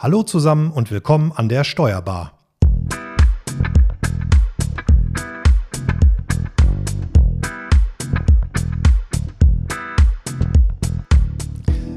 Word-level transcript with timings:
Hallo 0.00 0.22
zusammen 0.22 0.70
und 0.70 0.92
willkommen 0.92 1.32
an 1.34 1.48
der 1.48 1.64
Steuerbar. 1.64 2.32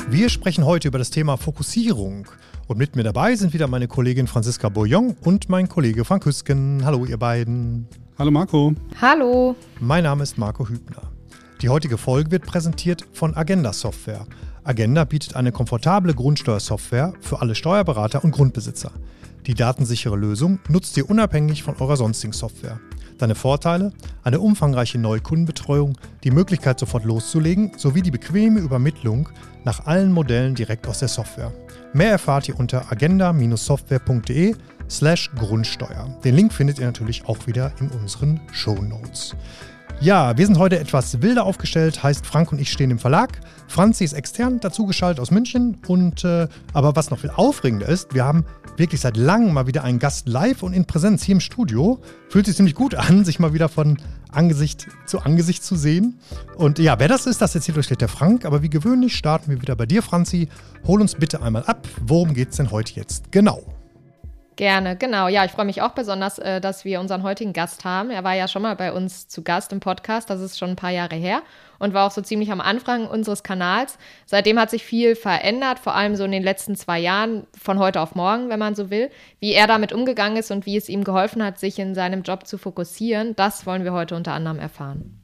Wir 0.10 0.30
sprechen 0.30 0.66
heute 0.66 0.88
über 0.88 0.98
das 0.98 1.12
Thema 1.12 1.38
Fokussierung. 1.38 2.26
Und 2.66 2.80
mit 2.80 2.96
mir 2.96 3.04
dabei 3.04 3.36
sind 3.36 3.54
wieder 3.54 3.68
meine 3.68 3.88
Kollegin 3.88 4.26
Franziska 4.26 4.70
Bourillon 4.70 5.16
und 5.22 5.50
mein 5.50 5.70
Kollege 5.70 6.04
Frank 6.04 6.26
Hüsken. 6.26 6.84
Hallo, 6.84 7.06
ihr 7.06 7.20
beiden. 7.20 7.88
Hallo, 8.18 8.32
Marco. 8.32 8.74
Hallo. 9.00 9.56
Mein 9.80 10.06
Name 10.06 10.24
ist 10.24 10.40
Marco 10.40 10.68
Hübner. 10.68 11.04
Die 11.62 11.70
heutige 11.70 12.00
Folge 12.00 12.32
wird 12.32 12.48
präsentiert 12.48 13.06
von 13.14 13.38
Agenda 13.38 13.72
Software. 13.72 14.26
Agenda 14.64 15.06
bietet 15.06 15.36
eine 15.36 15.52
komfortable 15.52 16.14
Grundsteuersoftware 16.14 17.14
für 17.20 17.42
alle 17.42 17.56
Steuerberater 17.56 18.24
und 18.24 18.32
Grundbesitzer. 18.32 18.92
Die 19.48 19.56
datensichere 19.56 20.16
Lösung 20.16 20.60
nutzt 20.70 20.96
ihr 20.98 21.10
unabhängig 21.10 21.64
von 21.64 21.76
eurer 21.78 21.98
sonstigen 21.98 22.34
Software. 22.34 22.80
Deine 23.18 23.34
Vorteile? 23.34 23.92
Eine 24.24 24.40
umfangreiche 24.40 25.00
Neukundenbetreuung, 25.00 25.98
die 26.24 26.32
Möglichkeit 26.32 26.80
sofort 26.80 27.06
loszulegen 27.06 27.72
sowie 27.78 28.02
die 28.02 28.12
bequeme 28.12 28.60
Übermittlung 28.60 29.30
nach 29.64 29.86
allen 29.86 30.12
Modellen 30.12 30.54
direkt 30.54 30.88
aus 30.88 31.00
der 31.00 31.08
Software. 31.08 31.52
Mehr 31.94 32.12
erfahrt 32.12 32.48
ihr 32.48 32.60
unter 32.60 32.92
agenda-software.de 32.92 34.56
slash 34.90 35.32
Grundsteuer. 35.36 36.18
Den 36.24 36.36
Link 36.36 36.54
findet 36.54 36.80
ihr 36.80 36.86
natürlich 36.86 37.26
auch 37.26 37.48
wieder 37.48 37.74
in 37.80 37.90
unseren 37.90 38.42
Show 38.52 38.76
Notes. 38.76 39.36
Ja, 40.02 40.36
wir 40.36 40.48
sind 40.48 40.58
heute 40.58 40.80
etwas 40.80 41.22
wilder 41.22 41.46
aufgestellt, 41.46 42.02
heißt 42.02 42.26
Frank 42.26 42.52
und 42.52 42.60
ich 42.60 42.72
stehen 42.72 42.90
im 42.90 42.98
Verlag. 42.98 43.40
Franzi 43.68 44.04
ist 44.04 44.14
extern 44.14 44.60
dazugeschaltet 44.60 45.20
aus 45.20 45.30
München 45.30 45.78
und 45.86 46.24
äh, 46.24 46.48
aber 46.74 46.96
was 46.96 47.12
noch 47.12 47.20
viel 47.20 47.30
aufregender 47.30 47.88
ist, 47.88 48.12
wir 48.16 48.26
haben 48.26 48.46
wirklich 48.78 49.00
seit 49.00 49.16
langem 49.16 49.54
mal 49.54 49.68
wieder 49.68 49.84
einen 49.84 50.00
Gast 50.00 50.28
live 50.28 50.64
und 50.64 50.74
in 50.74 50.86
Präsenz 50.86 51.22
hier 51.22 51.34
im 51.34 51.40
Studio. 51.40 52.00
Fühlt 52.30 52.48
sich 52.48 52.56
ziemlich 52.56 52.74
gut 52.74 52.96
an, 52.96 53.26
sich 53.26 53.38
mal 53.38 53.54
wieder 53.54 53.70
von 53.70 54.00
Angesicht 54.32 54.88
zu 55.06 55.20
Angesicht 55.20 55.64
zu 55.64 55.76
sehen. 55.76 56.18
Und 56.56 56.80
ja, 56.80 56.98
wer 56.98 57.08
das 57.08 57.28
ist, 57.28 57.40
das 57.40 57.54
erzählt 57.54 57.78
euch 57.78 57.86
der 57.86 58.08
Frank. 58.08 58.44
Aber 58.46 58.64
wie 58.64 58.72
gewöhnlich 58.72 59.16
starten 59.16 59.52
wir 59.52 59.62
wieder 59.62 59.76
bei 59.76 59.86
dir, 59.86 60.02
Franzi. 60.02 60.50
Hol 60.88 61.00
uns 61.00 61.14
bitte 61.14 61.44
einmal 61.44 61.64
ab. 61.66 61.88
Worum 62.02 62.34
geht 62.34 62.50
es 62.50 62.58
denn 62.58 62.72
heute 62.72 62.96
jetzt 62.96 63.32
genau? 63.32 63.62
Gerne, 64.62 64.96
genau. 64.96 65.28
Ja, 65.28 65.44
ich 65.44 65.50
freue 65.50 65.66
mich 65.66 65.82
auch 65.82 65.94
besonders, 65.94 66.38
äh, 66.38 66.62
dass 66.62 66.86
wir 66.86 67.00
unseren 67.00 67.24
heutigen 67.24 67.52
Gast 67.52 67.84
haben. 67.84 68.12
Er 68.12 68.24
war 68.24 68.36
ja 68.36 68.48
schon 68.48 68.62
mal 68.62 68.76
bei 68.76 68.94
uns 68.94 69.28
zu 69.28 69.42
Gast 69.42 69.74
im 69.74 69.80
Podcast, 69.80 70.30
das 70.30 70.40
ist 70.40 70.60
schon 70.60 70.70
ein 70.70 70.76
paar 70.76 70.92
Jahre 70.92 71.16
her 71.16 71.42
und 71.80 71.96
war 71.96 72.06
auch 72.06 72.12
so 72.12 72.22
ziemlich 72.22 72.52
am 72.52 72.62
Anfang 72.62 73.08
unseres 73.08 73.42
Kanals. 73.42 73.98
Seitdem 74.28 74.60
hat 74.60 74.70
sich 74.70 74.84
viel 74.84 75.16
verändert, 75.16 75.80
vor 75.80 75.96
allem 75.96 76.16
so 76.16 76.26
in 76.26 76.32
den 76.32 76.44
letzten 76.44 76.76
zwei 76.76 77.00
Jahren, 77.00 77.48
von 77.60 77.80
heute 77.80 78.02
auf 78.02 78.14
morgen, 78.14 78.50
wenn 78.50 78.60
man 78.60 78.76
so 78.76 78.92
will. 78.92 79.10
Wie 79.40 79.54
er 79.54 79.66
damit 79.66 79.94
umgegangen 79.94 80.38
ist 80.38 80.52
und 80.52 80.68
wie 80.68 80.78
es 80.78 80.90
ihm 80.90 81.04
geholfen 81.04 81.44
hat, 81.44 81.58
sich 81.58 81.80
in 81.80 81.96
seinem 81.96 82.22
Job 82.22 82.46
zu 82.46 82.60
fokussieren, 82.60 83.36
das 83.36 83.66
wollen 83.66 83.84
wir 83.84 83.94
heute 83.94 84.16
unter 84.16 84.34
anderem 84.34 84.60
erfahren. 84.60 85.21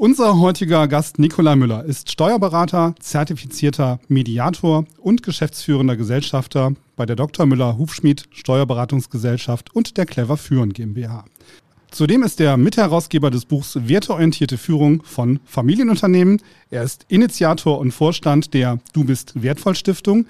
Unser 0.00 0.38
heutiger 0.38 0.86
Gast 0.86 1.18
Nikolai 1.18 1.56
Müller 1.56 1.84
ist 1.84 2.12
Steuerberater, 2.12 2.94
zertifizierter 3.00 3.98
Mediator 4.06 4.84
und 4.98 5.24
geschäftsführender 5.24 5.96
Gesellschafter 5.96 6.74
bei 6.94 7.04
der 7.04 7.16
Dr. 7.16 7.46
Müller 7.46 7.76
Hufschmied 7.78 8.28
Steuerberatungsgesellschaft 8.30 9.74
und 9.74 9.96
der 9.96 10.06
Clever 10.06 10.36
Führen 10.36 10.72
GmbH. 10.72 11.24
Zudem 11.90 12.22
ist 12.22 12.40
er 12.40 12.56
Mitherausgeber 12.56 13.32
des 13.32 13.44
Buchs 13.44 13.76
Werteorientierte 13.88 14.56
Führung 14.56 15.02
von 15.02 15.40
Familienunternehmen. 15.44 16.40
Er 16.70 16.84
ist 16.84 17.04
Initiator 17.08 17.80
und 17.80 17.90
Vorstand 17.90 18.54
der 18.54 18.78
Du 18.92 19.02
bist 19.02 19.42
wertvoll 19.42 19.74
Stiftung, 19.74 20.26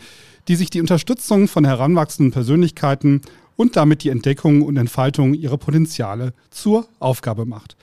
die 0.49 0.57
sich 0.57 0.71
die 0.71 0.81
Unterstützung 0.81 1.47
von 1.47 1.67
heranwachsenden 1.67 2.33
Persönlichkeiten 2.33 3.21
und 3.57 3.77
damit 3.77 4.03
die 4.03 4.09
Entdeckung 4.09 4.63
und 4.63 4.79
Entfaltung 4.79 5.35
ihrer 5.35 5.59
Potenziale 5.59 6.33
zur 6.49 6.89
Aufgabe 7.01 7.45
macht. 7.45 7.77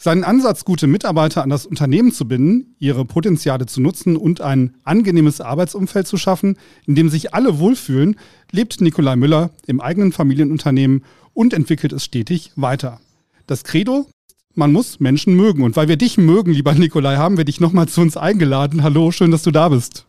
Seinen 0.00 0.22
Ansatz, 0.22 0.64
gute 0.64 0.86
Mitarbeiter 0.86 1.42
an 1.42 1.50
das 1.50 1.66
Unternehmen 1.66 2.12
zu 2.12 2.28
binden, 2.28 2.76
ihre 2.78 3.04
Potenziale 3.04 3.66
zu 3.66 3.80
nutzen 3.80 4.16
und 4.16 4.40
ein 4.40 4.76
angenehmes 4.84 5.40
Arbeitsumfeld 5.40 6.06
zu 6.06 6.16
schaffen, 6.16 6.56
in 6.86 6.94
dem 6.94 7.08
sich 7.08 7.34
alle 7.34 7.58
wohlfühlen, 7.58 8.14
lebt 8.52 8.80
Nikolai 8.80 9.16
Müller 9.16 9.50
im 9.66 9.80
eigenen 9.80 10.12
Familienunternehmen 10.12 11.02
und 11.34 11.52
entwickelt 11.52 11.92
es 11.92 12.04
stetig 12.04 12.52
weiter. 12.54 13.00
Das 13.48 13.64
Credo, 13.64 14.06
man 14.54 14.72
muss 14.72 15.00
Menschen 15.00 15.34
mögen. 15.34 15.64
Und 15.64 15.74
weil 15.74 15.88
wir 15.88 15.96
dich 15.96 16.16
mögen, 16.16 16.52
lieber 16.52 16.74
Nikolai, 16.74 17.16
haben 17.16 17.36
wir 17.36 17.44
dich 17.44 17.58
nochmal 17.58 17.88
zu 17.88 18.00
uns 18.00 18.16
eingeladen. 18.16 18.84
Hallo, 18.84 19.10
schön, 19.10 19.32
dass 19.32 19.42
du 19.42 19.50
da 19.50 19.68
bist. 19.68 20.06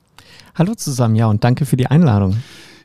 Hallo 0.53 0.75
zusammen, 0.75 1.15
ja, 1.15 1.25
und 1.25 1.43
danke 1.43 1.65
für 1.65 1.77
die 1.77 1.87
Einladung. 1.87 2.37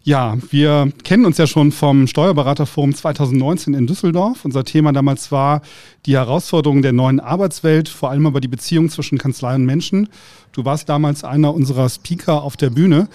Ja, 0.07 0.37
wir 0.51 0.93
kennen 1.03 1.25
uns 1.25 1.39
ja 1.39 1.47
schon 1.47 1.73
vom 1.73 2.07
Steuerberaterforum 2.07 2.95
2019 2.95 3.73
in 3.73 3.87
Düsseldorf. 3.87 4.45
Unser 4.45 4.63
Thema 4.63 4.93
damals 4.93 5.33
war 5.33 5.63
die 6.05 6.15
Herausforderungen 6.15 6.83
der 6.83 6.93
neuen 6.93 7.21
Arbeitswelt, 7.21 7.89
vor 7.89 8.11
allem 8.11 8.27
aber 8.27 8.43
die 8.43 8.49
Beziehung 8.49 8.91
zwischen 8.91 9.17
Kanzlei 9.17 9.55
und 9.55 9.65
Menschen. 9.65 10.11
Du 10.53 10.67
warst 10.67 10.91
damals 10.91 11.25
einer 11.25 11.55
unserer 11.55 11.89
Speaker 11.89 12.43
auf 12.43 12.59
der 12.59 12.69
Bühne. 12.69 13.09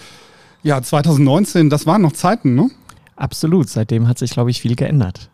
Ja, 0.64 0.82
2019, 0.82 1.70
das 1.70 1.86
waren 1.86 2.02
noch 2.02 2.12
Zeiten, 2.12 2.56
ne? 2.56 2.68
Absolut, 3.14 3.68
seitdem 3.68 4.08
hat 4.08 4.18
sich, 4.18 4.32
glaube 4.32 4.50
ich, 4.50 4.60
viel 4.60 4.74
geändert. 4.74 5.30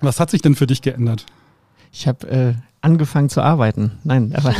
Was 0.00 0.20
hat 0.20 0.30
sich 0.30 0.40
denn 0.40 0.54
für 0.54 0.66
dich 0.66 0.80
geändert? 0.80 1.26
Ich 1.92 2.08
habe 2.08 2.26
äh, 2.28 2.54
angefangen 2.80 3.28
zu 3.28 3.42
arbeiten. 3.42 3.92
Nein, 4.04 4.32
aber 4.34 4.54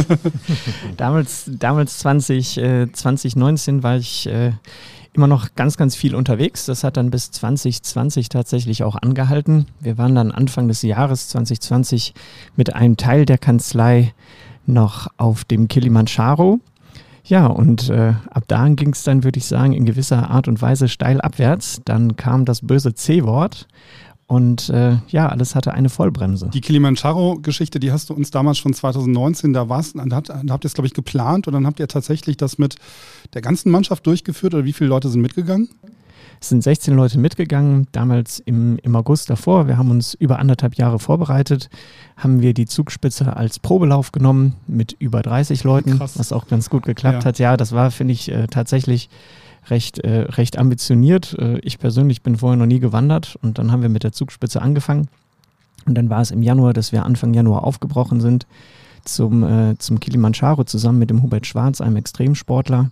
damals, 0.96 1.44
damals 1.46 1.98
20, 1.98 2.56
äh, 2.56 2.90
2019 2.90 3.82
war 3.82 3.96
ich 3.96 4.26
äh, 4.26 4.52
immer 5.14 5.26
noch 5.26 5.54
ganz, 5.54 5.76
ganz 5.76 5.94
viel 5.94 6.14
unterwegs. 6.14 6.66
Das 6.66 6.84
hat 6.84 6.96
dann 6.96 7.10
bis 7.10 7.30
2020 7.30 8.28
tatsächlich 8.28 8.82
auch 8.82 8.96
angehalten. 8.96 9.66
Wir 9.80 9.98
waren 9.98 10.14
dann 10.14 10.32
Anfang 10.32 10.68
des 10.68 10.82
Jahres 10.82 11.28
2020 11.28 12.14
mit 12.56 12.74
einem 12.74 12.96
Teil 12.96 13.26
der 13.26 13.38
Kanzlei 13.38 14.14
noch 14.66 15.08
auf 15.16 15.44
dem 15.44 15.68
Kilimanjaro. 15.68 16.60
Ja, 17.24 17.46
und 17.46 17.88
äh, 17.88 18.14
ab 18.30 18.44
da 18.48 18.68
ging 18.68 18.90
es 18.90 19.04
dann, 19.04 19.22
würde 19.22 19.38
ich 19.38 19.46
sagen, 19.46 19.74
in 19.74 19.86
gewisser 19.86 20.30
Art 20.30 20.48
und 20.48 20.60
Weise 20.60 20.88
steil 20.88 21.20
abwärts. 21.20 21.80
Dann 21.84 22.16
kam 22.16 22.44
das 22.44 22.62
böse 22.62 22.94
C-Wort 22.94 23.68
und 24.26 24.68
äh, 24.70 24.96
ja, 25.08 25.28
alles 25.28 25.54
hatte 25.54 25.72
eine 25.72 25.88
Vollbremse. 25.88 26.50
Die 26.52 26.60
Kilimanjaro-Geschichte, 26.60 27.80
die 27.80 27.92
hast 27.92 28.08
du 28.08 28.14
uns 28.14 28.30
damals 28.30 28.58
schon 28.58 28.72
2019, 28.72 29.52
da 29.52 29.68
warst, 29.68 29.96
da 29.96 30.04
habt, 30.16 30.28
da 30.30 30.42
habt 30.48 30.64
ihr 30.64 30.68
es, 30.68 30.74
glaube 30.74 30.86
ich, 30.86 30.94
geplant 30.94 31.46
und 31.46 31.52
dann 31.52 31.66
habt 31.66 31.80
ihr 31.80 31.88
tatsächlich 31.88 32.36
das 32.36 32.58
mit 32.58 32.76
der 33.34 33.42
ganzen 33.42 33.70
Mannschaft 33.70 34.06
durchgeführt 34.06 34.54
oder 34.54 34.64
wie 34.64 34.72
viele 34.72 34.88
Leute 34.88 35.08
sind 35.08 35.20
mitgegangen? 35.20 35.68
Es 36.40 36.48
sind 36.48 36.64
16 36.64 36.96
Leute 36.96 37.20
mitgegangen, 37.20 37.86
damals 37.92 38.40
im, 38.40 38.76
im 38.82 38.96
August 38.96 39.30
davor. 39.30 39.68
Wir 39.68 39.78
haben 39.78 39.92
uns 39.92 40.14
über 40.14 40.40
anderthalb 40.40 40.74
Jahre 40.74 40.98
vorbereitet, 40.98 41.70
haben 42.16 42.42
wir 42.42 42.52
die 42.52 42.66
Zugspitze 42.66 43.36
als 43.36 43.60
Probelauf 43.60 44.10
genommen 44.10 44.54
mit 44.66 44.96
über 44.98 45.22
30 45.22 45.62
Leuten, 45.62 45.98
Krass. 45.98 46.18
was 46.18 46.32
auch 46.32 46.48
ganz 46.48 46.68
gut 46.68 46.84
geklappt 46.84 47.22
ja. 47.22 47.24
hat. 47.26 47.38
Ja, 47.38 47.56
das 47.56 47.70
war, 47.70 47.92
finde 47.92 48.14
ich, 48.14 48.28
äh, 48.32 48.48
tatsächlich 48.48 49.08
recht, 49.68 49.98
äh, 49.98 50.22
recht 50.22 50.58
ambitioniert. 50.58 51.36
Äh, 51.38 51.58
ich 51.58 51.78
persönlich 51.78 52.22
bin 52.22 52.36
vorher 52.36 52.56
noch 52.56 52.66
nie 52.66 52.80
gewandert 52.80 53.36
und 53.42 53.58
dann 53.58 53.72
haben 53.72 53.82
wir 53.82 53.88
mit 53.88 54.04
der 54.04 54.12
Zugspitze 54.12 54.62
angefangen. 54.62 55.08
Und 55.86 55.96
dann 55.96 56.10
war 56.10 56.20
es 56.20 56.30
im 56.30 56.42
Januar, 56.42 56.72
dass 56.72 56.92
wir 56.92 57.04
Anfang 57.04 57.34
Januar 57.34 57.64
aufgebrochen 57.64 58.20
sind 58.20 58.46
zum, 59.04 59.42
äh, 59.42 59.78
zum 59.78 60.00
Kilimanjaro 60.00 60.64
zusammen 60.64 60.98
mit 60.98 61.10
dem 61.10 61.22
Hubert 61.22 61.46
Schwarz, 61.46 61.80
einem 61.80 61.96
Extremsportler. 61.96 62.90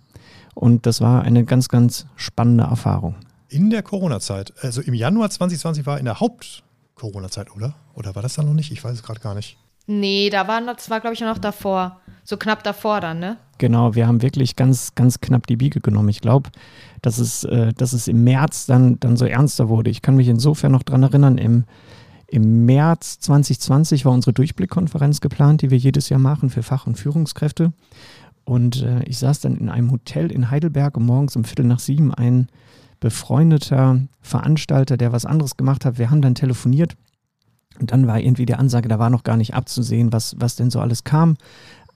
Und 0.53 0.85
das 0.85 0.99
war 0.99 1.23
eine 1.23 1.45
ganz, 1.45 1.69
ganz 1.69 2.05
spannende 2.15 2.65
Erfahrung. 2.65 3.15
In 3.47 3.69
der 3.69 3.83
Corona-Zeit, 3.83 4.53
also 4.61 4.81
im 4.81 4.93
Januar 4.93 5.29
2020 5.29 5.85
war 5.85 5.99
in 5.99 6.05
der 6.05 6.19
Haupt-Corona-Zeit, 6.19 7.53
oder? 7.55 7.75
Oder 7.93 8.15
war 8.15 8.21
das 8.21 8.33
dann 8.33 8.45
noch 8.45 8.53
nicht? 8.53 8.71
Ich 8.71 8.83
weiß 8.83 8.93
es 8.93 9.03
gerade 9.03 9.19
gar 9.19 9.35
nicht. 9.35 9.57
Nee, 9.87 10.29
da 10.29 10.47
war 10.47 10.61
das 10.61 10.89
war, 10.89 10.99
glaube 10.99 11.15
ich, 11.15 11.21
noch 11.21 11.37
davor. 11.37 11.99
So 12.23 12.37
knapp 12.37 12.63
davor 12.63 13.01
dann, 13.01 13.19
ne? 13.19 13.37
Genau, 13.61 13.93
wir 13.93 14.07
haben 14.07 14.23
wirklich 14.23 14.55
ganz, 14.55 14.95
ganz 14.95 15.21
knapp 15.21 15.45
die 15.45 15.55
Biege 15.55 15.81
genommen. 15.81 16.09
Ich 16.09 16.19
glaube, 16.19 16.49
dass 17.03 17.19
es, 17.19 17.43
äh, 17.43 17.71
dass 17.73 17.93
es 17.93 18.07
im 18.07 18.23
März 18.23 18.65
dann, 18.65 18.99
dann 18.99 19.17
so 19.17 19.25
ernster 19.25 19.69
wurde. 19.69 19.91
Ich 19.91 20.01
kann 20.01 20.15
mich 20.15 20.29
insofern 20.29 20.71
noch 20.71 20.81
daran 20.81 21.03
erinnern, 21.03 21.37
im, 21.37 21.65
im 22.25 22.65
März 22.65 23.19
2020 23.19 24.03
war 24.03 24.13
unsere 24.13 24.33
Durchblickkonferenz 24.33 25.21
geplant, 25.21 25.61
die 25.61 25.69
wir 25.69 25.77
jedes 25.77 26.09
Jahr 26.09 26.19
machen 26.19 26.49
für 26.49 26.63
Fach- 26.63 26.87
und 26.87 26.97
Führungskräfte. 26.97 27.71
Und 28.45 28.81
äh, 28.81 29.03
ich 29.03 29.19
saß 29.19 29.41
dann 29.41 29.57
in 29.57 29.69
einem 29.69 29.91
Hotel 29.91 30.31
in 30.31 30.49
Heidelberg 30.49 30.97
und 30.97 31.05
morgens 31.05 31.35
um 31.35 31.43
Viertel 31.43 31.65
nach 31.65 31.77
sieben 31.77 32.11
ein 32.11 32.47
befreundeter 32.99 33.99
Veranstalter, 34.21 34.97
der 34.97 35.11
was 35.11 35.27
anderes 35.27 35.55
gemacht 35.55 35.85
hat. 35.85 35.99
Wir 35.99 36.09
haben 36.09 36.23
dann 36.23 36.33
telefoniert 36.33 36.95
und 37.79 37.91
dann 37.91 38.07
war 38.07 38.19
irgendwie 38.19 38.45
die 38.45 38.55
Ansage, 38.55 38.89
da 38.89 38.99
war 38.99 39.09
noch 39.09 39.23
gar 39.23 39.37
nicht 39.37 39.53
abzusehen, 39.53 40.11
was, 40.11 40.35
was 40.39 40.55
denn 40.55 40.69
so 40.69 40.79
alles 40.79 41.03
kam. 41.03 41.35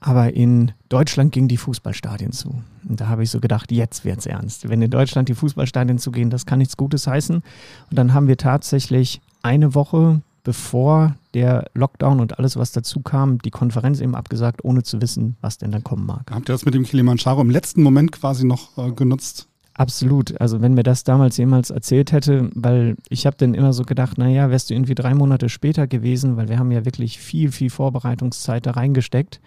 Aber 0.06 0.34
in 0.34 0.70
Deutschland 0.88 1.32
gingen 1.32 1.48
die 1.48 1.56
Fußballstadien 1.56 2.30
zu. 2.30 2.62
Und 2.88 3.00
da 3.00 3.08
habe 3.08 3.24
ich 3.24 3.30
so 3.30 3.40
gedacht, 3.40 3.72
jetzt 3.72 4.04
wird 4.04 4.20
es 4.20 4.26
ernst. 4.26 4.68
Wenn 4.68 4.80
in 4.80 4.88
Deutschland 4.88 5.28
die 5.28 5.34
Fußballstadien 5.34 5.98
zugehen, 5.98 6.30
das 6.30 6.46
kann 6.46 6.60
nichts 6.60 6.76
Gutes 6.76 7.08
heißen. 7.08 7.34
Und 7.34 7.44
dann 7.90 8.14
haben 8.14 8.28
wir 8.28 8.36
tatsächlich 8.36 9.20
eine 9.42 9.74
Woche 9.74 10.22
bevor 10.44 11.16
der 11.34 11.68
Lockdown 11.74 12.20
und 12.20 12.38
alles, 12.38 12.56
was 12.56 12.70
dazu 12.70 13.00
kam, 13.00 13.38
die 13.38 13.50
Konferenz 13.50 14.00
eben 14.00 14.14
abgesagt, 14.14 14.62
ohne 14.62 14.84
zu 14.84 15.02
wissen, 15.02 15.34
was 15.40 15.58
denn 15.58 15.72
dann 15.72 15.82
kommen 15.82 16.06
mag. 16.06 16.30
Habt 16.30 16.48
ihr 16.48 16.52
das 16.52 16.64
mit 16.64 16.74
dem 16.74 16.84
Kilimanjaro 16.84 17.40
im 17.40 17.50
letzten 17.50 17.82
Moment 17.82 18.12
quasi 18.12 18.46
noch 18.46 18.78
äh, 18.78 18.92
genutzt? 18.92 19.48
Absolut. 19.74 20.40
Also 20.40 20.60
wenn 20.60 20.74
mir 20.74 20.84
das 20.84 21.02
damals 21.02 21.36
jemals 21.36 21.70
erzählt 21.70 22.12
hätte, 22.12 22.48
weil 22.54 22.96
ich 23.08 23.26
habe 23.26 23.36
dann 23.38 23.54
immer 23.54 23.72
so 23.72 23.82
gedacht, 23.82 24.18
naja, 24.18 24.50
wärst 24.50 24.70
du 24.70 24.74
irgendwie 24.74 24.94
drei 24.94 25.14
Monate 25.14 25.48
später 25.48 25.88
gewesen, 25.88 26.36
weil 26.36 26.48
wir 26.48 26.60
haben 26.60 26.70
ja 26.70 26.84
wirklich 26.84 27.18
viel, 27.18 27.50
viel 27.50 27.70
Vorbereitungszeit 27.70 28.66
da 28.66 28.70
reingesteckt. 28.70 29.40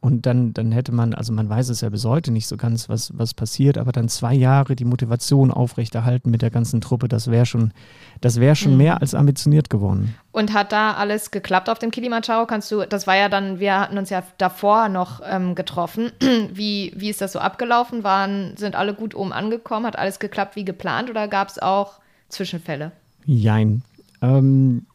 Und 0.00 0.26
dann, 0.26 0.54
dann 0.54 0.72
hätte 0.72 0.92
man, 0.92 1.14
also 1.14 1.32
man 1.32 1.48
weiß 1.48 1.68
es 1.68 1.80
ja 1.80 1.88
bis 1.88 2.04
heute 2.04 2.30
nicht 2.30 2.46
so 2.46 2.56
ganz, 2.56 2.88
was, 2.88 3.16
was 3.18 3.34
passiert, 3.34 3.76
aber 3.76 3.92
dann 3.92 4.08
zwei 4.08 4.34
Jahre 4.34 4.76
die 4.76 4.84
Motivation 4.84 5.50
aufrechterhalten 5.50 6.30
mit 6.30 6.42
der 6.42 6.50
ganzen 6.50 6.80
Truppe, 6.80 7.08
das 7.08 7.30
wäre 7.30 7.46
schon, 7.46 7.72
das 8.20 8.40
wäre 8.40 8.56
schon 8.56 8.72
mhm. 8.72 8.78
mehr 8.78 9.00
als 9.00 9.14
ambitioniert 9.14 9.68
geworden. 9.68 10.14
Und 10.32 10.52
hat 10.52 10.72
da 10.72 10.94
alles 10.94 11.30
geklappt 11.30 11.68
auf 11.68 11.78
dem 11.78 11.90
Kilimanjaro? 11.90 12.46
Kannst 12.46 12.70
du, 12.70 12.86
das 12.86 13.06
war 13.06 13.16
ja 13.16 13.28
dann, 13.28 13.58
wir 13.58 13.78
hatten 13.78 13.98
uns 13.98 14.10
ja 14.10 14.22
davor 14.38 14.88
noch 14.88 15.20
ähm, 15.28 15.54
getroffen. 15.54 16.12
Wie, 16.52 16.92
wie 16.96 17.10
ist 17.10 17.20
das 17.20 17.32
so 17.32 17.38
abgelaufen? 17.38 18.04
Waren, 18.04 18.56
sind 18.56 18.76
alle 18.76 18.94
gut 18.94 19.14
oben 19.14 19.32
angekommen? 19.32 19.86
Hat 19.86 19.98
alles 19.98 20.18
geklappt 20.18 20.56
wie 20.56 20.64
geplant 20.64 21.10
oder 21.10 21.28
gab 21.28 21.48
es 21.48 21.58
auch 21.58 22.00
Zwischenfälle? 22.28 22.92
Jein. 23.24 23.82
Ähm, 24.22 24.86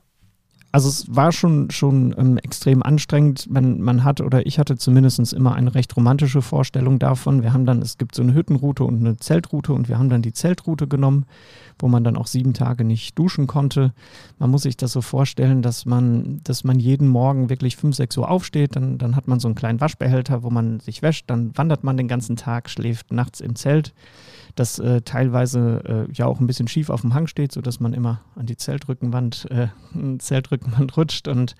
also 0.75 0.89
es 0.89 1.05
war 1.07 1.31
schon, 1.31 1.71
schon 1.71 2.13
ähm, 2.17 2.37
extrem 2.37 2.83
anstrengend. 2.83 3.49
Man, 3.49 3.79
man 3.79 4.03
hat 4.03 4.19
oder 4.19 4.45
ich 4.45 4.59
hatte 4.59 4.75
zumindest 4.75 5.31
immer 5.31 5.55
eine 5.55 5.73
recht 5.73 5.95
romantische 5.95 6.41
Vorstellung 6.41 6.99
davon. 6.99 7.43
Wir 7.43 7.53
haben 7.53 7.65
dann, 7.65 7.81
es 7.81 7.97
gibt 7.97 8.13
so 8.13 8.21
eine 8.21 8.33
Hüttenroute 8.33 8.83
und 8.83 8.99
eine 8.99 9.15
Zeltroute 9.15 9.71
und 9.71 9.87
wir 9.87 9.97
haben 9.97 10.09
dann 10.09 10.21
die 10.21 10.33
Zeltroute 10.33 10.85
genommen, 10.89 11.27
wo 11.79 11.87
man 11.87 12.03
dann 12.03 12.17
auch 12.17 12.27
sieben 12.27 12.53
Tage 12.53 12.83
nicht 12.83 13.17
duschen 13.17 13.47
konnte. 13.47 13.93
Man 14.37 14.51
muss 14.51 14.63
sich 14.63 14.75
das 14.75 14.91
so 14.91 14.99
vorstellen, 14.99 15.61
dass 15.61 15.85
man, 15.85 16.41
dass 16.43 16.65
man 16.65 16.77
jeden 16.77 17.07
Morgen 17.07 17.49
wirklich 17.49 17.77
fünf, 17.77 17.95
sechs 17.95 18.17
Uhr 18.17 18.29
aufsteht, 18.29 18.75
dann, 18.75 18.97
dann 18.97 19.15
hat 19.15 19.29
man 19.29 19.39
so 19.39 19.47
einen 19.47 19.55
kleinen 19.55 19.79
Waschbehälter, 19.79 20.43
wo 20.43 20.49
man 20.49 20.81
sich 20.81 21.01
wäscht, 21.01 21.29
dann 21.29 21.57
wandert 21.57 21.85
man 21.85 21.95
den 21.95 22.09
ganzen 22.09 22.35
Tag, 22.35 22.69
schläft 22.69 23.13
nachts 23.13 23.39
im 23.39 23.55
Zelt 23.55 23.93
das 24.55 24.79
äh, 24.79 25.01
teilweise 25.01 26.07
äh, 26.09 26.13
ja 26.13 26.25
auch 26.25 26.39
ein 26.39 26.47
bisschen 26.47 26.67
schief 26.67 26.89
auf 26.89 27.01
dem 27.01 27.13
Hang 27.13 27.27
steht, 27.27 27.51
sodass 27.51 27.79
man 27.79 27.93
immer 27.93 28.21
an 28.35 28.45
die 28.45 28.57
Zeltrückenwand, 28.57 29.47
äh, 29.51 29.67
Zeltrückenwand 30.75 30.97
rutscht 30.97 31.27
und 31.27 31.55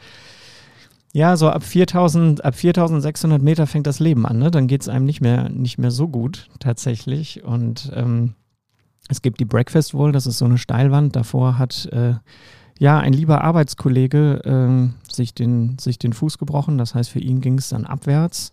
ja, 1.13 1.37
so 1.37 1.49
ab 1.49 1.63
4000, 1.63 2.43
ab 2.43 2.55
4600 2.55 3.41
Meter 3.41 3.67
fängt 3.67 3.87
das 3.87 3.99
Leben 4.01 4.25
an, 4.25 4.37
ne? 4.37 4.51
Dann 4.51 4.67
geht 4.67 4.81
es 4.81 4.89
einem 4.89 5.05
nicht 5.05 5.21
mehr, 5.21 5.47
nicht 5.47 5.77
mehr 5.77 5.91
so 5.91 6.09
gut 6.09 6.49
tatsächlich. 6.59 7.45
Und 7.45 7.89
ähm, 7.95 8.33
es 9.07 9.21
gibt 9.21 9.39
die 9.39 9.45
Breakfast 9.45 9.93
Wall, 9.93 10.11
das 10.11 10.27
ist 10.27 10.39
so 10.39 10.45
eine 10.45 10.57
Steilwand. 10.57 11.15
Davor 11.15 11.57
hat 11.57 11.85
äh, 11.93 12.15
ja 12.79 12.99
ein 12.99 13.13
lieber 13.13 13.45
Arbeitskollege 13.45 14.41
äh, 14.43 15.13
sich, 15.13 15.33
den, 15.33 15.77
sich 15.79 15.97
den 15.99 16.11
Fuß 16.11 16.37
gebrochen. 16.37 16.77
Das 16.77 16.95
heißt, 16.95 17.09
für 17.09 17.19
ihn 17.19 17.39
ging 17.39 17.59
es 17.59 17.69
dann 17.69 17.85
abwärts. 17.85 18.51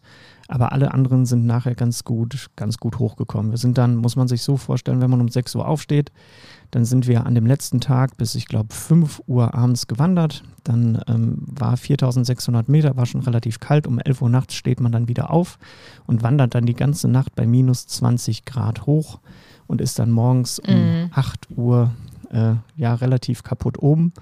Aber 0.52 0.72
alle 0.72 0.93
anderen 0.93 1.25
sind 1.25 1.46
nachher 1.46 1.75
ganz 1.75 2.04
gut, 2.04 2.50
ganz 2.56 2.76
gut 2.76 2.99
hochgekommen. 2.99 3.52
Wir 3.52 3.58
sind 3.58 3.78
dann, 3.78 3.96
muss 3.96 4.16
man 4.16 4.28
sich 4.28 4.43
so 4.43 4.58
vorstellen, 4.58 5.00
wenn 5.00 5.08
man 5.08 5.22
um 5.22 5.28
6 5.28 5.54
Uhr 5.54 5.66
aufsteht, 5.66 6.12
dann 6.72 6.84
sind 6.84 7.06
wir 7.06 7.25
an 7.25 7.34
dem 7.34 7.46
letzten 7.46 7.81
Tag 7.81 8.19
bis, 8.19 8.34
ich 8.34 8.49
glaube, 8.49 8.75
5 8.75 9.22
Uhr 9.26 9.54
abends 9.54 9.87
gewandert. 9.87 10.43
Dann 10.62 11.00
ähm, 11.08 11.38
war 11.46 11.78
4600 11.78 12.69
Meter, 12.69 12.99
war 12.99 13.06
schon 13.06 13.22
relativ 13.22 13.60
kalt. 13.60 13.87
Um 13.87 13.99
11 13.99 14.20
Uhr 14.20 14.28
nachts 14.28 14.52
steht 14.52 14.78
man 14.78 14.93
dann 14.93 15.08
wieder 15.08 15.31
auf 15.31 15.58
und 16.06 16.22
wandert 16.22 16.55
dann 16.55 16.66
die 16.66 16.75
ganze 16.75 17.08
Nacht 17.08 17.34
bei 17.34 17.46
minus 17.46 17.87
20 17.87 18.44
Grad 18.44 18.84
hoch 18.84 19.20
und 19.66 19.81
ist 19.81 19.98
dann 19.98 20.10
morgens 20.10 20.58
um 20.58 20.75
mhm. 20.75 21.10
8 21.14 21.48
Uhr 21.56 21.93
äh, 22.31 22.56
ja 22.76 22.94
relativ 22.94 23.43
kaputt 23.43 23.82
oben. 23.82 24.12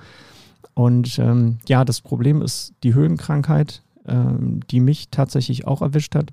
Und 0.74 1.18
ähm, 1.18 1.58
ja, 1.66 1.84
das 1.84 2.00
Problem 2.00 2.40
ist 2.40 2.72
die 2.84 2.94
Höhenkrankheit 2.94 3.82
ähm, 4.10 4.60
die 4.70 4.80
mich 4.80 5.10
tatsächlich 5.10 5.66
auch 5.66 5.80
erwischt 5.80 6.14
hat. 6.14 6.32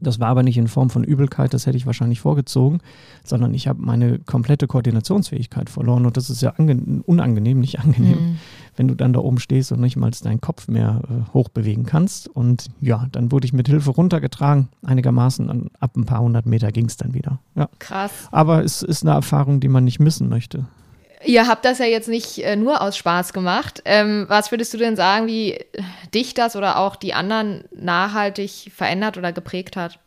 Das 0.00 0.18
war 0.18 0.28
aber 0.28 0.42
nicht 0.42 0.56
in 0.56 0.66
Form 0.66 0.88
von 0.88 1.04
Übelkeit, 1.04 1.52
das 1.52 1.66
hätte 1.66 1.76
ich 1.76 1.84
wahrscheinlich 1.84 2.20
vorgezogen, 2.20 2.78
sondern 3.22 3.52
ich 3.52 3.68
habe 3.68 3.82
meine 3.82 4.18
komplette 4.18 4.66
Koordinationsfähigkeit 4.66 5.68
verloren 5.68 6.06
und 6.06 6.16
das 6.16 6.30
ist 6.30 6.40
ja 6.40 6.54
unangenehm, 6.56 7.60
nicht 7.60 7.80
angenehm, 7.80 8.18
mhm. 8.18 8.36
wenn 8.76 8.88
du 8.88 8.94
dann 8.94 9.12
da 9.12 9.20
oben 9.20 9.38
stehst 9.38 9.72
und 9.72 9.80
nicht 9.80 9.96
mal 9.96 10.10
deinen 10.10 10.40
Kopf 10.40 10.68
mehr 10.68 11.02
äh, 11.04 11.32
hochbewegen 11.34 11.84
kannst. 11.84 12.28
Und 12.28 12.68
ja, 12.80 13.06
dann 13.12 13.30
wurde 13.30 13.44
ich 13.44 13.52
mit 13.52 13.68
Hilfe 13.68 13.90
runtergetragen, 13.90 14.68
einigermaßen 14.82 15.50
und 15.50 15.70
ab 15.80 15.96
ein 15.96 16.06
paar 16.06 16.20
hundert 16.20 16.46
Meter 16.46 16.72
ging 16.72 16.86
es 16.86 16.96
dann 16.96 17.12
wieder. 17.12 17.38
Ja. 17.54 17.68
Krass. 17.78 18.10
Aber 18.30 18.64
es 18.64 18.82
ist 18.82 19.02
eine 19.02 19.12
Erfahrung, 19.12 19.60
die 19.60 19.68
man 19.68 19.84
nicht 19.84 20.00
missen 20.00 20.30
möchte. 20.30 20.64
Ihr 21.24 21.46
habt 21.46 21.64
das 21.64 21.78
ja 21.78 21.84
jetzt 21.84 22.08
nicht 22.08 22.38
äh, 22.38 22.56
nur 22.56 22.80
aus 22.80 22.96
Spaß 22.96 23.32
gemacht. 23.32 23.82
Ähm, 23.84 24.24
was 24.28 24.50
würdest 24.50 24.72
du 24.72 24.78
denn 24.78 24.96
sagen, 24.96 25.26
wie 25.26 25.58
dich 26.14 26.34
das 26.34 26.56
oder 26.56 26.78
auch 26.78 26.96
die 26.96 27.12
anderen 27.12 27.64
nachhaltig 27.74 28.70
verändert 28.74 29.18
oder 29.18 29.32
geprägt 29.32 29.76
hat? 29.76 29.98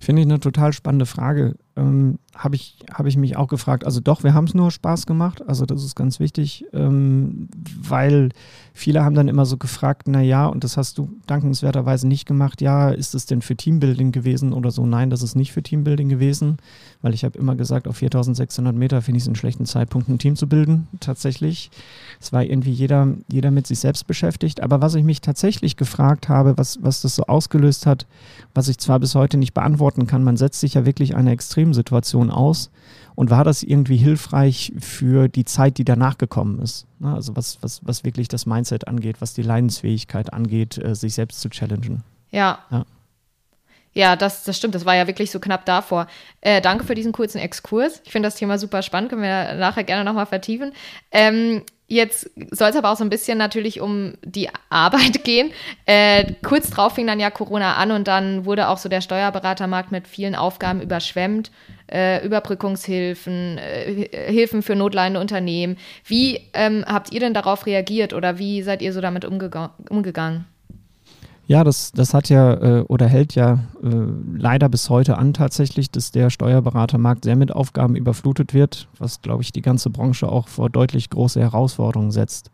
Finde 0.00 0.22
ich 0.22 0.28
eine 0.28 0.40
total 0.40 0.72
spannende 0.72 1.06
Frage. 1.06 1.56
Ähm, 1.76 2.18
Habe 2.40 2.56
ich, 2.56 2.78
hab 2.90 3.04
ich 3.04 3.18
mich 3.18 3.36
auch 3.36 3.48
gefragt. 3.48 3.84
Also 3.84 4.00
doch, 4.00 4.24
wir 4.24 4.32
haben 4.32 4.46
es 4.46 4.54
nur 4.54 4.70
Spaß 4.70 5.04
gemacht. 5.04 5.46
Also 5.46 5.66
das 5.66 5.84
ist 5.84 5.94
ganz 5.94 6.20
wichtig, 6.20 6.64
ähm, 6.72 7.48
weil 7.82 8.30
viele 8.72 9.04
haben 9.04 9.14
dann 9.14 9.28
immer 9.28 9.44
so 9.44 9.58
gefragt, 9.58 10.04
na 10.06 10.22
ja, 10.22 10.46
und 10.46 10.64
das 10.64 10.78
hast 10.78 10.96
du 10.96 11.10
dankenswerterweise 11.26 12.08
nicht 12.08 12.24
gemacht. 12.24 12.62
Ja, 12.62 12.88
ist 12.88 13.14
es 13.14 13.26
denn 13.26 13.42
für 13.42 13.56
Teambuilding 13.56 14.10
gewesen 14.10 14.54
oder 14.54 14.70
so? 14.70 14.86
Nein, 14.86 15.10
das 15.10 15.22
ist 15.22 15.34
nicht 15.34 15.52
für 15.52 15.62
Teambuilding 15.62 16.08
gewesen, 16.08 16.56
weil 17.02 17.12
ich 17.12 17.24
habe 17.24 17.38
immer 17.38 17.56
gesagt, 17.56 17.86
auf 17.86 17.98
4600 17.98 18.74
Meter 18.74 19.02
finde 19.02 19.18
ich 19.18 19.24
es 19.24 19.28
einen 19.28 19.36
schlechten 19.36 19.66
Zeitpunkt, 19.66 20.08
ein 20.08 20.18
Team 20.18 20.34
zu 20.34 20.48
bilden. 20.48 20.88
Tatsächlich. 20.98 21.70
Es 22.20 22.32
war 22.32 22.42
irgendwie 22.42 22.72
jeder, 22.72 23.08
jeder 23.30 23.50
mit 23.50 23.66
sich 23.66 23.80
selbst 23.80 24.06
beschäftigt. 24.06 24.62
Aber 24.62 24.80
was 24.80 24.94
ich 24.94 25.04
mich 25.04 25.20
tatsächlich 25.20 25.76
gefragt 25.76 26.30
habe, 26.30 26.56
was, 26.56 26.82
was 26.82 27.02
das 27.02 27.16
so 27.16 27.24
ausgelöst 27.24 27.84
hat, 27.84 28.06
was 28.54 28.68
ich 28.68 28.78
zwar 28.78 28.98
bis 28.98 29.14
heute 29.14 29.36
nicht 29.36 29.52
beantworten 29.52 30.06
kann, 30.06 30.24
man 30.24 30.38
setzt 30.38 30.60
sich 30.60 30.74
ja 30.74 30.86
wirklich 30.86 31.14
eine 31.14 31.32
Extremsituation 31.32 32.29
aus. 32.30 32.70
Und 33.14 33.28
war 33.28 33.44
das 33.44 33.62
irgendwie 33.62 33.96
hilfreich 33.96 34.72
für 34.78 35.28
die 35.28 35.44
Zeit, 35.44 35.76
die 35.76 35.84
danach 35.84 36.16
gekommen 36.16 36.60
ist? 36.60 36.86
Ne, 37.00 37.14
also 37.14 37.36
was, 37.36 37.58
was, 37.62 37.80
was 37.84 38.04
wirklich 38.04 38.28
das 38.28 38.46
Mindset 38.46 38.88
angeht, 38.88 39.16
was 39.20 39.34
die 39.34 39.42
Leidensfähigkeit 39.42 40.32
angeht, 40.32 40.78
äh, 40.78 40.94
sich 40.94 41.14
selbst 41.14 41.40
zu 41.40 41.50
challengen. 41.50 42.02
Ja. 42.30 42.60
ja. 42.70 42.84
Ja, 43.92 44.14
das, 44.14 44.44
das 44.44 44.56
stimmt. 44.56 44.74
Das 44.74 44.84
war 44.84 44.94
ja 44.94 45.06
wirklich 45.06 45.30
so 45.32 45.40
knapp 45.40 45.64
davor. 45.66 46.06
Äh, 46.40 46.60
danke 46.60 46.84
für 46.84 46.94
diesen 46.94 47.12
kurzen 47.12 47.38
Exkurs. 47.38 48.00
Ich 48.04 48.12
finde 48.12 48.28
das 48.28 48.36
Thema 48.36 48.56
super 48.56 48.82
spannend. 48.82 49.10
Können 49.10 49.22
wir 49.22 49.54
nachher 49.54 49.84
gerne 49.84 50.04
nochmal 50.04 50.26
vertiefen. 50.26 50.72
Ähm, 51.10 51.62
Jetzt 51.92 52.30
soll 52.52 52.68
es 52.68 52.76
aber 52.76 52.92
auch 52.92 52.96
so 52.96 53.02
ein 53.02 53.10
bisschen 53.10 53.36
natürlich 53.36 53.80
um 53.80 54.14
die 54.24 54.48
Arbeit 54.68 55.24
gehen. 55.24 55.50
Äh, 55.86 56.34
kurz 56.40 56.70
drauf 56.70 56.94
fing 56.94 57.08
dann 57.08 57.18
ja 57.18 57.30
Corona 57.30 57.74
an 57.74 57.90
und 57.90 58.06
dann 58.06 58.44
wurde 58.44 58.68
auch 58.68 58.78
so 58.78 58.88
der 58.88 59.00
Steuerberatermarkt 59.00 59.90
mit 59.90 60.06
vielen 60.06 60.36
Aufgaben 60.36 60.80
überschwemmt. 60.80 61.50
Äh, 61.88 62.24
Überbrückungshilfen, 62.24 63.58
äh, 63.58 64.30
Hilfen 64.30 64.62
für 64.62 64.76
notleidende 64.76 65.18
Unternehmen. 65.18 65.78
Wie 66.04 66.40
ähm, 66.54 66.84
habt 66.86 67.10
ihr 67.12 67.18
denn 67.18 67.34
darauf 67.34 67.66
reagiert 67.66 68.12
oder 68.12 68.38
wie 68.38 68.62
seid 68.62 68.82
ihr 68.82 68.92
so 68.92 69.00
damit 69.00 69.24
umgegangen? 69.24 70.46
Ja, 71.50 71.64
das, 71.64 71.90
das 71.90 72.14
hat 72.14 72.28
ja 72.28 72.54
äh, 72.78 72.80
oder 72.82 73.08
hält 73.08 73.34
ja 73.34 73.54
äh, 73.82 73.88
leider 74.36 74.68
bis 74.68 74.88
heute 74.88 75.18
an 75.18 75.34
tatsächlich, 75.34 75.90
dass 75.90 76.12
der 76.12 76.30
Steuerberatermarkt 76.30 77.24
sehr 77.24 77.34
mit 77.34 77.50
Aufgaben 77.50 77.96
überflutet 77.96 78.54
wird, 78.54 78.86
was, 78.98 79.20
glaube 79.20 79.42
ich, 79.42 79.50
die 79.50 79.60
ganze 79.60 79.90
Branche 79.90 80.28
auch 80.28 80.46
vor 80.46 80.70
deutlich 80.70 81.10
große 81.10 81.40
Herausforderungen 81.40 82.12
setzt. 82.12 82.52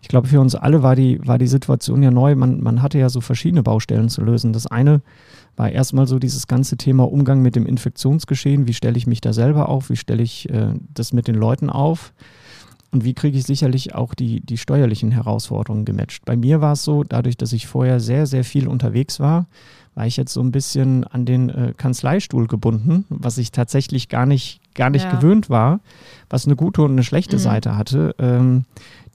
Ich 0.00 0.06
glaube, 0.06 0.28
für 0.28 0.40
uns 0.40 0.54
alle 0.54 0.84
war 0.84 0.94
die, 0.94 1.18
war 1.26 1.38
die 1.38 1.48
Situation 1.48 2.04
ja 2.04 2.12
neu. 2.12 2.36
Man, 2.36 2.62
man 2.62 2.82
hatte 2.82 3.00
ja 3.00 3.08
so 3.08 3.20
verschiedene 3.20 3.64
Baustellen 3.64 4.08
zu 4.08 4.22
lösen. 4.22 4.52
Das 4.52 4.68
eine 4.68 5.02
war 5.56 5.68
erstmal 5.72 6.06
so 6.06 6.20
dieses 6.20 6.46
ganze 6.46 6.76
Thema 6.76 7.10
Umgang 7.10 7.42
mit 7.42 7.56
dem 7.56 7.66
Infektionsgeschehen. 7.66 8.68
Wie 8.68 8.74
stelle 8.74 8.96
ich 8.96 9.08
mich 9.08 9.20
da 9.20 9.32
selber 9.32 9.68
auf? 9.68 9.90
Wie 9.90 9.96
stelle 9.96 10.22
ich 10.22 10.48
äh, 10.50 10.74
das 10.94 11.12
mit 11.12 11.26
den 11.26 11.34
Leuten 11.34 11.68
auf? 11.68 12.12
Und 12.92 13.04
wie 13.04 13.14
kriege 13.14 13.38
ich 13.38 13.44
sicherlich 13.44 13.94
auch 13.94 14.14
die, 14.14 14.40
die 14.40 14.58
steuerlichen 14.58 15.12
Herausforderungen 15.12 15.84
gematcht? 15.84 16.24
Bei 16.24 16.36
mir 16.36 16.60
war 16.60 16.72
es 16.72 16.82
so, 16.82 17.04
dadurch, 17.04 17.36
dass 17.36 17.52
ich 17.52 17.66
vorher 17.66 18.00
sehr, 18.00 18.26
sehr 18.26 18.42
viel 18.42 18.66
unterwegs 18.66 19.20
war, 19.20 19.46
war 20.00 20.06
ich 20.06 20.16
jetzt 20.16 20.32
so 20.32 20.40
ein 20.40 20.50
bisschen 20.50 21.04
an 21.04 21.26
den 21.26 21.50
äh, 21.50 21.74
Kanzleistuhl 21.76 22.46
gebunden, 22.46 23.04
was 23.10 23.36
ich 23.36 23.52
tatsächlich 23.52 24.08
gar 24.08 24.24
nicht, 24.24 24.62
gar 24.74 24.88
nicht 24.88 25.04
ja. 25.04 25.14
gewöhnt 25.14 25.50
war, 25.50 25.80
was 26.30 26.46
eine 26.46 26.56
gute 26.56 26.80
und 26.80 26.92
eine 26.92 27.02
schlechte 27.02 27.36
mhm. 27.36 27.40
Seite 27.40 27.76
hatte. 27.76 28.14
Ähm, 28.18 28.64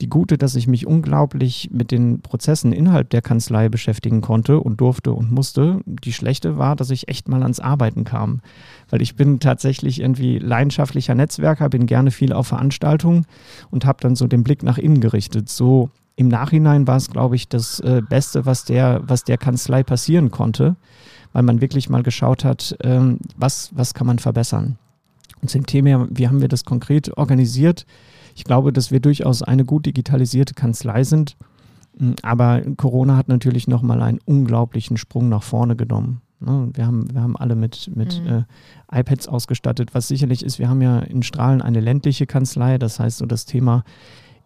die 0.00 0.08
gute, 0.08 0.38
dass 0.38 0.54
ich 0.54 0.68
mich 0.68 0.86
unglaublich 0.86 1.70
mit 1.72 1.90
den 1.90 2.20
Prozessen 2.20 2.70
innerhalb 2.70 3.10
der 3.10 3.20
Kanzlei 3.20 3.68
beschäftigen 3.68 4.20
konnte 4.20 4.60
und 4.60 4.80
durfte 4.80 5.10
und 5.10 5.32
musste. 5.32 5.80
Die 5.86 6.12
schlechte 6.12 6.56
war, 6.56 6.76
dass 6.76 6.90
ich 6.90 7.08
echt 7.08 7.26
mal 7.26 7.42
ans 7.42 7.58
Arbeiten 7.58 8.04
kam. 8.04 8.40
Weil 8.88 9.02
ich 9.02 9.16
bin 9.16 9.40
tatsächlich 9.40 10.00
irgendwie 10.00 10.38
leidenschaftlicher 10.38 11.16
Netzwerker, 11.16 11.68
bin 11.68 11.86
gerne 11.86 12.12
viel 12.12 12.32
auf 12.32 12.46
Veranstaltungen 12.46 13.26
und 13.72 13.86
habe 13.86 13.98
dann 14.00 14.14
so 14.14 14.28
den 14.28 14.44
Blick 14.44 14.62
nach 14.62 14.78
innen 14.78 15.00
gerichtet. 15.00 15.48
So 15.48 15.90
im 16.16 16.28
Nachhinein 16.28 16.86
war 16.86 16.96
es, 16.96 17.10
glaube 17.10 17.36
ich, 17.36 17.48
das 17.48 17.78
äh, 17.80 18.02
Beste, 18.08 18.46
was 18.46 18.64
der, 18.64 19.02
was 19.06 19.24
der 19.24 19.36
Kanzlei 19.36 19.82
passieren 19.82 20.30
konnte, 20.30 20.76
weil 21.32 21.42
man 21.42 21.60
wirklich 21.60 21.90
mal 21.90 22.02
geschaut 22.02 22.44
hat, 22.44 22.76
ähm, 22.82 23.18
was, 23.36 23.70
was 23.74 23.92
kann 23.92 24.06
man 24.06 24.18
verbessern. 24.18 24.78
Und 25.42 25.50
zum 25.50 25.66
Thema, 25.66 26.08
wie 26.10 26.26
haben 26.26 26.40
wir 26.40 26.48
das 26.48 26.64
konkret 26.64 27.16
organisiert? 27.18 27.86
Ich 28.34 28.44
glaube, 28.44 28.72
dass 28.72 28.90
wir 28.90 29.00
durchaus 29.00 29.42
eine 29.42 29.64
gut 29.64 29.84
digitalisierte 29.84 30.54
Kanzlei 30.54 31.04
sind. 31.04 31.36
Hm, 31.98 32.14
aber 32.22 32.62
Corona 32.76 33.16
hat 33.16 33.28
natürlich 33.28 33.68
nochmal 33.68 34.02
einen 34.02 34.20
unglaublichen 34.24 34.96
Sprung 34.96 35.28
nach 35.28 35.42
vorne 35.42 35.76
genommen. 35.76 36.22
Ne? 36.40 36.70
Wir, 36.72 36.86
haben, 36.86 37.12
wir 37.12 37.20
haben 37.20 37.36
alle 37.36 37.56
mit, 37.56 37.90
mit 37.94 38.22
mhm. 38.22 38.44
äh, 38.90 39.00
iPads 39.00 39.28
ausgestattet, 39.28 39.94
was 39.94 40.08
sicherlich 40.08 40.42
ist, 40.42 40.58
wir 40.58 40.68
haben 40.68 40.82
ja 40.82 41.00
in 41.00 41.22
Strahlen 41.22 41.60
eine 41.60 41.80
ländliche 41.80 42.26
Kanzlei, 42.26 42.78
das 42.78 43.00
heißt 43.00 43.18
so 43.18 43.26
das 43.26 43.44
Thema 43.44 43.84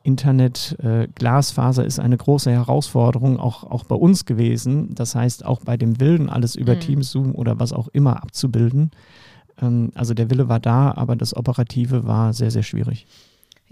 Internet, 0.03 0.77
äh, 0.83 1.09
Glasfaser 1.15 1.85
ist 1.85 1.99
eine 1.99 2.17
große 2.17 2.51
Herausforderung, 2.51 3.39
auch, 3.39 3.65
auch 3.65 3.85
bei 3.85 3.95
uns 3.95 4.25
gewesen. 4.25 4.95
Das 4.95 5.15
heißt, 5.15 5.45
auch 5.45 5.61
bei 5.61 5.77
dem 5.77 6.01
Willen, 6.01 6.31
alles 6.31 6.57
über 6.57 6.75
mhm. 6.75 6.81
Teams, 6.81 7.11
Zoom 7.11 7.35
oder 7.35 7.61
was 7.61 7.73
auch 7.73 7.89
immer 7.89 8.23
abzubilden. 8.23 8.91
Ähm, 9.61 9.93
also 9.95 10.15
der 10.15 10.31
Wille 10.31 10.49
war 10.49 10.61
da, 10.61 10.93
aber 10.97 11.17
das 11.17 11.37
Operative 11.37 12.07
war 12.07 12.33
sehr, 12.33 12.51
sehr 12.51 12.63
schwierig. 12.63 13.07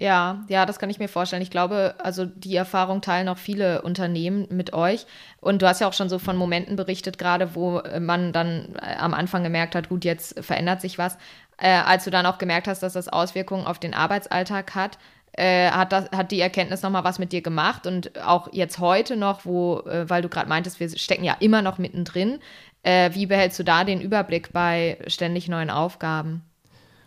Ja, 0.00 0.44
ja, 0.46 0.64
das 0.64 0.78
kann 0.78 0.90
ich 0.90 1.00
mir 1.00 1.08
vorstellen. 1.08 1.42
Ich 1.42 1.50
glaube, 1.50 1.96
also 1.98 2.24
die 2.24 2.54
Erfahrung 2.54 3.00
teilen 3.00 3.28
auch 3.28 3.36
viele 3.36 3.82
Unternehmen 3.82 4.46
mit 4.48 4.72
euch. 4.72 5.06
Und 5.40 5.60
du 5.60 5.66
hast 5.66 5.80
ja 5.80 5.88
auch 5.88 5.92
schon 5.92 6.08
so 6.08 6.20
von 6.20 6.36
Momenten 6.36 6.76
berichtet, 6.76 7.18
gerade 7.18 7.56
wo 7.56 7.78
äh, 7.80 7.98
man 7.98 8.32
dann 8.32 8.76
äh, 8.80 8.94
am 8.96 9.12
Anfang 9.12 9.42
gemerkt 9.42 9.74
hat, 9.74 9.88
gut, 9.88 10.04
jetzt 10.04 10.38
verändert 10.44 10.80
sich 10.80 10.98
was. 10.98 11.18
Äh, 11.56 11.70
als 11.70 12.04
du 12.04 12.10
dann 12.10 12.26
auch 12.26 12.38
gemerkt 12.38 12.68
hast, 12.68 12.84
dass 12.84 12.92
das 12.92 13.08
Auswirkungen 13.08 13.66
auf 13.66 13.80
den 13.80 13.92
Arbeitsalltag 13.92 14.76
hat, 14.76 14.98
äh, 15.32 15.70
hat, 15.70 15.92
das, 15.92 16.10
hat 16.10 16.30
die 16.30 16.40
Erkenntnis 16.40 16.82
nochmal 16.82 17.04
was 17.04 17.18
mit 17.18 17.32
dir 17.32 17.42
gemacht. 17.42 17.86
Und 17.86 18.18
auch 18.24 18.52
jetzt 18.52 18.78
heute 18.78 19.16
noch, 19.16 19.44
wo, 19.44 19.80
äh, 19.80 20.08
weil 20.08 20.22
du 20.22 20.28
gerade 20.28 20.48
meintest, 20.48 20.80
wir 20.80 20.88
stecken 20.90 21.24
ja 21.24 21.36
immer 21.40 21.62
noch 21.62 21.78
mittendrin. 21.78 22.38
Äh, 22.82 23.14
wie 23.14 23.26
behältst 23.26 23.58
du 23.58 23.64
da 23.64 23.84
den 23.84 24.00
Überblick 24.00 24.52
bei 24.52 24.98
ständig 25.06 25.48
neuen 25.48 25.70
Aufgaben? 25.70 26.42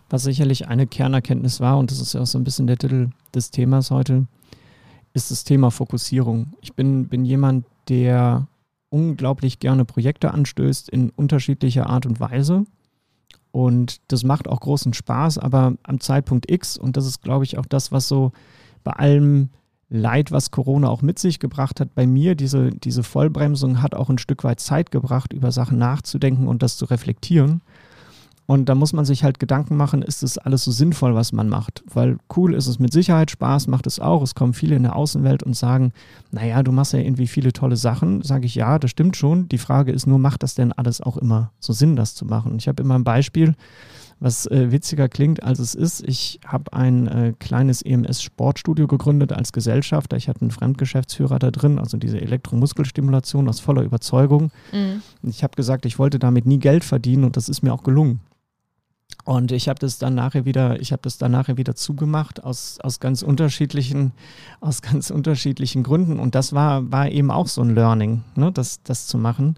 Was 0.10 0.24
sicherlich 0.24 0.68
eine 0.68 0.88
Kernerkenntnis 0.88 1.62
war, 1.62 1.78
und 1.78 1.90
das 1.90 2.02
ist 2.02 2.14
ja 2.14 2.22
auch 2.22 2.26
so 2.26 2.38
ein 2.38 2.44
bisschen 2.44 2.68
der 2.68 2.78
Titel 2.78 3.10
des 3.34 3.50
Themas 3.50 3.92
heute, 3.92 4.28
ist 5.14 5.32
das 5.32 5.44
Thema 5.44 5.72
Fokussierung. 5.72 6.54
Ich 6.62 6.74
bin, 6.74 7.08
bin 7.08 7.24
jemand, 7.26 7.66
der 7.90 8.48
unglaublich 8.90 9.60
gerne 9.60 9.86
Projekte 9.86 10.32
anstößt 10.32 10.90
in 10.90 11.10
unterschiedlicher 11.12 11.88
Art 11.88 12.06
und 12.06 12.20
Weise. 12.20 12.66
Und 13.52 14.00
das 14.08 14.24
macht 14.24 14.48
auch 14.48 14.60
großen 14.60 14.94
Spaß, 14.94 15.38
aber 15.38 15.74
am 15.84 16.00
Zeitpunkt 16.00 16.50
X, 16.50 16.78
und 16.78 16.96
das 16.96 17.06
ist, 17.06 17.22
glaube 17.22 17.44
ich, 17.44 17.58
auch 17.58 17.66
das, 17.66 17.92
was 17.92 18.08
so 18.08 18.32
bei 18.84 18.94
allem 18.94 19.50
Leid, 19.90 20.32
was 20.32 20.52
Corona 20.52 20.88
auch 20.88 21.02
mit 21.02 21.20
sich 21.20 21.40
gebracht 21.40 21.82
hat, 21.82 21.94
bei 21.94 22.08
mir, 22.08 22.36
diese, 22.36 22.70
diese 22.70 23.04
Vollbremsung 23.04 23.82
hat 23.82 23.94
auch 23.94 24.10
ein 24.10 24.18
Stück 24.18 24.46
weit 24.46 24.62
Zeit 24.62 24.90
gebracht, 24.90 25.34
über 25.34 25.52
Sachen 25.52 25.78
nachzudenken 25.78 26.48
und 26.48 26.64
das 26.64 26.78
zu 26.78 26.86
reflektieren. 26.86 27.62
Und 28.52 28.68
da 28.68 28.76
muss 28.76 28.92
man 28.92 29.06
sich 29.06 29.24
halt 29.24 29.40
Gedanken 29.40 29.78
machen, 29.78 30.02
ist 30.02 30.24
das 30.24 30.38
alles 30.38 30.66
so 30.66 30.72
sinnvoll, 30.72 31.16
was 31.16 31.32
man 31.32 31.48
macht? 31.48 31.86
Weil 31.86 32.18
cool 32.36 32.54
ist 32.54 32.68
es 32.68 32.80
mit 32.80 32.92
Sicherheit, 32.92 33.32
Spaß 33.32 33.68
macht 33.68 33.88
es 33.88 34.02
auch. 34.02 34.22
Es 34.22 34.36
kommen 34.36 34.54
viele 34.54 34.76
in 34.76 34.84
der 34.84 34.98
Außenwelt 34.98 35.42
und 35.42 35.56
sagen, 35.56 35.94
naja, 36.32 36.62
du 36.62 36.74
machst 36.74 36.92
ja 36.92 37.00
irgendwie 37.00 37.28
viele 37.28 37.54
tolle 37.54 37.78
Sachen. 37.78 38.24
Sage 38.24 38.48
ich, 38.48 38.56
ja, 38.56 38.78
das 38.78 38.92
stimmt 38.92 39.16
schon. 39.16 39.48
Die 39.48 39.58
Frage 39.58 39.94
ist 39.94 40.06
nur, 40.06 40.20
macht 40.20 40.44
das 40.44 40.54
denn 40.54 40.74
alles 40.74 41.00
auch 41.00 41.16
immer 41.16 41.54
so 41.62 41.72
Sinn, 41.72 41.96
das 41.96 42.14
zu 42.14 42.26
machen? 42.26 42.58
Ich 42.58 42.68
habe 42.68 42.84
immer 42.84 42.96
ein 42.96 43.06
Beispiel, 43.06 43.56
was 44.20 44.48
äh, 44.48 44.70
witziger 44.70 45.08
klingt, 45.08 45.44
als 45.44 45.60
es 45.60 45.74
ist. 45.74 46.04
Ich 46.06 46.42
habe 46.46 46.74
ein 46.74 47.08
äh, 47.08 47.34
kleines 47.40 47.82
EMS-Sportstudio 47.82 48.86
gegründet 48.86 49.32
als 49.32 49.54
Gesellschafter. 49.54 50.18
Ich 50.18 50.28
hatte 50.28 50.42
einen 50.42 50.52
Fremdgeschäftsführer 50.52 51.40
da 51.40 51.52
drin, 51.52 51.80
also 51.80 51.96
diese 51.96 52.20
Elektromuskelstimulation 52.20 53.48
aus 53.48 53.62
voller 53.62 53.84
Überzeugung. 53.84 54.52
Mhm. 54.74 55.02
Ich 55.24 55.42
habe 55.42 55.56
gesagt, 55.56 55.86
ich 55.86 56.00
wollte 56.00 56.20
damit 56.20 56.46
nie 56.46 56.60
Geld 56.60 56.84
verdienen 56.84 57.24
und 57.24 57.38
das 57.38 57.48
ist 57.48 57.62
mir 57.62 57.72
auch 57.72 57.84
gelungen. 57.84 58.20
Und 59.24 59.52
ich 59.52 59.70
habe 59.70 59.80
das 59.80 59.98
dann 59.98 60.16
nachher 60.16 60.46
wieder, 60.46 60.80
ich 60.80 60.92
habe 60.92 61.02
das 61.04 61.18
dann 61.18 61.32
nachher 61.32 61.58
wieder 61.58 61.76
zugemacht 61.76 62.44
aus, 62.44 62.80
aus 62.82 63.00
ganz 63.00 63.22
unterschiedlichen, 63.22 64.14
aus 64.60 64.82
ganz 64.82 65.12
unterschiedlichen 65.12 65.84
Gründen. 65.84 66.20
Und 66.20 66.36
das 66.36 66.54
war, 66.54 66.92
war 66.92 67.10
eben 67.10 67.32
auch 67.32 67.48
so 67.48 67.62
ein 67.62 67.76
Learning, 67.76 68.24
ne, 68.36 68.52
das, 68.52 68.82
das 68.84 69.08
zu 69.08 69.18
machen. 69.18 69.58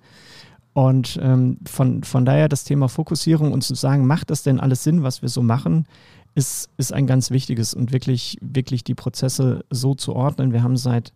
Und 0.74 1.20
ähm, 1.22 1.60
von, 1.65 2.03
von 2.03 2.25
daher 2.25 2.50
das 2.50 2.63
Thema 2.63 2.89
Fokussierung 2.89 3.51
und 3.51 3.63
zu 3.63 3.75
sagen, 3.75 4.08
macht 4.08 4.32
das 4.32 4.43
denn 4.43 4.60
alles 4.60 4.84
Sinn, 4.84 5.03
was 5.03 5.22
wir 5.22 5.29
so 5.29 5.43
machen, 5.43 5.88
ist, 6.36 6.70
ist 6.77 6.91
ein 6.91 7.05
ganz 7.05 7.29
wichtiges 7.29 7.74
und 7.74 7.91
wirklich, 7.91 8.38
wirklich 8.41 8.84
die 8.84 8.96
Prozesse 8.96 9.63
so 9.70 9.93
zu 9.93 10.15
ordnen. 10.15 10.51
Wir 10.51 10.63
haben 10.63 10.77
seit 10.77 11.13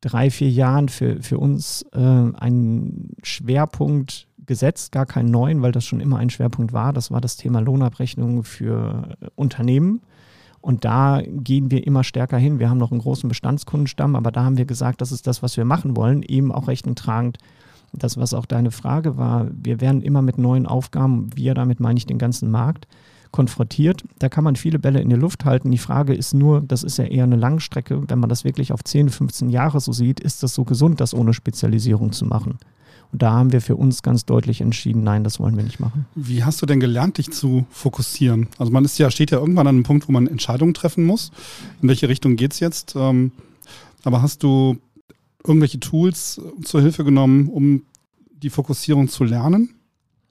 drei, 0.00 0.30
vier 0.30 0.50
Jahren 0.50 0.88
für, 0.88 1.22
für 1.22 1.38
uns 1.38 1.84
äh, 1.92 1.98
einen 1.98 3.14
Schwerpunkt 3.22 4.27
gesetzt, 4.48 4.90
gar 4.90 5.06
keinen 5.06 5.30
neuen, 5.30 5.62
weil 5.62 5.70
das 5.70 5.84
schon 5.84 6.00
immer 6.00 6.18
ein 6.18 6.30
Schwerpunkt 6.30 6.72
war. 6.72 6.92
Das 6.92 7.12
war 7.12 7.20
das 7.20 7.36
Thema 7.36 7.60
Lohnabrechnung 7.60 8.42
für 8.42 9.16
Unternehmen. 9.36 10.00
Und 10.60 10.84
da 10.84 11.22
gehen 11.24 11.70
wir 11.70 11.86
immer 11.86 12.02
stärker 12.02 12.36
hin. 12.36 12.58
Wir 12.58 12.68
haben 12.68 12.78
noch 12.78 12.90
einen 12.90 13.00
großen 13.00 13.28
Bestandskundenstamm, 13.28 14.16
aber 14.16 14.32
da 14.32 14.44
haben 14.44 14.58
wir 14.58 14.64
gesagt, 14.64 15.00
das 15.00 15.12
ist 15.12 15.28
das, 15.28 15.42
was 15.42 15.56
wir 15.56 15.64
machen 15.64 15.96
wollen, 15.96 16.22
eben 16.22 16.50
auch 16.50 16.66
rechnentragend. 16.66 17.38
Das, 17.92 18.18
was 18.18 18.34
auch 18.34 18.44
deine 18.44 18.70
Frage 18.70 19.16
war, 19.16 19.46
wir 19.52 19.80
werden 19.80 20.02
immer 20.02 20.20
mit 20.20 20.36
neuen 20.36 20.66
Aufgaben, 20.66 21.30
wir 21.34 21.54
damit 21.54 21.80
meine 21.80 21.96
ich 21.96 22.06
den 22.06 22.18
ganzen 22.18 22.50
Markt, 22.50 22.88
konfrontiert. 23.30 24.04
Da 24.18 24.28
kann 24.28 24.44
man 24.44 24.56
viele 24.56 24.78
Bälle 24.78 25.00
in 25.00 25.08
der 25.08 25.18
Luft 25.18 25.44
halten. 25.44 25.70
Die 25.70 25.78
Frage 25.78 26.14
ist 26.14 26.34
nur, 26.34 26.60
das 26.60 26.82
ist 26.82 26.98
ja 26.98 27.04
eher 27.04 27.24
eine 27.24 27.36
Langstrecke, 27.36 28.08
wenn 28.08 28.18
man 28.18 28.28
das 28.28 28.44
wirklich 28.44 28.72
auf 28.72 28.82
10, 28.82 29.10
15 29.10 29.50
Jahre 29.50 29.80
so 29.80 29.92
sieht, 29.92 30.20
ist 30.20 30.42
das 30.42 30.54
so 30.54 30.64
gesund, 30.64 31.00
das 31.00 31.14
ohne 31.14 31.34
Spezialisierung 31.34 32.12
zu 32.12 32.24
machen? 32.24 32.58
Und 33.12 33.22
da 33.22 33.32
haben 33.32 33.52
wir 33.52 33.60
für 33.60 33.76
uns 33.76 34.02
ganz 34.02 34.26
deutlich 34.26 34.60
entschieden, 34.60 35.02
nein, 35.02 35.24
das 35.24 35.40
wollen 35.40 35.56
wir 35.56 35.64
nicht 35.64 35.80
machen. 35.80 36.06
Wie 36.14 36.44
hast 36.44 36.60
du 36.60 36.66
denn 36.66 36.78
gelernt, 36.78 37.18
dich 37.18 37.30
zu 37.30 37.66
fokussieren? 37.70 38.48
Also 38.58 38.70
man 38.70 38.84
ist 38.84 38.98
ja, 38.98 39.10
steht 39.10 39.30
ja 39.30 39.38
irgendwann 39.38 39.66
an 39.66 39.76
einem 39.76 39.82
Punkt, 39.84 40.08
wo 40.08 40.12
man 40.12 40.26
Entscheidungen 40.26 40.74
treffen 40.74 41.04
muss. 41.04 41.30
In 41.80 41.88
welche 41.88 42.08
Richtung 42.08 42.36
geht 42.36 42.52
es 42.52 42.60
jetzt? 42.60 42.94
Ähm, 42.96 43.32
aber 44.04 44.20
hast 44.20 44.42
du 44.42 44.76
irgendwelche 45.46 45.80
Tools 45.80 46.40
zur 46.62 46.82
Hilfe 46.82 47.04
genommen, 47.04 47.48
um 47.48 47.82
die 48.42 48.50
Fokussierung 48.50 49.08
zu 49.08 49.24
lernen? 49.24 49.70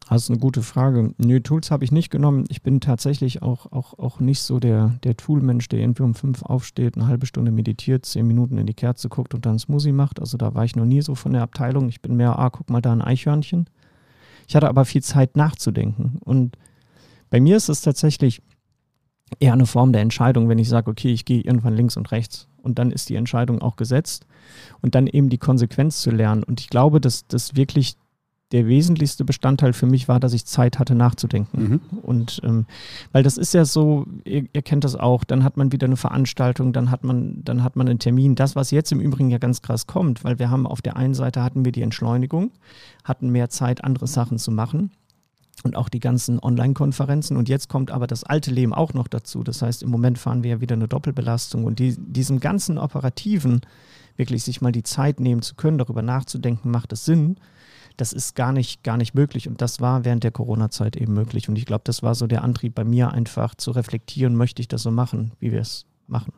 Das 0.10 0.24
ist 0.24 0.30
eine 0.30 0.40
gute 0.40 0.62
Frage. 0.62 1.14
Nö, 1.18 1.42
Tools 1.42 1.70
habe 1.70 1.84
ich 1.84 1.92
nicht 1.92 2.10
genommen. 2.10 2.46
Ich 2.48 2.62
bin 2.62 2.80
tatsächlich 2.80 3.42
auch, 3.42 3.72
auch, 3.74 4.00
auch 4.00 4.22
nicht 4.22 4.42
so 4.42 4.60
der, 4.60 4.98
der 5.04 5.18
Toolmensch, 5.18 5.68
der 5.68 5.80
irgendwie 5.80 6.04
um 6.04 6.16
fünf 6.16 6.44
aufsteht, 6.44 6.96
eine 6.96 7.08
halbe 7.08 7.26
Stunde 7.26 7.52
meditiert, 7.52 8.06
zehn 8.06 8.26
Minuten 8.26 8.58
in 8.58 8.66
die 8.66 8.74
Kerze 8.74 9.10
guckt 9.10 9.34
und 9.34 9.46
dann 9.46 9.60
Smoothie 9.60 9.92
macht. 9.92 10.22
Also 10.22 10.38
da 10.38 10.54
war 10.54 10.64
ich 10.64 10.78
noch 10.78 10.86
nie 10.86 11.02
so 11.02 11.14
von 11.14 11.34
der 11.34 11.42
Abteilung. 11.42 11.90
Ich 11.90 12.02
bin 12.02 12.16
mehr, 12.16 12.40
ah, 12.40 12.50
guck 12.50 12.70
mal 12.70 12.82
da 12.82 12.94
ein 12.94 13.02
Eichhörnchen. 13.02 13.70
Ich 14.48 14.56
hatte 14.56 14.70
aber 14.70 14.86
viel 14.86 15.04
Zeit 15.04 15.36
nachzudenken. 15.36 16.20
Und 16.24 16.58
bei 17.30 17.42
mir 17.42 17.58
ist 17.58 17.68
es 17.68 17.82
tatsächlich 17.82 18.42
eher 19.42 19.52
eine 19.52 19.66
Form 19.66 19.92
der 19.92 20.02
Entscheidung, 20.02 20.48
wenn 20.48 20.60
ich 20.60 20.70
sage, 20.70 20.90
okay, 20.90 21.12
ich 21.12 21.26
gehe 21.26 21.42
irgendwann 21.42 21.76
links 21.76 21.98
und 21.98 22.14
rechts. 22.14 22.48
Und 22.64 22.80
dann 22.80 22.92
ist 22.92 23.10
die 23.10 23.16
Entscheidung 23.16 23.62
auch 23.62 23.76
gesetzt. 23.76 24.26
Und 24.82 24.96
dann 24.96 25.08
eben 25.08 25.30
die 25.30 25.38
Konsequenz 25.38 26.02
zu 26.02 26.12
lernen. 26.12 26.44
Und 26.44 26.62
ich 26.62 26.70
glaube, 26.70 27.02
dass 27.02 27.28
das 27.28 27.58
wirklich 27.58 27.98
der 28.54 28.66
wesentlichste 28.66 29.26
Bestandteil 29.26 29.74
für 29.74 29.88
mich 29.88 30.08
war, 30.08 30.20
dass 30.20 30.32
ich 30.32 30.46
Zeit 30.46 30.80
hatte 30.80 30.96
nachzudenken. 30.96 31.82
Mhm. 31.92 32.00
Und 32.02 32.40
ähm, 32.44 32.66
weil 33.12 33.24
das 33.24 33.38
ist 33.38 33.54
ja 33.54 33.66
so, 33.66 34.06
ihr, 34.24 34.46
ihr, 34.54 34.62
kennt 34.62 34.86
das 34.86 34.96
auch, 34.96 35.26
dann 35.26 35.44
hat 35.44 35.58
man 35.58 35.74
wieder 35.74 35.86
eine 35.86 35.98
Veranstaltung, 35.98 36.72
dann 36.72 36.90
hat 36.90 37.04
man, 37.04 37.44
dann 37.44 37.64
hat 37.64 37.76
man 37.76 37.90
einen 37.90 38.00
Termin. 38.00 38.36
Das, 38.36 38.56
was 38.56 38.72
jetzt 38.72 38.92
im 38.92 39.02
Übrigen 39.02 39.30
ja 39.30 39.38
ganz 39.38 39.62
krass 39.62 39.86
kommt, 39.86 40.24
weil 40.24 40.40
wir 40.40 40.50
haben 40.50 40.66
auf 40.66 40.82
der 40.82 40.96
einen 40.96 41.14
Seite 41.14 41.44
hatten 41.44 41.66
wir 41.66 41.74
die 41.74 41.82
Entschleunigung, 41.82 42.52
hatten 43.04 43.30
mehr 43.30 43.50
Zeit, 43.50 43.84
andere 43.84 44.08
Sachen 44.08 44.38
zu 44.38 44.52
machen. 44.52 44.92
Und 45.64 45.76
auch 45.76 45.90
die 45.90 46.00
ganzen 46.00 46.40
Online-Konferenzen. 46.40 47.36
Und 47.36 47.50
jetzt 47.50 47.68
kommt 47.68 47.90
aber 47.90 48.06
das 48.06 48.24
alte 48.24 48.52
Leben 48.52 48.76
auch 48.76 48.94
noch 48.94 49.08
dazu. 49.08 49.44
Das 49.44 49.64
heißt, 49.64 49.82
im 49.82 49.90
Moment 49.90 50.20
fahren 50.20 50.44
wir 50.44 50.52
ja 50.52 50.62
wieder 50.62 50.76
eine 50.76 50.88
Doppelbelastung. 50.88 51.64
Und 51.66 51.80
die, 51.80 51.96
diesem 51.98 52.40
ganzen 52.40 52.78
Operativen 52.78 53.62
wirklich 54.18 54.44
sich 54.44 54.62
mal 54.62 54.72
die 54.72 54.84
Zeit 54.84 55.20
nehmen 55.20 55.42
zu 55.42 55.56
können, 55.56 55.80
darüber 55.80 56.04
nachzudenken, 56.04 56.70
macht 56.70 56.94
es 56.94 57.06
Sinn 57.06 57.38
das 57.98 58.14
ist 58.14 58.36
gar 58.36 58.52
nicht, 58.52 58.84
gar 58.84 58.98
nicht 58.98 59.16
möglich. 59.16 59.48
Und 59.48 59.62
das 59.62 59.82
war 59.82 60.06
während 60.06 60.24
der 60.24 60.32
Corona-Zeit 60.32 60.96
eben 60.96 61.14
möglich. 61.14 61.50
Und 61.50 61.58
ich 61.58 61.66
glaube, 61.66 61.82
das 61.84 62.04
war 62.04 62.16
so 62.16 62.28
der 62.28 62.44
Antrieb 62.44 62.76
bei 62.76 62.84
mir, 62.84 63.12
einfach 63.12 63.56
zu 63.56 63.72
reflektieren, 63.72 64.36
möchte 64.36 64.62
ich 64.62 64.68
das 64.68 64.84
so 64.84 64.92
machen, 64.92 65.32
wie 65.40 65.52
wir 65.52 65.62
es 65.62 65.86
machen. 66.08 66.34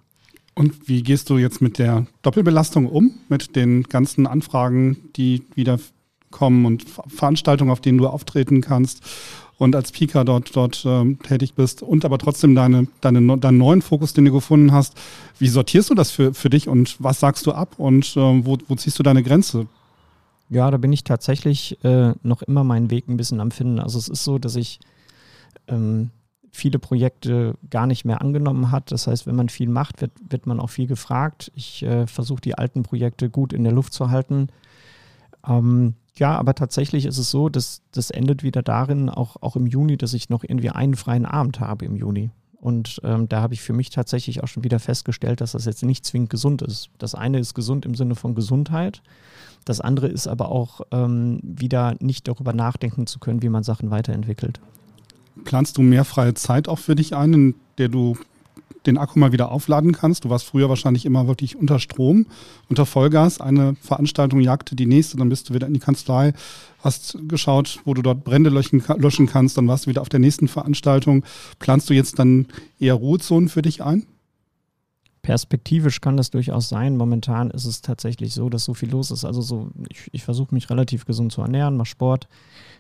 Und 0.56 0.88
wie 0.90 1.04
gehst 1.04 1.30
du 1.30 1.38
jetzt 1.38 1.62
mit 1.62 1.78
der 1.78 2.08
Doppelbelastung 2.22 2.88
um, 2.88 3.14
mit 3.30 3.56
den 3.56 3.84
ganzen 3.84 4.28
Anfragen, 4.28 4.98
die 5.16 5.44
wieder 5.56 5.80
kommen 6.32 6.66
und 6.66 6.86
Veranstaltungen, 7.08 7.72
auf 7.72 7.82
denen 7.82 7.98
du 7.98 8.08
auftreten 8.08 8.62
kannst 8.62 9.04
und 9.58 9.76
als 9.76 9.90
Speaker 9.90 10.24
dort, 10.26 10.56
dort 10.56 10.84
ähm, 10.86 11.20
tätig 11.20 11.54
bist 11.54 11.82
und 11.82 12.06
aber 12.06 12.18
trotzdem 12.18 12.56
deine, 12.56 12.88
deine, 13.02 13.38
deinen 13.38 13.58
neuen 13.58 13.82
Fokus, 13.82 14.14
den 14.14 14.26
du 14.26 14.32
gefunden 14.32 14.72
hast. 14.72 14.96
Wie 15.38 15.50
sortierst 15.50 15.90
du 15.90 15.96
das 15.96 16.12
für, 16.12 16.34
für 16.34 16.50
dich 16.50 16.68
und 16.68 16.96
was 17.00 17.20
sagst 17.20 17.46
du 17.46 17.52
ab 17.52 17.76
und 17.78 18.16
äh, 18.16 18.46
wo, 18.46 18.58
wo 18.68 18.76
ziehst 18.76 18.98
du 19.00 19.04
deine 19.04 19.24
Grenze? 19.24 19.68
Ja, 20.50 20.72
da 20.72 20.78
bin 20.78 20.92
ich 20.92 21.04
tatsächlich 21.04 21.84
äh, 21.84 22.14
noch 22.24 22.42
immer 22.42 22.64
meinen 22.64 22.90
Weg 22.90 23.08
ein 23.08 23.18
bisschen 23.18 23.40
am 23.40 23.52
Finden. 23.52 23.80
Also 23.80 24.00
es 24.00 24.08
ist 24.08 24.24
so, 24.24 24.40
dass 24.40 24.56
ich 24.56 24.80
ähm, 25.68 26.10
viele 26.52 26.80
Projekte 26.80 27.56
gar 27.70 27.86
nicht 27.86 28.04
mehr 28.04 28.22
angenommen 28.22 28.72
hat. 28.72 28.92
Das 28.92 29.06
heißt, 29.06 29.28
wenn 29.28 29.36
man 29.36 29.50
viel 29.50 29.70
macht, 29.70 30.02
wird, 30.02 30.12
wird 30.28 30.48
man 30.48 30.60
auch 30.60 30.70
viel 30.72 30.88
gefragt. 30.88 31.52
Ich 31.56 31.84
äh, 31.84 32.08
versuche 32.08 32.42
die 32.42 32.58
alten 32.58 32.82
Projekte 32.82 33.30
gut 33.30 33.54
in 33.54 33.64
der 33.64 33.74
Luft 33.74 33.94
zu 33.94 34.10
halten. 34.10 34.48
Ähm, 35.48 35.94
ja, 36.16 36.36
aber 36.38 36.56
tatsächlich 36.56 37.06
ist 37.06 37.18
es 37.18 37.30
so, 37.30 37.48
dass 37.48 37.82
das 37.92 38.10
endet 38.10 38.44
wieder 38.44 38.64
darin, 38.64 39.10
auch, 39.10 39.38
auch 39.42 39.56
im 39.56 39.68
Juni, 39.68 39.98
dass 39.98 40.14
ich 40.14 40.30
noch 40.30 40.44
irgendwie 40.44 40.72
einen 40.72 40.96
freien 40.96 41.26
Abend 41.26 41.60
habe 41.60 41.86
im 41.86 41.96
Juni. 41.96 42.32
Und 42.62 43.00
ähm, 43.04 43.30
da 43.30 43.42
habe 43.42 43.54
ich 43.54 43.62
für 43.62 43.74
mich 43.74 43.90
tatsächlich 43.90 44.44
auch 44.44 44.48
schon 44.48 44.64
wieder 44.64 44.80
festgestellt, 44.80 45.40
dass 45.40 45.54
das 45.54 45.66
jetzt 45.66 45.84
nicht 45.84 46.06
zwingend 46.06 46.30
gesund 46.30 46.62
ist. 46.62 46.90
Das 46.98 47.16
eine 47.16 47.40
ist 47.40 47.54
gesund 47.54 47.86
im 47.86 47.96
Sinne 47.96 48.16
von 48.16 48.36
Gesundheit. 48.36 49.02
Das 49.64 49.80
andere 49.80 50.08
ist 50.08 50.28
aber 50.28 50.50
auch 50.50 50.82
ähm, 50.92 51.40
wieder 51.44 51.96
nicht 52.00 52.28
darüber 52.28 52.54
nachdenken 52.54 53.08
zu 53.08 53.20
können, 53.20 53.42
wie 53.42 53.50
man 53.50 53.64
Sachen 53.64 53.92
weiterentwickelt. 53.92 54.60
Planst 55.46 55.78
du 55.78 55.82
mehr 55.82 56.04
freie 56.04 56.34
Zeit 56.34 56.68
auch 56.68 56.80
für 56.80 56.96
dich 56.96 57.16
ein, 57.16 57.34
in 57.34 57.56
der 57.78 57.88
du 57.88 58.18
den 58.86 58.98
Akku 58.98 59.20
mal 59.20 59.32
wieder 59.32 59.52
aufladen 59.52 59.92
kannst. 59.92 60.26
Du 60.26 60.30
warst 60.30 60.46
früher 60.46 60.70
wahrscheinlich 60.70 61.06
immer 61.06 61.28
wirklich 61.28 61.56
unter 61.56 61.80
Strom, 61.80 62.26
unter 62.70 62.86
Vollgas. 62.86 63.42
Eine 63.42 63.76
Veranstaltung 63.82 64.40
jagte 64.40 64.76
die 64.76 64.86
nächste, 64.86 65.18
dann 65.18 65.30
bist 65.30 65.50
du 65.50 65.54
wieder 65.54 65.68
in 65.68 65.74
die 65.74 65.80
Kanzlei, 65.80 66.34
hast 66.84 67.18
geschaut, 67.28 67.80
wo 67.86 67.94
du 67.94 68.02
dort 68.02 68.24
Brände 68.24 68.50
löschen, 68.50 68.84
löschen 68.98 69.28
kannst, 69.28 69.58
dann 69.58 69.68
warst 69.68 69.86
du 69.86 69.90
wieder 69.90 70.02
auf 70.02 70.10
der 70.10 70.20
nächsten 70.20 70.48
Veranstaltung. 70.48 71.24
Planst 71.60 71.90
du 71.90 71.94
jetzt 71.94 72.20
dann 72.20 72.48
eher 72.80 72.96
Ruhezonen 72.96 73.50
für 73.50 73.62
dich 73.62 73.84
ein? 73.84 74.06
Perspektivisch 75.22 76.00
kann 76.00 76.16
das 76.16 76.30
durchaus 76.30 76.70
sein. 76.70 76.96
Momentan 76.96 77.52
ist 77.52 77.66
es 77.66 77.82
tatsächlich 77.82 78.34
so, 78.34 78.50
dass 78.50 78.64
so 78.64 78.74
viel 78.74 78.90
los 78.90 79.12
ist. 79.12 79.26
Also 79.26 79.42
so, 79.42 79.70
ich, 79.90 80.10
ich 80.14 80.24
versuche 80.24 80.56
mich 80.56 80.70
relativ 80.70 81.06
gesund 81.06 81.32
zu 81.32 81.42
ernähren, 81.42 81.76
mache 81.76 81.90
Sport. 81.90 82.28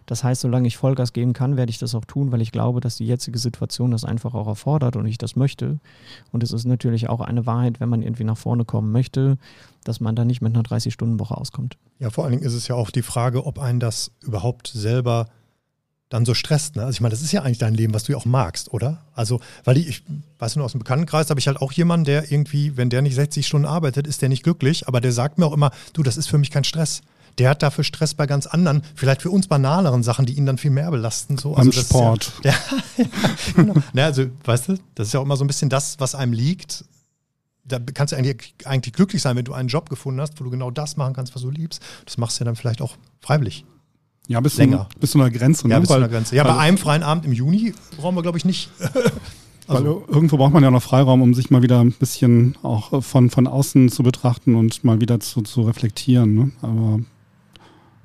Das 0.10 0.24
heißt, 0.24 0.42
solange 0.42 0.68
ich 0.68 0.76
Vollgas 0.76 1.14
geben 1.14 1.34
kann, 1.34 1.56
werde 1.56 1.70
ich 1.70 1.78
das 1.78 1.94
auch 1.94 2.04
tun, 2.04 2.32
weil 2.32 2.42
ich 2.42 2.52
glaube, 2.52 2.82
dass 2.82 2.96
die 2.96 3.06
jetzige 3.06 3.38
Situation 3.38 3.92
das 3.92 4.06
einfach 4.06 4.34
auch 4.34 4.48
erfordert 4.48 4.96
und 4.96 5.06
ich 5.06 5.20
das 5.20 5.36
möchte. 5.36 5.78
Und 6.32 6.42
es 6.42 6.52
ist 6.52 6.66
natürlich 6.66 7.08
auch 7.10 7.20
eine 7.20 7.46
Wahrheit, 7.46 7.80
wenn 7.80 7.90
man 7.90 8.02
irgendwie 8.02 8.24
nach 8.24 8.38
vorne 8.38 8.66
kommen 8.66 8.92
möchte, 8.92 9.38
dass 9.84 10.00
man 10.00 10.16
da 10.16 10.26
nicht 10.26 10.42
mit 10.42 10.56
einer 10.56 10.64
30-Stunden-Woche 10.64 11.38
auskommt. 11.38 11.78
Ja, 12.00 12.10
vor 12.10 12.24
allen 12.24 12.32
Dingen 12.32 12.44
ist 12.44 12.56
es 12.56 12.68
ja 12.68 12.74
auch 12.74 12.90
die 12.90 13.04
Frage, 13.04 13.46
ob 13.46 13.60
einen 13.60 13.80
das 13.80 14.10
überhaupt 14.24 14.72
selber 14.74 15.28
dann 16.10 16.26
so 16.26 16.34
stresst. 16.34 16.76
Ne? 16.76 16.82
Also 16.82 16.94
ich 16.96 17.02
meine, 17.02 17.12
das 17.12 17.22
ist 17.22 17.32
ja 17.32 17.44
eigentlich 17.44 17.60
dein 17.60 17.76
Leben, 17.76 17.94
was 17.94 18.06
du 18.06 18.14
ja 18.14 18.18
auch 18.18 18.26
magst, 18.26 18.74
oder? 18.74 19.06
Also, 19.14 19.42
weil 19.64 19.78
ich, 19.78 19.88
ich 19.90 20.04
weiß 20.40 20.56
nur 20.56 20.66
aus 20.66 20.72
dem 20.72 20.80
Bekanntenkreis, 20.80 21.30
habe 21.30 21.40
ich 21.40 21.46
halt 21.46 21.62
auch 21.62 21.72
jemanden, 21.72 22.06
der 22.06 22.32
irgendwie, 22.32 22.78
wenn 22.78 22.90
der 22.90 23.04
nicht 23.04 23.14
60 23.14 23.46
Stunden 23.46 23.68
arbeitet, 23.68 24.08
ist 24.08 24.24
der 24.24 24.30
nicht 24.30 24.42
glücklich, 24.42 24.88
aber 24.88 25.02
der 25.02 25.12
sagt 25.12 25.38
mir 25.38 25.46
auch 25.46 25.54
immer, 25.54 25.70
du, 25.94 26.02
das 26.02 26.18
ist 26.18 26.28
für 26.28 26.40
mich 26.40 26.50
kein 26.50 26.64
Stress. 26.64 27.02
Der 27.40 27.50
hat 27.50 27.64
dafür 27.64 27.84
Stress 27.84 28.14
bei 28.14 28.28
ganz 28.28 28.46
anderen, 28.46 28.84
vielleicht 28.96 29.22
für 29.22 29.32
uns 29.32 29.48
banaleren 29.48 30.04
Sachen, 30.04 30.26
die 30.26 30.34
ihn 30.34 30.46
dann 30.46 30.58
viel 30.58 30.72
mehr 30.72 30.92
belasten. 30.92 31.38
So. 31.38 31.56
Also 31.56 31.72
Beim 31.72 31.82
Sport. 31.82 32.34
Ja, 32.44 32.54
ja, 32.98 33.06
genau. 33.56 33.76
Na, 33.94 34.06
also, 34.06 34.26
weißt 34.44 34.70
du, 34.70 34.78
das 34.96 35.08
ist 35.08 35.14
ja 35.14 35.22
auch 35.22 35.24
immer 35.24 35.38
so 35.38 35.46
ein 35.46 35.48
bisschen 35.48 35.70
das, 35.70 36.00
was 36.00 36.16
einem 36.16 36.34
liegt. 36.34 36.84
Da 37.64 37.80
kannst 37.80 38.12
du 38.12 38.18
eigentlich, 38.18 38.56
eigentlich 38.66 38.94
glücklich 38.94 39.22
sein, 39.22 39.36
wenn 39.38 39.46
du 39.46 39.54
einen 39.54 39.70
Job 39.70 39.90
gefunden 39.90 40.20
hast, 40.20 40.40
wo 40.40 40.44
du 40.44 40.50
genau 40.50 40.70
das 40.70 40.98
machen 40.98 41.14
kannst, 41.14 41.34
was 41.34 41.42
du 41.44 41.50
liebst. 41.50 41.82
Das 42.06 42.18
machst 42.18 42.40
du 42.40 42.44
ja 42.44 42.46
dann 42.46 42.56
vielleicht 42.56 42.82
auch 42.82 42.98
freiwillig. 43.22 43.64
Ja, 44.28 44.40
bis, 44.42 44.58
länger. 44.58 44.88
Zu, 44.94 45.00
bis 45.00 45.12
zu 45.12 45.20
einer 45.20 45.32
Grenze. 45.32 45.68
Ne? 45.68 45.74
Ja, 45.74 45.80
bis 45.80 45.88
zu 45.88 45.96
einer 45.96 46.10
Grenze. 46.10 46.36
Ja, 46.36 46.44
bei 46.44 46.58
einem 46.58 46.78
freien 46.78 47.04
Abend 47.04 47.26
im 47.26 47.34
Juni 47.34 47.74
brauchen 47.98 48.16
wir, 48.16 48.22
glaube 48.22 48.38
ich, 48.38 48.46
nicht. 48.46 48.70
also. 49.68 50.04
Weil 50.08 50.16
irgendwo 50.16 50.38
braucht 50.38 50.54
man 50.54 50.62
ja 50.62 50.72
noch 50.72 50.84
Freiraum, 50.84 51.22
um 51.22 51.34
sich 51.34 51.50
mal 51.52 51.62
wieder 51.62 51.80
ein 51.80 51.94
bisschen 51.94 52.56
auch 52.62 53.02
von, 53.04 53.30
von 53.30 53.48
außen 53.48 53.90
zu 53.90 54.04
betrachten 54.04 54.56
und 54.56 54.84
mal 54.84 55.00
wieder 55.00 55.20
zu, 55.20 55.42
zu 55.42 55.62
reflektieren. 55.62 56.36
Ne? 56.36 56.52
Aber 56.62 57.00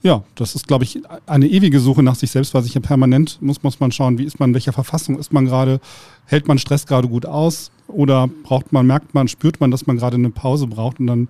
ja, 0.04 0.22
das 0.34 0.54
ist, 0.54 0.68
glaube 0.68 0.84
ich, 0.84 1.00
eine 1.26 1.46
ewige 1.48 1.80
Suche 1.80 2.02
nach 2.02 2.14
sich 2.14 2.30
selbst, 2.30 2.52
weil 2.52 2.62
sich 2.62 2.74
ja 2.74 2.80
permanent 2.82 3.38
muss, 3.40 3.62
muss 3.62 3.80
man 3.80 3.90
schauen, 3.90 4.18
wie 4.18 4.24
ist 4.24 4.38
man, 4.38 4.50
in 4.50 4.54
welcher 4.54 4.74
Verfassung 4.74 5.18
ist 5.18 5.32
man 5.32 5.46
gerade, 5.46 5.80
hält 6.26 6.46
man 6.46 6.58
Stress 6.58 6.86
gerade 6.86 7.08
gut 7.08 7.24
aus 7.24 7.70
oder 7.88 8.28
braucht 8.42 8.70
man, 8.70 8.86
merkt 8.86 9.14
man, 9.14 9.28
spürt 9.28 9.60
man, 9.60 9.70
dass 9.70 9.86
man 9.86 9.96
gerade 9.96 10.16
eine 10.16 10.28
Pause 10.28 10.66
braucht 10.66 11.00
und 11.00 11.06
dann 11.06 11.28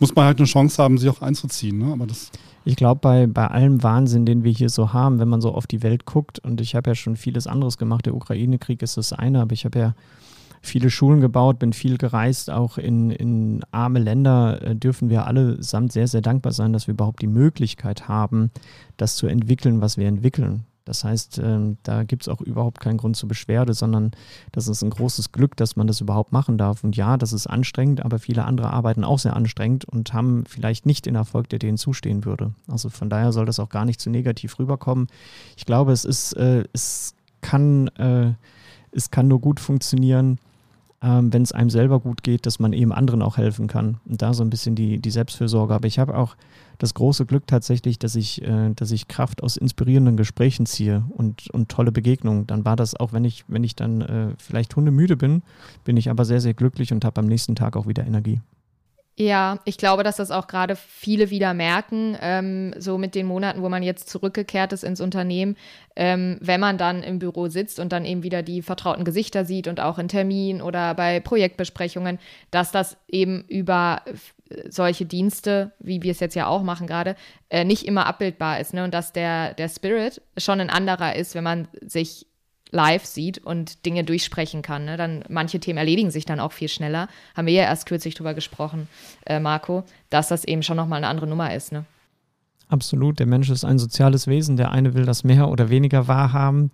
muss 0.00 0.16
man 0.16 0.24
halt 0.24 0.38
eine 0.38 0.48
Chance 0.48 0.82
haben, 0.82 0.98
sich 0.98 1.08
auch 1.08 1.22
einzuziehen. 1.22 1.78
Ne? 1.78 1.92
Aber 1.92 2.06
das 2.06 2.32
ich 2.64 2.74
glaube, 2.74 2.98
bei, 3.00 3.28
bei 3.28 3.46
allem 3.46 3.84
Wahnsinn, 3.84 4.26
den 4.26 4.42
wir 4.42 4.50
hier 4.50 4.70
so 4.70 4.92
haben, 4.92 5.20
wenn 5.20 5.28
man 5.28 5.40
so 5.40 5.54
auf 5.54 5.68
die 5.68 5.84
Welt 5.84 6.04
guckt, 6.04 6.40
und 6.40 6.60
ich 6.60 6.74
habe 6.74 6.90
ja 6.90 6.94
schon 6.96 7.14
vieles 7.14 7.46
anderes 7.46 7.78
gemacht, 7.78 8.06
der 8.06 8.16
Ukraine-Krieg 8.16 8.82
ist 8.82 8.96
das 8.96 9.12
eine, 9.12 9.40
aber 9.40 9.52
ich 9.52 9.64
habe 9.64 9.78
ja 9.78 9.94
viele 10.62 10.90
Schulen 10.90 11.20
gebaut, 11.20 11.58
bin 11.58 11.72
viel 11.72 11.98
gereist, 11.98 12.50
auch 12.50 12.78
in, 12.78 13.10
in 13.10 13.64
arme 13.70 13.98
Länder 13.98 14.62
äh, 14.62 14.76
dürfen 14.76 15.08
wir 15.10 15.26
allesamt 15.26 15.92
sehr, 15.92 16.08
sehr 16.08 16.22
dankbar 16.22 16.52
sein, 16.52 16.72
dass 16.72 16.86
wir 16.86 16.94
überhaupt 16.94 17.22
die 17.22 17.26
Möglichkeit 17.26 18.08
haben, 18.08 18.50
das 18.96 19.16
zu 19.16 19.26
entwickeln, 19.26 19.80
was 19.80 19.96
wir 19.96 20.08
entwickeln. 20.08 20.64
Das 20.86 21.02
heißt, 21.02 21.38
ähm, 21.38 21.78
da 21.82 22.04
gibt 22.04 22.22
es 22.22 22.28
auch 22.28 22.40
überhaupt 22.40 22.80
keinen 22.80 22.96
Grund 22.96 23.16
zur 23.16 23.28
Beschwerde, 23.28 23.74
sondern 23.74 24.12
das 24.52 24.68
ist 24.68 24.82
ein 24.82 24.90
großes 24.90 25.32
Glück, 25.32 25.56
dass 25.56 25.74
man 25.74 25.88
das 25.88 26.00
überhaupt 26.00 26.32
machen 26.32 26.58
darf. 26.58 26.84
Und 26.84 26.96
ja, 26.96 27.16
das 27.16 27.32
ist 27.32 27.48
anstrengend, 27.48 28.04
aber 28.04 28.20
viele 28.20 28.44
andere 28.44 28.70
arbeiten 28.70 29.02
auch 29.02 29.18
sehr 29.18 29.34
anstrengend 29.34 29.84
und 29.84 30.14
haben 30.14 30.44
vielleicht 30.46 30.86
nicht 30.86 31.06
den 31.06 31.16
Erfolg, 31.16 31.48
der 31.48 31.58
denen 31.58 31.76
zustehen 31.76 32.24
würde. 32.24 32.54
Also 32.68 32.88
von 32.88 33.10
daher 33.10 33.32
soll 33.32 33.46
das 33.46 33.58
auch 33.58 33.68
gar 33.68 33.84
nicht 33.84 34.00
zu 34.00 34.10
negativ 34.10 34.60
rüberkommen. 34.60 35.08
Ich 35.56 35.66
glaube, 35.66 35.90
es 35.90 36.04
ist, 36.04 36.34
äh, 36.34 36.62
es 36.72 37.16
kann, 37.40 37.88
äh, 37.98 38.34
es 38.96 39.10
kann 39.10 39.28
nur 39.28 39.40
gut 39.40 39.60
funktionieren, 39.60 40.38
ähm, 41.02 41.32
wenn 41.32 41.42
es 41.42 41.52
einem 41.52 41.70
selber 41.70 42.00
gut 42.00 42.22
geht, 42.22 42.46
dass 42.46 42.58
man 42.58 42.72
eben 42.72 42.92
anderen 42.92 43.22
auch 43.22 43.36
helfen 43.36 43.68
kann. 43.68 43.98
Und 44.06 44.22
da 44.22 44.32
so 44.32 44.42
ein 44.42 44.50
bisschen 44.50 44.74
die, 44.74 44.98
die 44.98 45.10
Selbstfürsorge. 45.10 45.74
Aber 45.74 45.86
ich 45.86 45.98
habe 45.98 46.16
auch 46.16 46.36
das 46.78 46.94
große 46.94 47.26
Glück 47.26 47.46
tatsächlich, 47.46 47.98
dass 47.98 48.16
ich, 48.16 48.42
äh, 48.42 48.70
dass 48.74 48.90
ich 48.90 49.06
Kraft 49.06 49.42
aus 49.42 49.56
inspirierenden 49.56 50.16
Gesprächen 50.16 50.66
ziehe 50.66 51.04
und, 51.10 51.50
und 51.50 51.68
tolle 51.68 51.92
Begegnungen. 51.92 52.46
Dann 52.46 52.64
war 52.64 52.76
das 52.76 52.96
auch, 52.96 53.12
wenn 53.12 53.24
ich, 53.24 53.44
wenn 53.48 53.64
ich 53.64 53.76
dann 53.76 54.00
äh, 54.00 54.28
vielleicht 54.38 54.74
hundemüde 54.74 55.16
bin, 55.16 55.42
bin 55.84 55.96
ich 55.96 56.10
aber 56.10 56.24
sehr, 56.24 56.40
sehr 56.40 56.54
glücklich 56.54 56.92
und 56.92 57.04
habe 57.04 57.20
am 57.20 57.26
nächsten 57.26 57.54
Tag 57.54 57.76
auch 57.76 57.86
wieder 57.86 58.06
Energie. 58.06 58.40
Ja, 59.18 59.60
ich 59.64 59.78
glaube, 59.78 60.02
dass 60.02 60.16
das 60.16 60.30
auch 60.30 60.46
gerade 60.46 60.76
viele 60.76 61.30
wieder 61.30 61.54
merken, 61.54 62.18
ähm, 62.20 62.74
so 62.76 62.98
mit 62.98 63.14
den 63.14 63.26
Monaten, 63.26 63.62
wo 63.62 63.70
man 63.70 63.82
jetzt 63.82 64.10
zurückgekehrt 64.10 64.74
ist 64.74 64.84
ins 64.84 65.00
Unternehmen, 65.00 65.56
ähm, 65.96 66.36
wenn 66.42 66.60
man 66.60 66.76
dann 66.76 67.02
im 67.02 67.18
Büro 67.18 67.48
sitzt 67.48 67.80
und 67.80 67.92
dann 67.92 68.04
eben 68.04 68.22
wieder 68.22 68.42
die 68.42 68.60
vertrauten 68.60 69.04
Gesichter 69.06 69.46
sieht 69.46 69.68
und 69.68 69.80
auch 69.80 69.98
in 69.98 70.08
Terminen 70.08 70.60
oder 70.60 70.94
bei 70.94 71.20
Projektbesprechungen, 71.20 72.18
dass 72.50 72.72
das 72.72 72.98
eben 73.08 73.46
über 73.48 74.02
solche 74.68 75.06
Dienste, 75.06 75.72
wie 75.78 76.02
wir 76.02 76.12
es 76.12 76.20
jetzt 76.20 76.36
ja 76.36 76.46
auch 76.46 76.62
machen 76.62 76.86
gerade, 76.86 77.16
äh, 77.48 77.64
nicht 77.64 77.86
immer 77.86 78.06
abbildbar 78.06 78.60
ist. 78.60 78.74
Ne? 78.74 78.84
Und 78.84 78.92
dass 78.92 79.12
der, 79.12 79.54
der 79.54 79.68
Spirit 79.68 80.20
schon 80.36 80.60
ein 80.60 80.70
anderer 80.70 81.16
ist, 81.16 81.34
wenn 81.34 81.44
man 81.44 81.68
sich 81.80 82.26
live 82.70 83.04
sieht 83.04 83.38
und 83.38 83.84
Dinge 83.86 84.04
durchsprechen 84.04 84.62
kann. 84.62 84.84
Ne? 84.84 84.96
Dann 84.96 85.24
manche 85.28 85.60
Themen 85.60 85.78
erledigen 85.78 86.10
sich 86.10 86.24
dann 86.24 86.40
auch 86.40 86.52
viel 86.52 86.68
schneller. 86.68 87.08
Haben 87.34 87.46
wir 87.46 87.54
ja 87.54 87.62
erst 87.62 87.86
kürzlich 87.86 88.14
drüber 88.14 88.34
gesprochen, 88.34 88.88
äh, 89.24 89.40
Marco, 89.40 89.84
dass 90.10 90.28
das 90.28 90.44
eben 90.44 90.62
schon 90.62 90.76
nochmal 90.76 90.98
eine 90.98 91.08
andere 91.08 91.26
Nummer 91.26 91.54
ist. 91.54 91.72
Ne? 91.72 91.84
Absolut. 92.68 93.18
Der 93.18 93.26
Mensch 93.26 93.50
ist 93.50 93.64
ein 93.64 93.78
soziales 93.78 94.26
Wesen. 94.26 94.56
Der 94.56 94.72
eine 94.72 94.94
will 94.94 95.04
das 95.04 95.24
mehr 95.24 95.48
oder 95.48 95.70
weniger 95.70 96.08
wahrhaben. 96.08 96.70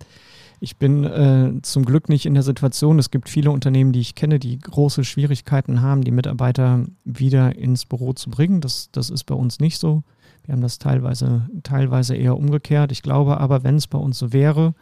Ich 0.59 0.77
bin 0.77 1.03
äh, 1.03 1.61
zum 1.61 1.83
Glück 1.83 2.07
nicht 2.09 2.25
in 2.25 2.33
der 2.33 2.43
Situation. 2.43 2.97
Es 2.97 3.11
gibt 3.11 3.29
viele 3.29 3.51
Unternehmen, 3.51 3.91
die 3.91 3.99
ich 3.99 4.15
kenne, 4.15 4.39
die 4.39 4.57
große 4.57 5.03
Schwierigkeiten 5.03 5.81
haben, 5.81 6.03
die 6.03 6.11
Mitarbeiter 6.11 6.85
wieder 7.03 7.55
ins 7.55 7.85
Büro 7.85 8.13
zu 8.13 8.29
bringen. 8.29 8.61
Das, 8.61 8.89
das 8.91 9.09
ist 9.09 9.25
bei 9.25 9.35
uns 9.35 9.59
nicht 9.59 9.77
so. 9.77 10.03
Wir 10.45 10.53
haben 10.53 10.61
das 10.61 10.79
teilweise, 10.79 11.49
teilweise 11.63 12.15
eher 12.15 12.37
umgekehrt. 12.37 12.91
Ich 12.91 13.01
glaube 13.01 13.39
aber, 13.39 13.63
wenn 13.63 13.75
es 13.75 13.87
bei 13.87 13.97
uns 13.97 14.17
so 14.17 14.33
wäre, 14.33 14.73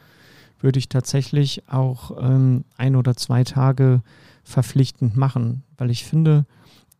würde 0.64 0.80
ich 0.80 0.90
tatsächlich 0.90 1.68
auch 1.70 2.18
ähm, 2.22 2.66
ein 2.78 2.96
oder 2.96 3.16
zwei 3.16 3.44
Tage 3.44 4.02
verpflichtend 4.44 5.16
machen, 5.16 5.64
weil 5.78 5.90
ich 5.90 6.04
finde, 6.04 6.46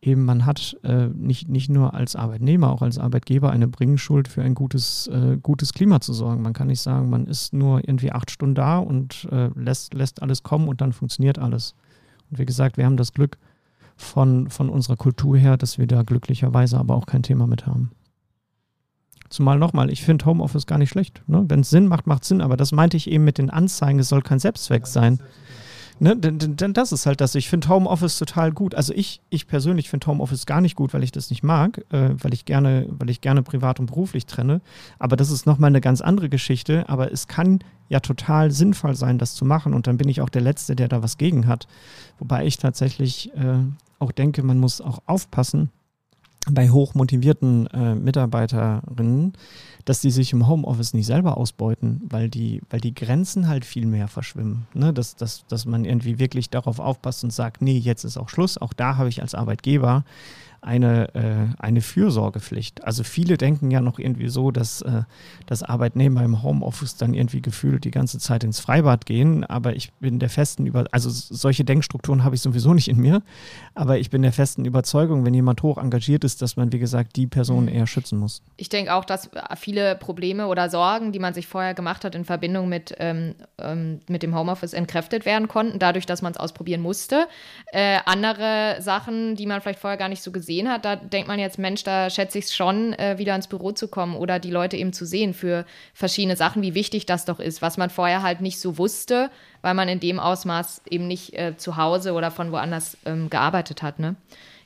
eben 0.00 0.24
man 0.24 0.44
hat 0.44 0.76
äh, 0.82 1.06
nicht, 1.08 1.48
nicht 1.48 1.70
nur 1.70 1.94
als 1.94 2.16
Arbeitnehmer, 2.16 2.70
auch 2.70 2.82
als 2.82 2.98
Arbeitgeber 2.98 3.50
eine 3.50 3.68
Bringschuld 3.68 4.28
für 4.28 4.42
ein 4.42 4.54
gutes, 4.54 5.06
äh, 5.06 5.38
gutes 5.40 5.72
Klima 5.72 6.00
zu 6.00 6.12
sorgen. 6.12 6.42
Man 6.42 6.52
kann 6.52 6.66
nicht 6.66 6.80
sagen, 6.80 7.08
man 7.08 7.26
ist 7.26 7.52
nur 7.52 7.78
irgendwie 7.78 8.12
acht 8.12 8.30
Stunden 8.30 8.56
da 8.56 8.78
und 8.78 9.28
äh, 9.30 9.50
lässt, 9.54 9.94
lässt 9.94 10.22
alles 10.22 10.42
kommen 10.42 10.68
und 10.68 10.80
dann 10.80 10.92
funktioniert 10.92 11.38
alles. 11.38 11.74
Und 12.30 12.38
wie 12.38 12.46
gesagt, 12.46 12.76
wir 12.76 12.84
haben 12.84 12.96
das 12.96 13.12
Glück 13.12 13.38
von, 13.96 14.50
von 14.50 14.68
unserer 14.68 14.96
Kultur 14.96 15.36
her, 15.36 15.56
dass 15.56 15.78
wir 15.78 15.86
da 15.86 16.02
glücklicherweise 16.02 16.78
aber 16.78 16.96
auch 16.96 17.06
kein 17.06 17.22
Thema 17.22 17.46
mit 17.46 17.66
haben. 17.66 17.92
Zumal 19.32 19.58
nochmal, 19.58 19.90
ich 19.90 20.02
finde 20.02 20.26
Homeoffice 20.26 20.66
gar 20.66 20.76
nicht 20.76 20.90
schlecht. 20.90 21.22
Ne? 21.26 21.42
Wenn 21.48 21.60
es 21.60 21.70
Sinn 21.70 21.88
macht, 21.88 22.06
macht 22.06 22.22
Sinn. 22.22 22.42
Aber 22.42 22.58
das 22.58 22.70
meinte 22.70 22.98
ich 22.98 23.10
eben 23.10 23.24
mit 23.24 23.38
den 23.38 23.48
Anzeigen, 23.48 23.98
es 23.98 24.10
soll 24.10 24.20
kein 24.20 24.38
Selbstzweck 24.38 24.86
sein. 24.86 25.20
Ne, 26.00 26.16
denn, 26.16 26.74
das 26.74 26.92
ist 26.92 27.06
halt 27.06 27.20
das. 27.22 27.34
Ich 27.34 27.48
finde 27.48 27.68
Homeoffice 27.68 28.18
total 28.18 28.52
gut. 28.52 28.74
Also 28.74 28.92
ich, 28.92 29.22
ich 29.30 29.46
persönlich 29.46 29.88
finde 29.88 30.06
Homeoffice 30.08 30.44
gar 30.44 30.60
nicht 30.60 30.76
gut, 30.76 30.92
weil 30.92 31.02
ich 31.02 31.12
das 31.12 31.30
nicht 31.30 31.42
mag, 31.42 31.82
äh, 31.92 32.10
weil 32.18 32.34
ich 32.34 32.44
gerne, 32.44 32.86
weil 32.90 33.08
ich 33.08 33.22
gerne 33.22 33.42
privat 33.42 33.80
und 33.80 33.86
beruflich 33.86 34.26
trenne. 34.26 34.60
Aber 34.98 35.16
das 35.16 35.30
ist 35.30 35.46
nochmal 35.46 35.68
eine 35.68 35.80
ganz 35.80 36.02
andere 36.02 36.28
Geschichte. 36.28 36.86
Aber 36.90 37.10
es 37.10 37.26
kann 37.26 37.60
ja 37.88 38.00
total 38.00 38.50
sinnvoll 38.50 38.96
sein, 38.96 39.16
das 39.16 39.34
zu 39.34 39.46
machen. 39.46 39.72
Und 39.72 39.86
dann 39.86 39.96
bin 39.96 40.10
ich 40.10 40.20
auch 40.20 40.28
der 40.28 40.42
Letzte, 40.42 40.76
der 40.76 40.88
da 40.88 41.02
was 41.02 41.16
gegen 41.16 41.46
hat. 41.46 41.66
Wobei 42.18 42.44
ich 42.44 42.58
tatsächlich 42.58 43.32
äh, 43.34 43.64
auch 43.98 44.12
denke, 44.12 44.42
man 44.42 44.58
muss 44.58 44.82
auch 44.82 44.98
aufpassen, 45.06 45.70
bei 46.50 46.70
hochmotivierten 46.70 47.66
äh, 47.68 47.94
Mitarbeiterinnen, 47.94 49.34
dass 49.84 50.00
die 50.00 50.10
sich 50.10 50.32
im 50.32 50.48
Homeoffice 50.48 50.94
nicht 50.94 51.06
selber 51.06 51.36
ausbeuten, 51.36 52.02
weil 52.08 52.28
die, 52.28 52.62
weil 52.70 52.80
die 52.80 52.94
Grenzen 52.94 53.48
halt 53.48 53.64
viel 53.64 53.86
mehr 53.86 54.08
verschwimmen. 54.08 54.66
Ne? 54.74 54.92
Dass, 54.92 55.16
dass, 55.16 55.46
dass 55.46 55.66
man 55.66 55.84
irgendwie 55.84 56.18
wirklich 56.18 56.50
darauf 56.50 56.78
aufpasst 56.80 57.22
und 57.24 57.32
sagt, 57.32 57.62
nee, 57.62 57.78
jetzt 57.78 58.04
ist 58.04 58.16
auch 58.16 58.28
Schluss. 58.28 58.58
Auch 58.58 58.72
da 58.72 58.96
habe 58.96 59.08
ich 59.08 59.22
als 59.22 59.34
Arbeitgeber 59.34 60.04
eine, 60.62 61.12
äh, 61.14 61.54
eine 61.58 61.80
Fürsorgepflicht. 61.80 62.84
Also 62.84 63.02
viele 63.02 63.36
denken 63.36 63.72
ja 63.72 63.80
noch 63.80 63.98
irgendwie 63.98 64.28
so, 64.28 64.52
dass, 64.52 64.80
äh, 64.82 65.02
dass 65.46 65.64
Arbeitnehmer 65.64 66.22
im 66.22 66.44
Homeoffice 66.44 66.96
dann 66.96 67.14
irgendwie 67.14 67.42
gefühlt 67.42 67.84
die 67.84 67.90
ganze 67.90 68.20
Zeit 68.20 68.44
ins 68.44 68.60
Freibad 68.60 69.04
gehen, 69.04 69.42
aber 69.42 69.74
ich 69.74 69.92
bin 69.94 70.20
der 70.20 70.30
festen 70.30 70.64
über 70.66 70.86
also 70.92 71.10
solche 71.10 71.64
Denkstrukturen 71.64 72.22
habe 72.22 72.36
ich 72.36 72.42
sowieso 72.42 72.74
nicht 72.74 72.86
in 72.86 72.98
mir, 72.98 73.22
aber 73.74 73.98
ich 73.98 74.08
bin 74.10 74.22
der 74.22 74.32
festen 74.32 74.64
Überzeugung, 74.64 75.24
wenn 75.24 75.34
jemand 75.34 75.62
hoch 75.64 75.78
engagiert 75.78 76.22
ist, 76.22 76.40
dass 76.42 76.56
man 76.56 76.72
wie 76.72 76.78
gesagt 76.78 77.16
die 77.16 77.26
Person 77.26 77.64
mhm. 77.64 77.72
eher 77.74 77.88
schützen 77.88 78.18
muss. 78.18 78.42
Ich 78.56 78.68
denke 78.68 78.94
auch, 78.94 79.04
dass 79.04 79.30
viele 79.56 79.96
Probleme 79.96 80.46
oder 80.46 80.70
Sorgen, 80.70 81.10
die 81.10 81.18
man 81.18 81.34
sich 81.34 81.48
vorher 81.48 81.74
gemacht 81.74 82.04
hat 82.04 82.14
in 82.14 82.24
Verbindung 82.24 82.68
mit, 82.68 82.94
ähm, 83.00 83.34
ähm, 83.58 83.98
mit 84.08 84.22
dem 84.22 84.36
Homeoffice 84.36 84.74
entkräftet 84.74 85.26
werden 85.26 85.48
konnten, 85.48 85.80
dadurch, 85.80 86.06
dass 86.06 86.22
man 86.22 86.32
es 86.32 86.38
ausprobieren 86.38 86.82
musste. 86.82 87.26
Äh, 87.72 87.98
andere 88.06 88.76
Sachen, 88.78 89.34
die 89.34 89.46
man 89.46 89.60
vielleicht 89.60 89.80
vorher 89.80 89.98
gar 89.98 90.08
nicht 90.08 90.22
so 90.22 90.30
gesehen 90.30 90.51
hat, 90.60 90.84
da 90.84 90.96
denkt 90.96 91.28
man 91.28 91.38
jetzt, 91.38 91.58
Mensch, 91.58 91.84
da 91.84 92.10
schätze 92.10 92.38
ich 92.38 92.46
es 92.46 92.54
schon, 92.54 92.92
äh, 92.94 93.16
wieder 93.18 93.34
ins 93.34 93.46
Büro 93.46 93.72
zu 93.72 93.88
kommen 93.88 94.16
oder 94.16 94.38
die 94.38 94.50
Leute 94.50 94.76
eben 94.76 94.92
zu 94.92 95.06
sehen 95.06 95.34
für 95.34 95.64
verschiedene 95.94 96.36
Sachen, 96.36 96.62
wie 96.62 96.74
wichtig 96.74 97.06
das 97.06 97.24
doch 97.24 97.40
ist, 97.40 97.62
was 97.62 97.76
man 97.76 97.90
vorher 97.90 98.22
halt 98.22 98.40
nicht 98.40 98.60
so 98.60 98.78
wusste, 98.78 99.30
weil 99.62 99.74
man 99.74 99.88
in 99.88 100.00
dem 100.00 100.18
Ausmaß 100.18 100.82
eben 100.90 101.06
nicht 101.06 101.34
äh, 101.34 101.56
zu 101.56 101.76
Hause 101.76 102.12
oder 102.12 102.30
von 102.30 102.52
woanders 102.52 102.96
ähm, 103.04 103.30
gearbeitet 103.30 103.82
hat. 103.82 103.98
Ne? 103.98 104.16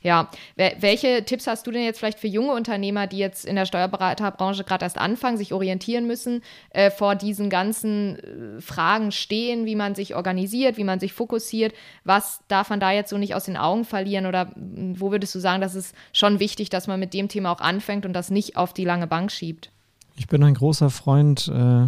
Ja, 0.03 0.29
welche 0.55 1.25
Tipps 1.25 1.47
hast 1.47 1.65
du 1.65 1.71
denn 1.71 1.83
jetzt 1.83 1.99
vielleicht 1.99 2.19
für 2.19 2.27
junge 2.27 2.53
Unternehmer, 2.53 3.07
die 3.07 3.17
jetzt 3.17 3.45
in 3.45 3.55
der 3.55 3.65
Steuerberaterbranche 3.65 4.63
gerade 4.63 4.85
erst 4.85 4.97
anfangen, 4.97 5.37
sich 5.37 5.53
orientieren 5.53 6.07
müssen, 6.07 6.41
äh, 6.69 6.91
vor 6.91 7.15
diesen 7.15 7.49
ganzen 7.49 8.19
äh, 8.19 8.61
Fragen 8.61 9.11
stehen, 9.11 9.65
wie 9.65 9.75
man 9.75 9.95
sich 9.95 10.15
organisiert, 10.15 10.77
wie 10.77 10.83
man 10.83 10.99
sich 10.99 11.13
fokussiert? 11.13 11.73
Was 12.03 12.41
darf 12.47 12.69
man 12.69 12.79
da 12.79 12.91
jetzt 12.91 13.09
so 13.09 13.17
nicht 13.17 13.35
aus 13.35 13.45
den 13.45 13.57
Augen 13.57 13.85
verlieren? 13.85 14.25
Oder 14.25 14.51
hm, 14.53 14.99
wo 14.99 15.11
würdest 15.11 15.33
du 15.35 15.39
sagen, 15.39 15.61
dass 15.61 15.75
es 15.75 15.93
schon 16.13 16.39
wichtig, 16.39 16.69
dass 16.69 16.87
man 16.87 16.99
mit 16.99 17.13
dem 17.13 17.27
Thema 17.27 17.51
auch 17.51 17.61
anfängt 17.61 18.05
und 18.05 18.13
das 18.13 18.29
nicht 18.29 18.55
auf 18.55 18.73
die 18.73 18.85
lange 18.85 19.07
Bank 19.07 19.31
schiebt? 19.31 19.71
Ich 20.15 20.27
bin 20.27 20.43
ein 20.43 20.53
großer 20.53 20.89
Freund 20.89 21.47
äh, 21.47 21.87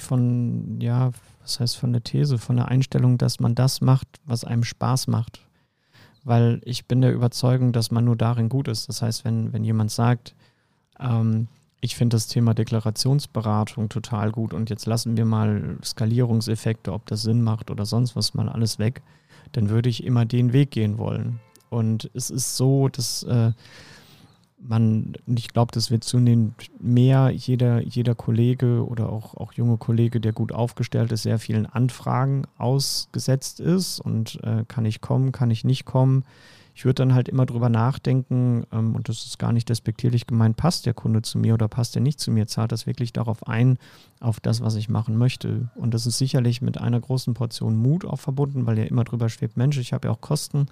von, 0.00 0.80
ja, 0.80 1.10
was 1.42 1.60
heißt 1.60 1.76
von 1.76 1.92
der 1.92 2.02
These, 2.02 2.38
von 2.38 2.56
der 2.56 2.68
Einstellung, 2.68 3.18
dass 3.18 3.40
man 3.40 3.54
das 3.54 3.80
macht, 3.80 4.08
was 4.24 4.44
einem 4.44 4.64
Spaß 4.64 5.06
macht 5.06 5.45
weil 6.26 6.60
ich 6.64 6.86
bin 6.86 7.00
der 7.00 7.14
Überzeugung, 7.14 7.72
dass 7.72 7.92
man 7.92 8.04
nur 8.04 8.16
darin 8.16 8.48
gut 8.48 8.66
ist. 8.66 8.88
Das 8.88 9.00
heißt, 9.00 9.24
wenn, 9.24 9.52
wenn 9.52 9.62
jemand 9.62 9.92
sagt, 9.92 10.34
ähm, 10.98 11.46
ich 11.80 11.94
finde 11.94 12.16
das 12.16 12.26
Thema 12.26 12.52
Deklarationsberatung 12.52 13.88
total 13.88 14.32
gut 14.32 14.52
und 14.52 14.68
jetzt 14.68 14.86
lassen 14.86 15.16
wir 15.16 15.24
mal 15.24 15.78
Skalierungseffekte, 15.84 16.92
ob 16.92 17.06
das 17.06 17.22
Sinn 17.22 17.42
macht 17.42 17.70
oder 17.70 17.86
sonst 17.86 18.16
was 18.16 18.34
mal 18.34 18.48
alles 18.48 18.80
weg, 18.80 19.02
dann 19.52 19.68
würde 19.68 19.88
ich 19.88 20.02
immer 20.02 20.24
den 20.24 20.52
Weg 20.52 20.72
gehen 20.72 20.98
wollen. 20.98 21.38
Und 21.70 22.10
es 22.12 22.30
ist 22.30 22.56
so, 22.56 22.88
dass 22.88 23.22
äh, 23.22 23.52
man, 24.58 25.14
ich 25.26 25.48
glaube, 25.48 25.72
das 25.72 25.90
wird 25.90 26.04
zunehmend 26.04 26.70
mehr, 26.80 27.30
jeder, 27.30 27.82
jeder 27.82 28.14
Kollege 28.14 28.86
oder 28.86 29.10
auch, 29.10 29.34
auch 29.34 29.52
junge 29.52 29.76
Kollege, 29.76 30.20
der 30.20 30.32
gut 30.32 30.52
aufgestellt 30.52 31.12
ist, 31.12 31.22
sehr 31.22 31.38
vielen 31.38 31.66
Anfragen 31.66 32.46
ausgesetzt 32.56 33.60
ist 33.60 34.00
und 34.00 34.40
äh, 34.42 34.64
kann 34.66 34.84
ich 34.84 35.00
kommen, 35.00 35.32
kann 35.32 35.50
ich 35.50 35.64
nicht 35.64 35.84
kommen. 35.84 36.24
Ich 36.74 36.84
würde 36.84 36.96
dann 36.96 37.14
halt 37.14 37.28
immer 37.28 37.46
drüber 37.46 37.70
nachdenken, 37.70 38.64
ähm, 38.70 38.94
und 38.94 39.08
das 39.08 39.24
ist 39.24 39.38
gar 39.38 39.52
nicht 39.52 39.68
despektierlich 39.68 40.26
gemeint, 40.26 40.56
passt 40.56 40.84
der 40.84 40.94
Kunde 40.94 41.22
zu 41.22 41.38
mir 41.38 41.54
oder 41.54 41.68
passt 41.68 41.96
er 41.96 42.02
nicht 42.02 42.20
zu 42.20 42.30
mir, 42.30 42.46
zahlt 42.46 42.72
das 42.72 42.86
wirklich 42.86 43.12
darauf 43.12 43.46
ein, 43.46 43.78
auf 44.20 44.40
das, 44.40 44.60
was 44.60 44.74
ich 44.74 44.88
machen 44.88 45.16
möchte. 45.16 45.70
Und 45.74 45.94
das 45.94 46.06
ist 46.06 46.18
sicherlich 46.18 46.60
mit 46.60 46.78
einer 46.78 47.00
großen 47.00 47.34
Portion 47.34 47.76
Mut 47.76 48.04
auch 48.04 48.20
verbunden, 48.20 48.66
weil 48.66 48.78
ja 48.78 48.84
immer 48.84 49.04
drüber 49.04 49.28
schwebt, 49.28 49.56
Mensch, 49.56 49.78
ich 49.78 49.92
habe 49.92 50.08
ja 50.08 50.12
auch 50.12 50.20
Kosten 50.20 50.66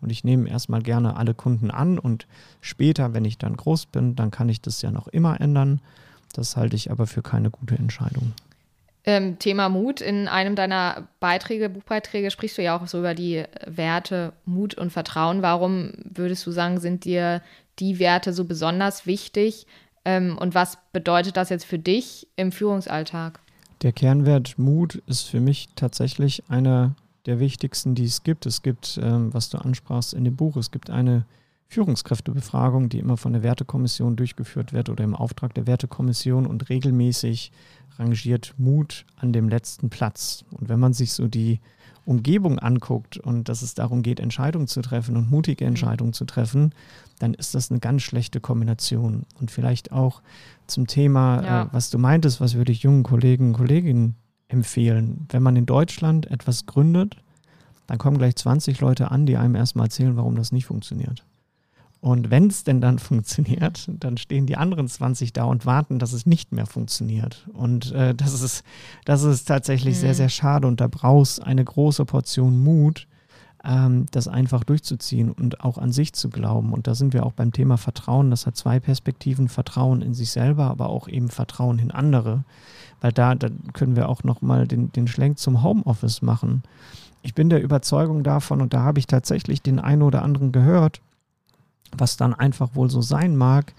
und 0.00 0.10
ich 0.10 0.24
nehme 0.24 0.48
erstmal 0.48 0.82
gerne 0.82 1.16
alle 1.16 1.34
Kunden 1.34 1.70
an 1.70 1.98
und 1.98 2.26
später, 2.60 3.14
wenn 3.14 3.24
ich 3.24 3.38
dann 3.38 3.56
groß 3.56 3.86
bin, 3.86 4.16
dann 4.16 4.30
kann 4.30 4.48
ich 4.48 4.60
das 4.60 4.82
ja 4.82 4.90
noch 4.90 5.08
immer 5.08 5.40
ändern. 5.40 5.80
Das 6.32 6.56
halte 6.56 6.76
ich 6.76 6.90
aber 6.90 7.06
für 7.06 7.22
keine 7.22 7.50
gute 7.50 7.76
Entscheidung. 7.76 8.32
Ähm, 9.04 9.38
Thema 9.38 9.68
Mut. 9.68 10.00
In 10.00 10.28
einem 10.28 10.54
deiner 10.54 11.08
Beiträge, 11.20 11.70
Buchbeiträge, 11.70 12.30
sprichst 12.30 12.58
du 12.58 12.62
ja 12.62 12.76
auch 12.78 12.86
so 12.86 12.98
über 12.98 13.14
die 13.14 13.44
Werte 13.66 14.32
Mut 14.44 14.74
und 14.74 14.90
Vertrauen. 14.92 15.42
Warum 15.42 15.92
würdest 16.04 16.46
du 16.46 16.50
sagen, 16.50 16.78
sind 16.78 17.04
dir 17.04 17.42
die 17.78 17.98
Werte 17.98 18.32
so 18.32 18.44
besonders 18.44 19.06
wichtig? 19.06 19.66
Ähm, 20.04 20.36
und 20.38 20.54
was 20.54 20.78
bedeutet 20.92 21.36
das 21.36 21.48
jetzt 21.48 21.64
für 21.64 21.78
dich 21.78 22.28
im 22.36 22.52
Führungsalltag? 22.52 23.40
Der 23.82 23.92
Kernwert 23.92 24.58
Mut 24.58 24.96
ist 25.06 25.22
für 25.22 25.40
mich 25.40 25.70
tatsächlich 25.74 26.42
eine 26.48 26.94
der 27.26 27.40
wichtigsten, 27.40 27.94
die 27.94 28.04
es 28.04 28.22
gibt. 28.22 28.46
Es 28.46 28.62
gibt, 28.62 28.98
ähm, 29.02 29.32
was 29.32 29.50
du 29.50 29.58
ansprachst 29.58 30.14
in 30.14 30.24
dem 30.24 30.36
Buch, 30.36 30.56
es 30.56 30.70
gibt 30.70 30.90
eine 30.90 31.26
Führungskräftebefragung, 31.68 32.88
die 32.88 32.98
immer 32.98 33.16
von 33.16 33.32
der 33.32 33.42
Wertekommission 33.42 34.16
durchgeführt 34.16 34.72
wird 34.72 34.88
oder 34.88 35.04
im 35.04 35.14
Auftrag 35.14 35.54
der 35.54 35.66
Wertekommission 35.66 36.46
und 36.46 36.68
regelmäßig 36.68 37.52
rangiert 37.96 38.54
Mut 38.58 39.04
an 39.16 39.32
dem 39.32 39.48
letzten 39.48 39.88
Platz. 39.88 40.44
Und 40.50 40.68
wenn 40.68 40.80
man 40.80 40.92
sich 40.92 41.12
so 41.12 41.28
die 41.28 41.60
Umgebung 42.04 42.58
anguckt 42.58 43.18
und 43.18 43.48
dass 43.48 43.62
es 43.62 43.74
darum 43.74 44.02
geht, 44.02 44.18
Entscheidungen 44.18 44.66
zu 44.66 44.82
treffen 44.82 45.16
und 45.16 45.30
mutige 45.30 45.64
mhm. 45.64 45.68
Entscheidungen 45.68 46.12
zu 46.12 46.24
treffen, 46.24 46.74
dann 47.20 47.34
ist 47.34 47.54
das 47.54 47.70
eine 47.70 47.78
ganz 47.78 48.02
schlechte 48.02 48.40
Kombination. 48.40 49.24
Und 49.38 49.52
vielleicht 49.52 49.92
auch 49.92 50.22
zum 50.66 50.88
Thema, 50.88 51.44
ja. 51.44 51.62
äh, 51.62 51.66
was 51.70 51.90
du 51.90 51.98
meintest, 51.98 52.40
was 52.40 52.54
würde 52.54 52.72
ich 52.72 52.82
jungen 52.82 53.04
Kollegen 53.04 53.48
und 53.48 53.52
Kolleginnen 53.52 54.16
empfehlen. 54.50 55.26
Wenn 55.30 55.42
man 55.42 55.56
in 55.56 55.66
Deutschland 55.66 56.30
etwas 56.30 56.66
gründet, 56.66 57.16
dann 57.86 57.98
kommen 57.98 58.18
gleich 58.18 58.36
20 58.36 58.80
Leute 58.80 59.10
an, 59.10 59.26
die 59.26 59.36
einem 59.36 59.54
erstmal 59.54 59.86
erzählen, 59.86 60.16
warum 60.16 60.36
das 60.36 60.52
nicht 60.52 60.66
funktioniert. 60.66 61.24
Und 62.00 62.30
wenn 62.30 62.48
es 62.48 62.64
denn 62.64 62.80
dann 62.80 62.98
funktioniert, 63.00 63.90
dann 63.92 64.16
stehen 64.16 64.46
die 64.46 64.56
anderen 64.56 64.88
20 64.88 65.32
da 65.32 65.44
und 65.44 65.66
warten, 65.66 65.98
dass 65.98 66.12
es 66.12 66.26
nicht 66.26 66.52
mehr 66.52 66.66
funktioniert. 66.66 67.48
Und 67.52 67.92
äh, 67.92 68.14
das, 68.14 68.40
ist, 68.40 68.64
das 69.04 69.22
ist 69.22 69.46
tatsächlich 69.46 69.96
mhm. 69.96 70.00
sehr, 70.00 70.14
sehr 70.14 70.28
schade. 70.28 70.66
Und 70.66 70.80
da 70.80 70.88
brauchst 70.88 71.42
eine 71.42 71.64
große 71.64 72.04
Portion 72.04 72.62
Mut, 72.62 73.06
ähm, 73.64 74.06
das 74.10 74.28
einfach 74.28 74.64
durchzuziehen 74.64 75.30
und 75.30 75.60
auch 75.60 75.78
an 75.78 75.92
sich 75.92 76.12
zu 76.12 76.30
glauben. 76.30 76.72
Und 76.72 76.86
da 76.86 76.94
sind 76.94 77.12
wir 77.12 77.24
auch 77.24 77.32
beim 77.32 77.52
Thema 77.52 77.76
Vertrauen. 77.76 78.30
Das 78.30 78.46
hat 78.46 78.56
zwei 78.56 78.80
Perspektiven. 78.80 79.48
Vertrauen 79.48 80.02
in 80.02 80.14
sich 80.14 80.30
selber, 80.30 80.64
aber 80.64 80.88
auch 80.88 81.08
eben 81.08 81.28
Vertrauen 81.28 81.78
in 81.78 81.90
andere 81.90 82.44
weil 83.00 83.12
da, 83.12 83.34
da 83.34 83.48
können 83.72 83.96
wir 83.96 84.08
auch 84.08 84.24
nochmal 84.24 84.66
den, 84.66 84.92
den 84.92 85.08
Schlenk 85.08 85.38
zum 85.38 85.62
Homeoffice 85.62 86.22
machen. 86.22 86.62
Ich 87.22 87.34
bin 87.34 87.50
der 87.50 87.62
Überzeugung 87.62 88.22
davon, 88.22 88.60
und 88.60 88.72
da 88.72 88.80
habe 88.80 88.98
ich 88.98 89.06
tatsächlich 89.06 89.62
den 89.62 89.78
einen 89.78 90.02
oder 90.02 90.22
anderen 90.22 90.52
gehört, 90.52 91.00
was 91.92 92.16
dann 92.16 92.34
einfach 92.34 92.74
wohl 92.74 92.90
so 92.90 93.02
sein 93.02 93.36
mag, 93.36 93.74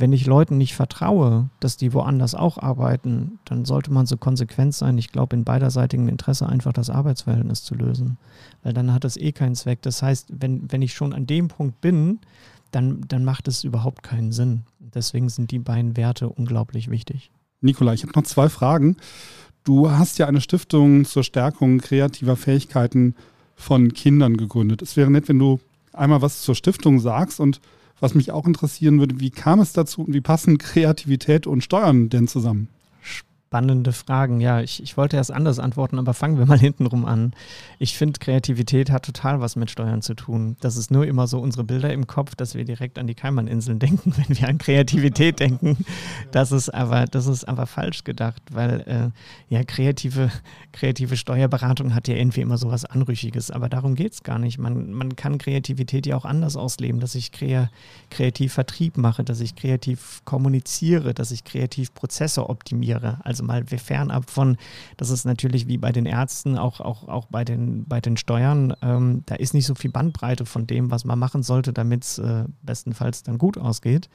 wenn 0.00 0.12
ich 0.12 0.26
Leuten 0.26 0.56
nicht 0.56 0.74
vertraue, 0.74 1.50
dass 1.60 1.76
die 1.76 1.92
woanders 1.92 2.34
auch 2.34 2.58
arbeiten, 2.58 3.38
dann 3.44 3.64
sollte 3.64 3.92
man 3.92 4.06
so 4.06 4.16
konsequent 4.16 4.74
sein. 4.74 4.96
Ich 4.98 5.12
glaube, 5.12 5.36
in 5.36 5.44
beiderseitigem 5.44 6.08
Interesse 6.08 6.48
einfach 6.48 6.72
das 6.72 6.90
Arbeitsverhältnis 6.90 7.62
zu 7.62 7.74
lösen. 7.74 8.16
Weil 8.62 8.72
dann 8.72 8.92
hat 8.92 9.04
es 9.04 9.16
eh 9.16 9.32
keinen 9.32 9.54
Zweck. 9.54 9.82
Das 9.82 10.02
heißt, 10.02 10.28
wenn, 10.38 10.72
wenn 10.72 10.82
ich 10.82 10.94
schon 10.94 11.12
an 11.12 11.26
dem 11.26 11.48
Punkt 11.48 11.80
bin, 11.80 12.18
dann, 12.70 13.02
dann 13.08 13.24
macht 13.24 13.46
es 13.48 13.62
überhaupt 13.64 14.02
keinen 14.02 14.32
Sinn. 14.32 14.62
Deswegen 14.78 15.28
sind 15.28 15.50
die 15.50 15.58
beiden 15.58 15.96
Werte 15.96 16.28
unglaublich 16.28 16.90
wichtig. 16.90 17.30
Nikola, 17.60 17.92
ich 17.92 18.02
habe 18.02 18.12
noch 18.14 18.24
zwei 18.24 18.48
Fragen. 18.48 18.96
Du 19.64 19.90
hast 19.90 20.18
ja 20.18 20.26
eine 20.26 20.40
Stiftung 20.40 21.04
zur 21.04 21.24
Stärkung 21.24 21.78
kreativer 21.78 22.36
Fähigkeiten 22.36 23.14
von 23.54 23.92
Kindern 23.92 24.38
gegründet. 24.38 24.80
Es 24.80 24.96
wäre 24.96 25.10
nett, 25.10 25.28
wenn 25.28 25.38
du 25.38 25.60
einmal 25.92 26.22
was 26.22 26.40
zur 26.40 26.54
Stiftung 26.54 27.00
sagst 27.00 27.40
und 27.40 27.60
was 28.00 28.14
mich 28.14 28.32
auch 28.32 28.46
interessieren 28.46 28.98
würde, 28.98 29.20
wie 29.20 29.30
kam 29.30 29.60
es 29.60 29.72
dazu 29.72 30.02
und 30.02 30.14
wie 30.14 30.20
passen 30.20 30.58
Kreativität 30.58 31.46
und 31.46 31.62
Steuern 31.62 32.08
denn 32.08 32.28
zusammen? 32.28 32.68
Spannende 33.50 33.92
Fragen. 33.92 34.40
Ja, 34.40 34.60
ich, 34.60 34.80
ich 34.80 34.96
wollte 34.96 35.16
erst 35.16 35.32
anders 35.32 35.58
antworten, 35.58 35.98
aber 35.98 36.14
fangen 36.14 36.38
wir 36.38 36.46
mal 36.46 36.60
hintenrum 36.60 37.04
an. 37.04 37.32
Ich 37.80 37.98
finde, 37.98 38.20
Kreativität 38.20 38.92
hat 38.92 39.04
total 39.04 39.40
was 39.40 39.56
mit 39.56 39.72
Steuern 39.72 40.02
zu 40.02 40.14
tun. 40.14 40.56
Das 40.60 40.76
ist 40.76 40.92
nur 40.92 41.04
immer 41.04 41.26
so 41.26 41.40
unsere 41.40 41.64
Bilder 41.64 41.92
im 41.92 42.06
Kopf, 42.06 42.36
dass 42.36 42.54
wir 42.54 42.64
direkt 42.64 42.96
an 42.96 43.08
die 43.08 43.16
Kaimaninseln 43.16 43.78
denken, 43.80 44.14
wenn 44.16 44.38
wir 44.38 44.48
an 44.48 44.58
Kreativität 44.58 45.40
denken. 45.40 45.84
Das 46.30 46.52
ist 46.52 46.72
aber, 46.72 47.06
das 47.06 47.26
ist 47.26 47.42
aber 47.42 47.66
falsch 47.66 48.04
gedacht, 48.04 48.40
weil 48.52 48.82
äh, 48.86 49.52
ja, 49.52 49.64
kreative, 49.64 50.30
kreative 50.70 51.16
Steuerberatung 51.16 51.92
hat 51.92 52.06
ja 52.06 52.14
irgendwie 52.14 52.42
immer 52.42 52.56
so 52.56 52.70
was 52.70 52.84
Anrüchiges, 52.84 53.50
aber 53.50 53.68
darum 53.68 53.96
geht 53.96 54.12
es 54.12 54.22
gar 54.22 54.38
nicht. 54.38 54.58
Man, 54.58 54.92
man 54.92 55.16
kann 55.16 55.38
Kreativität 55.38 56.06
ja 56.06 56.16
auch 56.16 56.24
anders 56.24 56.56
ausleben, 56.56 57.00
dass 57.00 57.16
ich 57.16 57.32
krea 57.32 57.68
kreativ 58.10 58.52
Vertrieb 58.52 58.96
mache, 58.96 59.24
dass 59.24 59.40
ich 59.40 59.56
kreativ 59.56 60.22
kommuniziere, 60.24 61.14
dass 61.14 61.32
ich 61.32 61.42
kreativ 61.42 61.92
Prozesse 61.94 62.48
optimiere. 62.48 63.18
Also 63.24 63.39
also 63.40 63.44
mal 63.44 63.64
fernab 63.66 64.30
von, 64.30 64.56
das 64.96 65.10
ist 65.10 65.24
natürlich 65.24 65.66
wie 65.66 65.78
bei 65.78 65.92
den 65.92 66.06
Ärzten, 66.06 66.58
auch, 66.58 66.80
auch, 66.80 67.08
auch 67.08 67.26
bei, 67.26 67.44
den, 67.44 67.84
bei 67.86 68.00
den 68.00 68.16
Steuern, 68.16 68.74
ähm, 68.82 69.22
da 69.26 69.34
ist 69.36 69.54
nicht 69.54 69.66
so 69.66 69.74
viel 69.74 69.90
Bandbreite 69.90 70.46
von 70.46 70.66
dem, 70.66 70.90
was 70.90 71.04
man 71.04 71.18
machen 71.18 71.42
sollte, 71.42 71.72
damit 71.72 72.04
es 72.04 72.18
äh, 72.18 72.44
bestenfalls 72.62 73.22
dann 73.22 73.38
gut 73.38 73.58
ausgeht. 73.58 74.08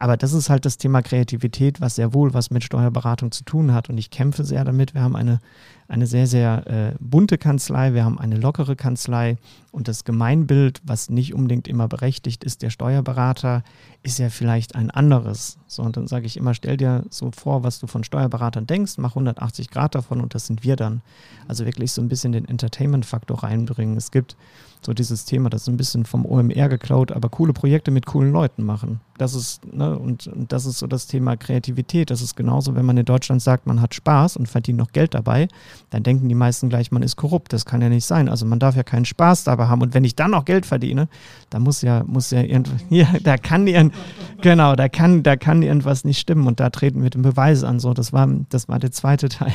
Aber 0.00 0.16
das 0.16 0.32
ist 0.32 0.48
halt 0.48 0.64
das 0.64 0.78
Thema 0.78 1.02
Kreativität, 1.02 1.82
was 1.82 1.96
sehr 1.96 2.14
wohl 2.14 2.32
was 2.32 2.50
mit 2.50 2.64
Steuerberatung 2.64 3.32
zu 3.32 3.44
tun 3.44 3.74
hat. 3.74 3.90
Und 3.90 3.98
ich 3.98 4.08
kämpfe 4.10 4.44
sehr 4.44 4.64
damit. 4.64 4.94
Wir 4.94 5.02
haben 5.02 5.14
eine, 5.14 5.40
eine 5.88 6.06
sehr, 6.06 6.26
sehr 6.26 6.66
äh, 6.66 6.94
bunte 7.00 7.36
Kanzlei, 7.36 7.92
wir 7.92 8.02
haben 8.02 8.18
eine 8.18 8.36
lockere 8.36 8.76
Kanzlei 8.76 9.36
und 9.72 9.88
das 9.88 10.04
Gemeinbild, 10.04 10.80
was 10.84 11.10
nicht 11.10 11.34
unbedingt 11.34 11.68
immer 11.68 11.86
berechtigt 11.86 12.44
ist, 12.44 12.62
der 12.62 12.70
Steuerberater, 12.70 13.62
ist 14.02 14.18
ja 14.18 14.30
vielleicht 14.30 14.74
ein 14.74 14.90
anderes. 14.90 15.58
So, 15.66 15.82
und 15.82 15.98
dann 15.98 16.06
sage 16.06 16.24
ich 16.24 16.38
immer, 16.38 16.54
stell 16.54 16.78
dir 16.78 17.04
so 17.10 17.30
vor, 17.30 17.62
was 17.62 17.78
du 17.78 17.86
von 17.86 18.02
Steuerberatern 18.02 18.66
denkst, 18.66 18.94
mach 18.96 19.10
180 19.10 19.68
Grad 19.68 19.94
davon 19.94 20.22
und 20.22 20.34
das 20.34 20.46
sind 20.46 20.64
wir 20.64 20.76
dann. 20.76 21.02
Also 21.46 21.66
wirklich 21.66 21.92
so 21.92 22.00
ein 22.00 22.08
bisschen 22.08 22.32
den 22.32 22.48
Entertainment-Faktor 22.48 23.42
reinbringen. 23.42 23.98
Es 23.98 24.10
gibt 24.10 24.34
so 24.82 24.94
dieses 24.94 25.26
Thema, 25.26 25.50
das 25.50 25.62
ist 25.62 25.68
ein 25.68 25.76
bisschen 25.76 26.06
vom 26.06 26.24
OMR 26.24 26.68
geklaut, 26.68 27.12
aber 27.12 27.28
coole 27.28 27.52
Projekte 27.52 27.90
mit 27.90 28.06
coolen 28.06 28.32
Leuten 28.32 28.64
machen. 28.64 29.00
Das 29.18 29.34
ist, 29.34 29.70
ne, 29.74 29.98
und, 29.98 30.26
und 30.28 30.50
das 30.50 30.64
ist 30.64 30.78
so 30.78 30.86
das 30.86 31.06
Thema 31.06 31.36
Kreativität. 31.36 32.10
Das 32.10 32.22
ist 32.22 32.34
genauso, 32.34 32.74
wenn 32.74 32.86
man 32.86 32.96
in 32.96 33.04
Deutschland 33.04 33.42
sagt, 33.42 33.66
man 33.66 33.82
hat 33.82 33.94
Spaß 33.94 34.38
und 34.38 34.48
verdient 34.48 34.78
noch 34.78 34.92
Geld 34.92 35.12
dabei, 35.12 35.48
dann 35.90 36.02
denken 36.02 36.30
die 36.30 36.34
meisten 36.34 36.70
gleich, 36.70 36.90
man 36.90 37.02
ist 37.02 37.16
korrupt. 37.16 37.52
Das 37.52 37.66
kann 37.66 37.82
ja 37.82 37.90
nicht 37.90 38.06
sein. 38.06 38.30
Also 38.30 38.46
man 38.46 38.58
darf 38.58 38.76
ja 38.76 38.82
keinen 38.82 39.04
Spaß 39.04 39.44
dabei 39.44 39.66
haben. 39.66 39.82
Und 39.82 39.92
wenn 39.92 40.04
ich 40.04 40.16
dann 40.16 40.30
noch 40.30 40.46
Geld 40.46 40.64
verdiene, 40.64 41.08
dann 41.50 41.60
muss 41.60 41.82
ja, 41.82 42.02
muss 42.06 42.30
ja 42.30 42.40
irgendwas, 42.40 42.80
ja, 42.88 43.08
da 43.22 43.36
kann 43.36 43.66
irgend, 43.66 43.92
genau, 44.40 44.74
da 44.74 44.88
kann, 44.88 45.22
da 45.22 45.36
kann 45.36 45.62
irgendwas 45.62 46.04
nicht 46.04 46.18
stimmen. 46.18 46.46
Und 46.46 46.58
da 46.58 46.70
treten 46.70 47.02
wir 47.02 47.10
den 47.10 47.20
Beweis 47.20 47.62
an. 47.62 47.80
So, 47.80 47.92
das 47.92 48.14
war, 48.14 48.26
das 48.48 48.70
war 48.70 48.78
der 48.78 48.92
zweite 48.92 49.28
Teil. 49.28 49.52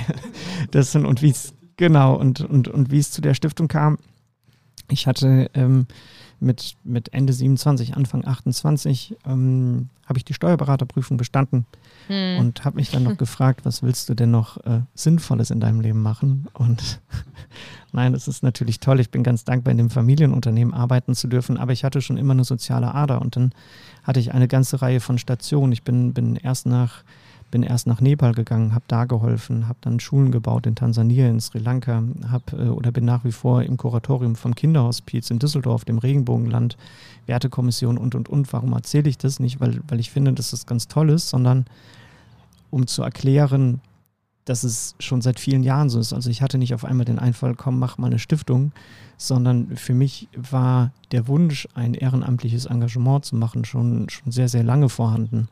Das 0.70 0.92
sind, 0.92 1.08
und 1.08 1.24
wie 1.24 1.32
es, 1.32 1.56
genau, 1.78 2.14
und, 2.14 2.42
und, 2.42 2.68
und 2.68 2.92
wie 2.92 3.00
es 3.00 3.10
zu 3.10 3.22
der 3.22 3.34
Stiftung 3.34 3.68
kam, 3.68 3.98
ich 4.90 5.08
hatte 5.08 5.50
ähm, 5.54 5.88
mit, 6.40 6.76
mit 6.84 7.14
Ende 7.14 7.34
27, 7.34 7.96
Anfang 7.96 8.26
28, 8.26 9.16
ähm, 9.26 9.90
habe 10.06 10.20
ich 10.20 10.26
die 10.26 10.34
Steuerberaterprüfung 10.34 11.18
bestanden 11.18 11.66
hm. 12.08 12.40
und 12.40 12.66
habe 12.66 12.76
mich 12.76 12.92
dann 12.92 13.04
noch 13.04 13.18
gefragt, 13.18 13.62
was 13.64 13.82
willst 13.84 14.10
du 14.10 14.14
denn 14.14 14.32
noch 14.32 14.58
äh, 14.66 14.82
Sinnvolles 14.94 15.50
in 15.50 15.60
deinem 15.60 15.82
Leben 15.82 16.02
machen? 16.02 16.48
Und 16.54 17.02
nein, 17.92 18.14
das 18.14 18.28
ist 18.28 18.44
natürlich 18.44 18.80
toll. 18.80 19.00
Ich 19.00 19.10
bin 19.10 19.24
ganz 19.24 19.44
dankbar, 19.44 19.72
in 19.72 19.78
dem 19.78 19.90
Familienunternehmen 19.90 20.74
arbeiten 20.74 21.16
zu 21.16 21.28
dürfen, 21.28 21.58
aber 21.58 21.74
ich 21.74 21.84
hatte 21.84 22.02
schon 22.02 22.18
immer 22.18 22.34
eine 22.34 22.44
soziale 22.44 22.94
Ader 22.94 23.22
und 23.22 23.36
dann 23.36 23.52
hatte 24.04 24.20
ich 24.20 24.34
eine 24.34 24.48
ganze 24.48 24.82
Reihe 24.82 25.00
von 25.00 25.18
Stationen. 25.18 25.72
Ich 25.72 25.84
bin, 25.84 26.14
bin 26.14 26.36
erst 26.36 26.66
nach 26.66 27.04
bin 27.52 27.64
erst 27.64 27.88
nach 27.88 28.02
Nepal 28.02 28.34
gegangen, 28.34 28.74
habe 28.74 28.86
da 28.88 29.06
geholfen, 29.06 29.68
habe 29.68 29.80
dann 29.82 30.00
Schulen 30.00 30.32
gebaut 30.32 30.66
in 30.66 30.76
Tansania, 30.76 31.30
in 31.30 31.40
Sri 31.40 31.60
Lanka, 31.60 32.04
hab, 32.30 32.54
äh, 32.54 32.68
oder 32.68 32.92
bin 32.92 33.06
nach 33.06 33.24
wie 33.24 33.32
vor 33.32 33.64
im 33.64 33.78
Kuratorium 33.78 34.36
vom 34.36 34.56
Kinderhospiz 34.56 35.30
in 35.30 35.40
Düsseldorf, 35.40 35.86
dem 35.86 35.98
Regenbogenland, 35.98 36.78
Wertekommission 37.28 37.98
und, 37.98 38.16
und, 38.16 38.30
und. 38.30 38.52
Warum 38.52 38.74
erzähle 38.74 39.10
ich 39.10 39.18
das 39.18 39.40
nicht? 39.40 39.60
Weil, 39.60 39.80
weil 39.88 40.00
ich 40.00 40.12
finde, 40.12 40.34
dass 40.34 40.52
das 40.52 40.66
ganz 40.66 40.88
toll 40.88 41.10
ist, 41.10 41.30
sondern 41.30 41.66
um 42.72 42.88
zu 42.88 43.04
erklären, 43.04 43.80
dass 44.46 44.64
es 44.64 44.96
schon 45.00 45.22
seit 45.22 45.40
vielen 45.40 45.64
Jahren 45.64 45.90
so 45.90 46.00
ist. 46.00 46.14
Also 46.14 46.30
ich 46.30 46.42
hatte 46.42 46.58
nicht 46.58 46.74
auf 46.74 46.86
einmal 46.86 47.06
den 47.06 47.20
Einfall, 47.20 47.56
komm, 47.56 47.80
mach 47.80 47.98
mal 47.98 48.08
eine 48.08 48.20
Stiftung, 48.20 48.72
sondern 49.18 49.76
für 49.76 49.94
mich 49.94 50.28
war 50.36 50.92
der 51.12 51.28
Wunsch, 51.28 51.68
ein 51.74 51.96
ehrenamtliches 51.96 52.68
Engagement 52.68 53.26
zu 53.26 53.36
machen, 53.36 53.66
schon, 53.66 54.08
schon 54.10 54.32
sehr, 54.32 54.48
sehr 54.48 54.64
lange 54.64 54.90
vorhanden. 54.90 55.48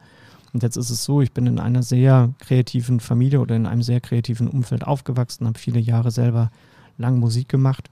Und 0.54 0.62
jetzt 0.62 0.78
ist 0.78 0.92
es 0.92 1.04
so, 1.04 1.22
ich 1.22 1.32
bin 1.32 1.48
in 1.48 1.60
einer 1.60 1.82
sehr 1.82 2.32
kreativen 2.40 3.00
Familie 3.00 3.40
oder 3.40 3.56
in 3.56 3.66
einem 3.66 3.82
sehr 3.82 4.00
kreativen 4.00 4.48
Umfeld 4.48 4.86
aufgewachsen, 4.86 5.48
habe 5.48 5.58
viele 5.58 5.80
Jahre 5.80 6.12
selber 6.12 6.52
lang 6.98 7.18
Musik 7.20 7.50
gemacht. 7.50 7.90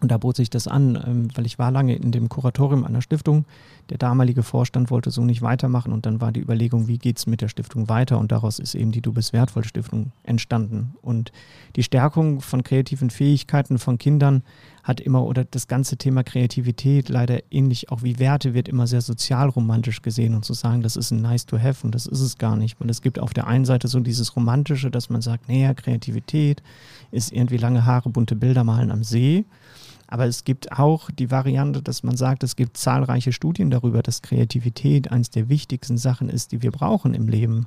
Und 0.00 0.10
da 0.10 0.18
bot 0.18 0.36
sich 0.36 0.50
das 0.50 0.68
an, 0.68 1.02
ähm, 1.06 1.28
weil 1.34 1.46
ich 1.46 1.58
war 1.58 1.70
lange 1.70 1.94
in 1.94 2.12
dem 2.12 2.28
Kuratorium 2.28 2.84
einer 2.84 3.02
Stiftung 3.02 3.46
der 3.90 3.98
damalige 3.98 4.42
Vorstand 4.42 4.90
wollte 4.90 5.10
so 5.10 5.24
nicht 5.24 5.42
weitermachen 5.42 5.92
und 5.92 6.06
dann 6.06 6.20
war 6.20 6.32
die 6.32 6.40
Überlegung, 6.40 6.88
wie 6.88 6.98
geht 6.98 7.18
es 7.18 7.26
mit 7.26 7.40
der 7.40 7.48
Stiftung 7.48 7.88
weiter 7.88 8.18
und 8.18 8.32
daraus 8.32 8.58
ist 8.58 8.74
eben 8.74 8.90
die 8.90 9.00
Du 9.00 9.12
bist 9.12 9.32
wertvoll 9.32 9.64
Stiftung 9.64 10.10
entstanden. 10.24 10.94
Und 11.02 11.30
die 11.76 11.84
Stärkung 11.84 12.40
von 12.40 12.64
kreativen 12.64 13.10
Fähigkeiten 13.10 13.78
von 13.78 13.98
Kindern 13.98 14.42
hat 14.82 15.00
immer, 15.00 15.24
oder 15.24 15.44
das 15.44 15.68
ganze 15.68 15.96
Thema 15.96 16.24
Kreativität, 16.24 17.08
leider 17.08 17.40
ähnlich 17.50 17.90
auch 17.90 18.02
wie 18.02 18.18
Werte, 18.18 18.54
wird 18.54 18.68
immer 18.68 18.88
sehr 18.88 19.00
sozialromantisch 19.00 20.02
gesehen 20.02 20.34
und 20.34 20.44
zu 20.44 20.52
sagen, 20.52 20.82
das 20.82 20.96
ist 20.96 21.12
ein 21.12 21.22
nice 21.22 21.46
to 21.46 21.58
have 21.58 21.86
und 21.86 21.94
das 21.94 22.06
ist 22.06 22.20
es 22.20 22.38
gar 22.38 22.56
nicht. 22.56 22.80
Und 22.80 22.88
es 22.88 23.02
gibt 23.02 23.20
auf 23.20 23.34
der 23.34 23.46
einen 23.46 23.64
Seite 23.64 23.86
so 23.86 24.00
dieses 24.00 24.34
Romantische, 24.34 24.90
dass 24.90 25.10
man 25.10 25.22
sagt, 25.22 25.48
naja, 25.48 25.74
Kreativität 25.74 26.62
ist 27.12 27.32
irgendwie 27.32 27.56
lange 27.56 27.84
Haare, 27.84 28.10
bunte 28.10 28.34
Bilder 28.34 28.64
malen 28.64 28.90
am 28.90 29.04
See. 29.04 29.44
Aber 30.08 30.26
es 30.26 30.44
gibt 30.44 30.72
auch 30.72 31.10
die 31.10 31.30
Variante, 31.30 31.82
dass 31.82 32.02
man 32.02 32.16
sagt, 32.16 32.44
es 32.44 32.56
gibt 32.56 32.76
zahlreiche 32.76 33.32
Studien 33.32 33.70
darüber, 33.70 34.02
dass 34.02 34.22
Kreativität 34.22 35.10
eines 35.10 35.30
der 35.30 35.48
wichtigsten 35.48 35.98
Sachen 35.98 36.28
ist, 36.28 36.52
die 36.52 36.62
wir 36.62 36.70
brauchen 36.70 37.14
im 37.14 37.28
Leben. 37.28 37.66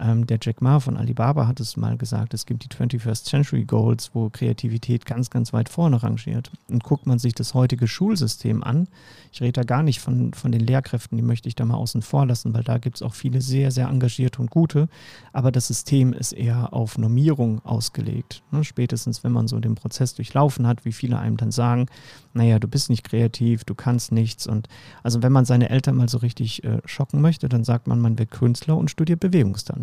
Ähm, 0.00 0.26
der 0.26 0.38
Jack 0.40 0.60
Ma 0.60 0.80
von 0.80 0.96
Alibaba 0.96 1.46
hat 1.46 1.60
es 1.60 1.76
mal 1.76 1.96
gesagt, 1.96 2.34
es 2.34 2.46
gibt 2.46 2.64
die 2.64 2.68
21st 2.68 3.24
Century 3.24 3.64
Goals, 3.64 4.10
wo 4.14 4.30
Kreativität 4.30 5.06
ganz, 5.06 5.30
ganz 5.30 5.52
weit 5.52 5.68
vorne 5.68 6.02
rangiert. 6.02 6.50
Und 6.68 6.82
guckt 6.82 7.06
man 7.06 7.18
sich 7.18 7.34
das 7.34 7.54
heutige 7.54 7.86
Schulsystem 7.86 8.62
an, 8.62 8.88
ich 9.34 9.40
rede 9.40 9.52
da 9.52 9.62
gar 9.64 9.82
nicht 9.82 10.00
von, 10.00 10.32
von 10.32 10.52
den 10.52 10.60
Lehrkräften, 10.60 11.16
die 11.16 11.22
möchte 11.22 11.48
ich 11.48 11.56
da 11.56 11.64
mal 11.64 11.74
außen 11.74 12.02
vor 12.02 12.24
lassen, 12.24 12.54
weil 12.54 12.62
da 12.62 12.78
gibt 12.78 12.96
es 12.96 13.02
auch 13.02 13.14
viele 13.14 13.40
sehr, 13.40 13.72
sehr 13.72 13.88
engagierte 13.88 14.40
und 14.40 14.48
gute, 14.48 14.88
aber 15.32 15.50
das 15.50 15.66
System 15.66 16.12
ist 16.12 16.32
eher 16.32 16.72
auf 16.72 16.98
Normierung 16.98 17.60
ausgelegt. 17.64 18.44
Ne? 18.52 18.62
Spätestens, 18.62 19.24
wenn 19.24 19.32
man 19.32 19.48
so 19.48 19.58
den 19.58 19.74
Prozess 19.74 20.14
durchlaufen 20.14 20.68
hat, 20.68 20.84
wie 20.84 20.92
viele 20.92 21.18
einem 21.18 21.36
dann 21.36 21.50
sagen, 21.50 21.86
naja, 22.32 22.60
du 22.60 22.68
bist 22.68 22.90
nicht 22.90 23.02
kreativ, 23.02 23.64
du 23.64 23.74
kannst 23.74 24.12
nichts. 24.12 24.46
Und 24.46 24.68
also 25.02 25.22
wenn 25.22 25.32
man 25.32 25.44
seine 25.44 25.68
Eltern 25.68 25.96
mal 25.96 26.08
so 26.08 26.18
richtig 26.18 26.62
äh, 26.62 26.80
schocken 26.84 27.20
möchte, 27.20 27.48
dann 27.48 27.64
sagt 27.64 27.88
man, 27.88 28.00
man 28.00 28.18
wird 28.18 28.30
Künstler 28.30 28.76
und 28.76 28.90
studiert 28.90 29.18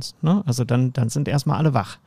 Bewegungstanz. 0.02 0.16
Ne? 0.22 0.44
Also 0.46 0.64
dann, 0.64 0.94
dann 0.94 1.10
sind 1.10 1.28
erstmal 1.28 1.58
alle 1.58 1.74
wach. 1.74 1.98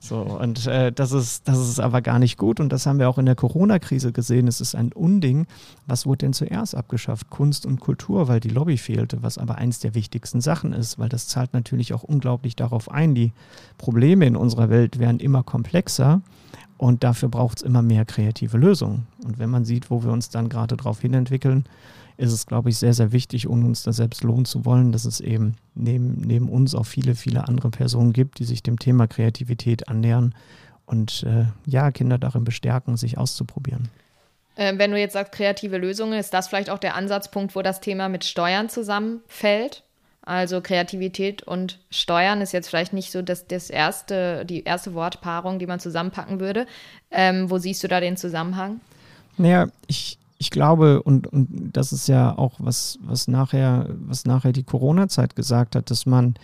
So, 0.00 0.20
und 0.20 0.64
äh, 0.68 0.92
das, 0.92 1.10
ist, 1.10 1.48
das 1.48 1.58
ist 1.58 1.80
aber 1.80 2.02
gar 2.02 2.20
nicht 2.20 2.38
gut. 2.38 2.60
Und 2.60 2.68
das 2.72 2.86
haben 2.86 3.00
wir 3.00 3.08
auch 3.08 3.18
in 3.18 3.26
der 3.26 3.34
Corona-Krise 3.34 4.12
gesehen. 4.12 4.46
Es 4.46 4.60
ist 4.60 4.76
ein 4.76 4.92
Unding. 4.92 5.46
Was 5.88 6.06
wurde 6.06 6.18
denn 6.18 6.32
zuerst 6.32 6.76
abgeschafft? 6.76 7.30
Kunst 7.30 7.66
und 7.66 7.80
Kultur, 7.80 8.28
weil 8.28 8.38
die 8.38 8.48
Lobby 8.48 8.76
fehlte, 8.76 9.24
was 9.24 9.38
aber 9.38 9.56
eins 9.56 9.80
der 9.80 9.96
wichtigsten 9.96 10.40
Sachen 10.40 10.72
ist, 10.72 11.00
weil 11.00 11.08
das 11.08 11.26
zahlt 11.26 11.52
natürlich 11.52 11.94
auch 11.94 12.04
unglaublich 12.04 12.54
darauf 12.54 12.90
ein. 12.92 13.16
Die 13.16 13.32
Probleme 13.76 14.24
in 14.26 14.36
unserer 14.36 14.70
Welt 14.70 15.00
werden 15.00 15.18
immer 15.18 15.42
komplexer. 15.42 16.20
Und 16.76 17.02
dafür 17.02 17.28
braucht 17.28 17.58
es 17.58 17.62
immer 17.64 17.82
mehr 17.82 18.04
kreative 18.04 18.56
Lösungen. 18.56 19.08
Und 19.24 19.40
wenn 19.40 19.50
man 19.50 19.64
sieht, 19.64 19.90
wo 19.90 20.04
wir 20.04 20.12
uns 20.12 20.28
dann 20.28 20.48
gerade 20.48 20.76
drauf 20.76 21.00
hinentwickeln, 21.00 21.64
ist 22.18 22.32
es, 22.32 22.46
glaube 22.46 22.68
ich, 22.68 22.76
sehr, 22.76 22.92
sehr 22.92 23.12
wichtig, 23.12 23.46
um 23.46 23.64
uns 23.64 23.84
da 23.84 23.92
selbst 23.92 24.24
lohnen 24.24 24.44
zu 24.44 24.64
wollen, 24.64 24.92
dass 24.92 25.04
es 25.04 25.20
eben 25.20 25.54
neben, 25.74 26.20
neben 26.20 26.48
uns 26.48 26.74
auch 26.74 26.84
viele, 26.84 27.14
viele 27.14 27.46
andere 27.46 27.70
Personen 27.70 28.12
gibt, 28.12 28.40
die 28.40 28.44
sich 28.44 28.62
dem 28.62 28.78
Thema 28.78 29.06
Kreativität 29.06 29.88
annähern 29.88 30.34
und 30.84 31.22
äh, 31.22 31.44
ja, 31.64 31.92
Kinder 31.92 32.18
darin 32.18 32.44
bestärken, 32.44 32.96
sich 32.96 33.18
auszuprobieren. 33.18 33.88
Ähm, 34.56 34.78
wenn 34.78 34.90
du 34.90 34.98
jetzt 34.98 35.12
sagst, 35.12 35.32
kreative 35.32 35.78
Lösungen, 35.78 36.18
ist 36.18 36.34
das 36.34 36.48
vielleicht 36.48 36.70
auch 36.70 36.78
der 36.78 36.96
Ansatzpunkt, 36.96 37.54
wo 37.54 37.62
das 37.62 37.80
Thema 37.80 38.08
mit 38.08 38.24
Steuern 38.24 38.68
zusammenfällt? 38.68 39.84
Also 40.22 40.60
Kreativität 40.60 41.44
und 41.44 41.78
Steuern 41.90 42.40
ist 42.40 42.52
jetzt 42.52 42.68
vielleicht 42.68 42.92
nicht 42.92 43.12
so 43.12 43.22
das, 43.22 43.46
das 43.46 43.70
erste, 43.70 44.44
die 44.44 44.64
erste 44.64 44.92
Wortpaarung, 44.92 45.58
die 45.58 45.66
man 45.66 45.78
zusammenpacken 45.78 46.40
würde. 46.40 46.66
Ähm, 47.12 47.48
wo 47.48 47.58
siehst 47.58 47.82
du 47.84 47.88
da 47.88 48.00
den 48.00 48.16
Zusammenhang? 48.16 48.80
Naja, 49.36 49.68
ich, 49.86 50.18
ich 50.38 50.50
glaube, 50.50 51.02
und, 51.02 51.26
und 51.26 51.70
das 51.72 51.92
ist 51.92 52.06
ja 52.06 52.36
auch, 52.38 52.54
was, 52.58 52.98
was 53.02 53.26
nachher, 53.26 53.88
was 53.98 54.24
nachher 54.24 54.52
die 54.52 54.62
Corona-Zeit 54.62 55.34
gesagt 55.34 55.74
hat, 55.74 55.90
dass 55.90 56.06
man 56.06 56.34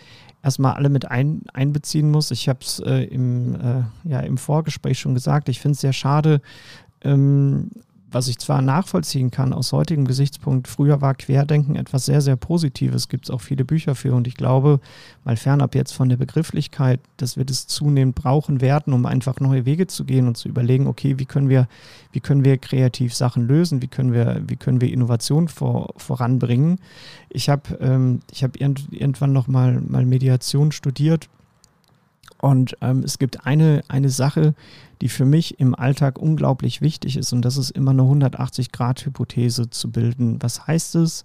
erstmal 0.43 0.73
alle 0.73 0.89
mit 0.89 1.09
ein, 1.09 1.43
einbeziehen 1.53 2.11
muss. 2.11 2.29
Ich 2.31 2.49
habe 2.49 2.59
es 2.61 2.79
äh, 2.79 3.03
im, 3.05 3.55
äh, 3.55 3.83
ja, 4.03 4.19
im 4.19 4.37
Vorgespräch 4.37 4.99
schon 4.99 5.13
gesagt, 5.13 5.47
ich 5.47 5.61
finde 5.61 5.73
es 5.73 5.81
sehr 5.81 5.93
schade, 5.93 6.41
ähm, 7.01 7.71
was 8.15 8.29
ich 8.29 8.39
zwar 8.39 8.61
nachvollziehen 8.61 9.29
kann 9.29 9.51
aus 9.51 9.73
heutigem 9.73 10.05
Gesichtspunkt, 10.05 10.69
früher 10.69 11.01
war 11.01 11.15
Querdenken 11.15 11.75
etwas 11.75 12.05
sehr, 12.05 12.21
sehr 12.21 12.37
Positives, 12.37 13.09
gibt 13.09 13.25
es 13.25 13.29
auch 13.29 13.41
viele 13.41 13.65
Bücher 13.65 13.93
für 13.93 14.13
und 14.13 14.25
ich 14.25 14.35
glaube, 14.35 14.79
mal 15.25 15.35
fernab 15.35 15.75
jetzt 15.75 15.91
von 15.91 16.07
der 16.07 16.15
Begrifflichkeit, 16.15 17.01
dass 17.17 17.35
wir 17.35 17.43
das 17.43 17.67
zunehmend 17.67 18.15
brauchen 18.15 18.61
werden, 18.61 18.93
um 18.93 19.05
einfach 19.05 19.41
neue 19.41 19.65
Wege 19.65 19.87
zu 19.87 20.05
gehen 20.05 20.29
und 20.29 20.37
zu 20.37 20.47
überlegen, 20.47 20.87
okay, 20.87 21.19
wie 21.19 21.25
können 21.25 21.49
wir, 21.49 21.67
wie 22.13 22.21
können 22.21 22.45
wir 22.45 22.57
kreativ 22.57 23.13
Sachen 23.13 23.45
lösen, 23.45 23.81
wie 23.81 23.89
können 23.89 24.13
wir, 24.13 24.41
wie 24.47 24.55
können 24.55 24.79
wir 24.79 24.93
Innovation 24.93 25.49
vor, 25.49 25.93
voranbringen. 25.97 26.79
Ich 27.27 27.49
habe 27.49 27.75
ähm, 27.81 28.21
hab 28.41 28.55
irgendwann 28.61 29.33
noch 29.33 29.49
mal, 29.49 29.81
mal 29.81 30.05
Mediation 30.05 30.71
studiert 30.71 31.27
und 32.45 32.77
ähm, 32.81 33.01
es 33.03 33.17
gibt 33.17 33.47
eine, 33.47 33.81
eine 33.87 34.09
Sache, 34.09 34.53
die 35.01 35.09
für 35.09 35.25
mich 35.25 35.59
im 35.59 35.73
Alltag 35.73 36.19
unglaublich 36.19 36.79
wichtig 36.79 37.17
ist 37.17 37.33
und 37.33 37.41
das 37.41 37.57
ist 37.57 37.71
immer 37.71 37.89
eine 37.89 38.03
180-Grad-Hypothese 38.03 39.71
zu 39.71 39.91
bilden. 39.91 40.37
Was 40.43 40.67
heißt 40.67 40.93
es? 40.93 41.23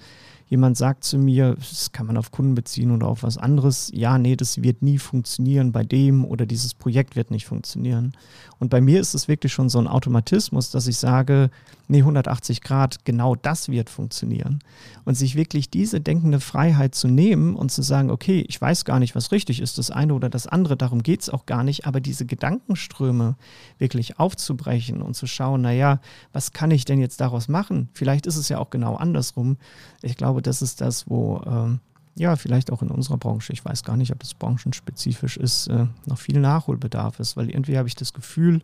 Jemand 0.51 0.77
sagt 0.77 1.05
zu 1.05 1.17
mir, 1.17 1.55
das 1.55 1.93
kann 1.93 2.07
man 2.07 2.17
auf 2.17 2.33
Kunden 2.33 2.57
beziehen 2.57 2.91
oder 2.91 3.07
auf 3.07 3.23
was 3.23 3.39
anderes, 3.39 3.91
ja, 3.95 4.19
nee, 4.19 4.35
das 4.35 4.63
wird 4.63 4.83
nie 4.83 4.99
funktionieren 4.99 5.71
bei 5.71 5.85
dem 5.85 6.25
oder 6.25 6.45
dieses 6.45 6.75
Projekt 6.75 7.15
wird 7.15 7.31
nicht 7.31 7.47
funktionieren. 7.47 8.13
Und 8.59 8.69
bei 8.69 8.81
mir 8.81 9.01
ist 9.01 9.15
es 9.15 9.29
wirklich 9.29 9.53
schon 9.53 9.71
so 9.71 9.79
ein 9.79 9.87
Automatismus, 9.87 10.71
dass 10.71 10.89
ich 10.89 10.99
sage, 10.99 11.51
nee, 11.91 12.01
180 12.01 12.61
Grad, 12.61 13.05
genau 13.05 13.35
das 13.35 13.69
wird 13.69 13.91
funktionieren. 13.91 14.61
Und 15.05 15.15
sich 15.15 15.35
wirklich 15.35 15.71
diese 15.71 16.01
denkende 16.01 16.41
Freiheit 16.41 16.95
zu 16.95 17.09
nehmen 17.09 17.57
und 17.57 17.73
zu 17.73 17.83
sagen, 17.83 18.11
okay, 18.11 18.45
ich 18.49 18.61
weiß 18.61 18.85
gar 18.85 18.99
nicht, 18.99 19.15
was 19.15 19.33
richtig 19.33 19.61
ist, 19.61 19.79
das 19.79 19.91
eine 19.91 20.15
oder 20.15 20.29
das 20.29 20.47
andere, 20.47 20.77
darum 20.77 21.03
geht 21.03 21.23
es 21.23 21.31
auch 21.31 21.47
gar 21.47 21.65
nicht, 21.65 21.87
aber 21.87 22.01
diese 22.01 22.27
Gedankenströme 22.27 23.37
wirklich 23.79 24.19
aufzubrechen 24.19 25.01
und 25.01 25.15
zu 25.15 25.27
schauen, 25.27 25.63
naja, 25.63 26.01
was 26.33 26.53
kann 26.53 26.71
ich 26.71 26.85
denn 26.85 27.01
jetzt 27.01 27.21
daraus 27.21 27.49
machen? 27.49 27.89
Vielleicht 27.95 28.27
ist 28.27 28.37
es 28.37 28.49
ja 28.49 28.59
auch 28.59 28.71
genau 28.71 28.97
andersrum. 28.97 29.57
Ich 30.03 30.17
glaube, 30.17 30.40
das 30.41 30.63
ist 30.63 30.81
das, 30.81 31.09
wo 31.09 31.43
ähm, 31.47 31.81
ja, 32.17 32.37
vielleicht 32.37 32.71
auch 32.71 32.83
in 32.83 32.91
unserer 32.91 33.17
Branche, 33.17 33.53
ich 33.53 33.65
weiß 33.65 33.83
gar 33.85 33.97
nicht, 33.97 34.13
ob 34.13 34.19
das 34.21 34.35
branchenspezifisch 34.35 35.37
ist, 35.37 35.69
äh, 35.69 35.87
noch 36.07 36.19
viel 36.19 36.41
Nachholbedarf 36.41 37.21
ist, 37.21 37.37
weil 37.37 37.49
irgendwie 37.51 37.79
habe 37.79 37.89
ich 37.89 37.95
das 37.95 38.13
Gefühl, 38.13 38.61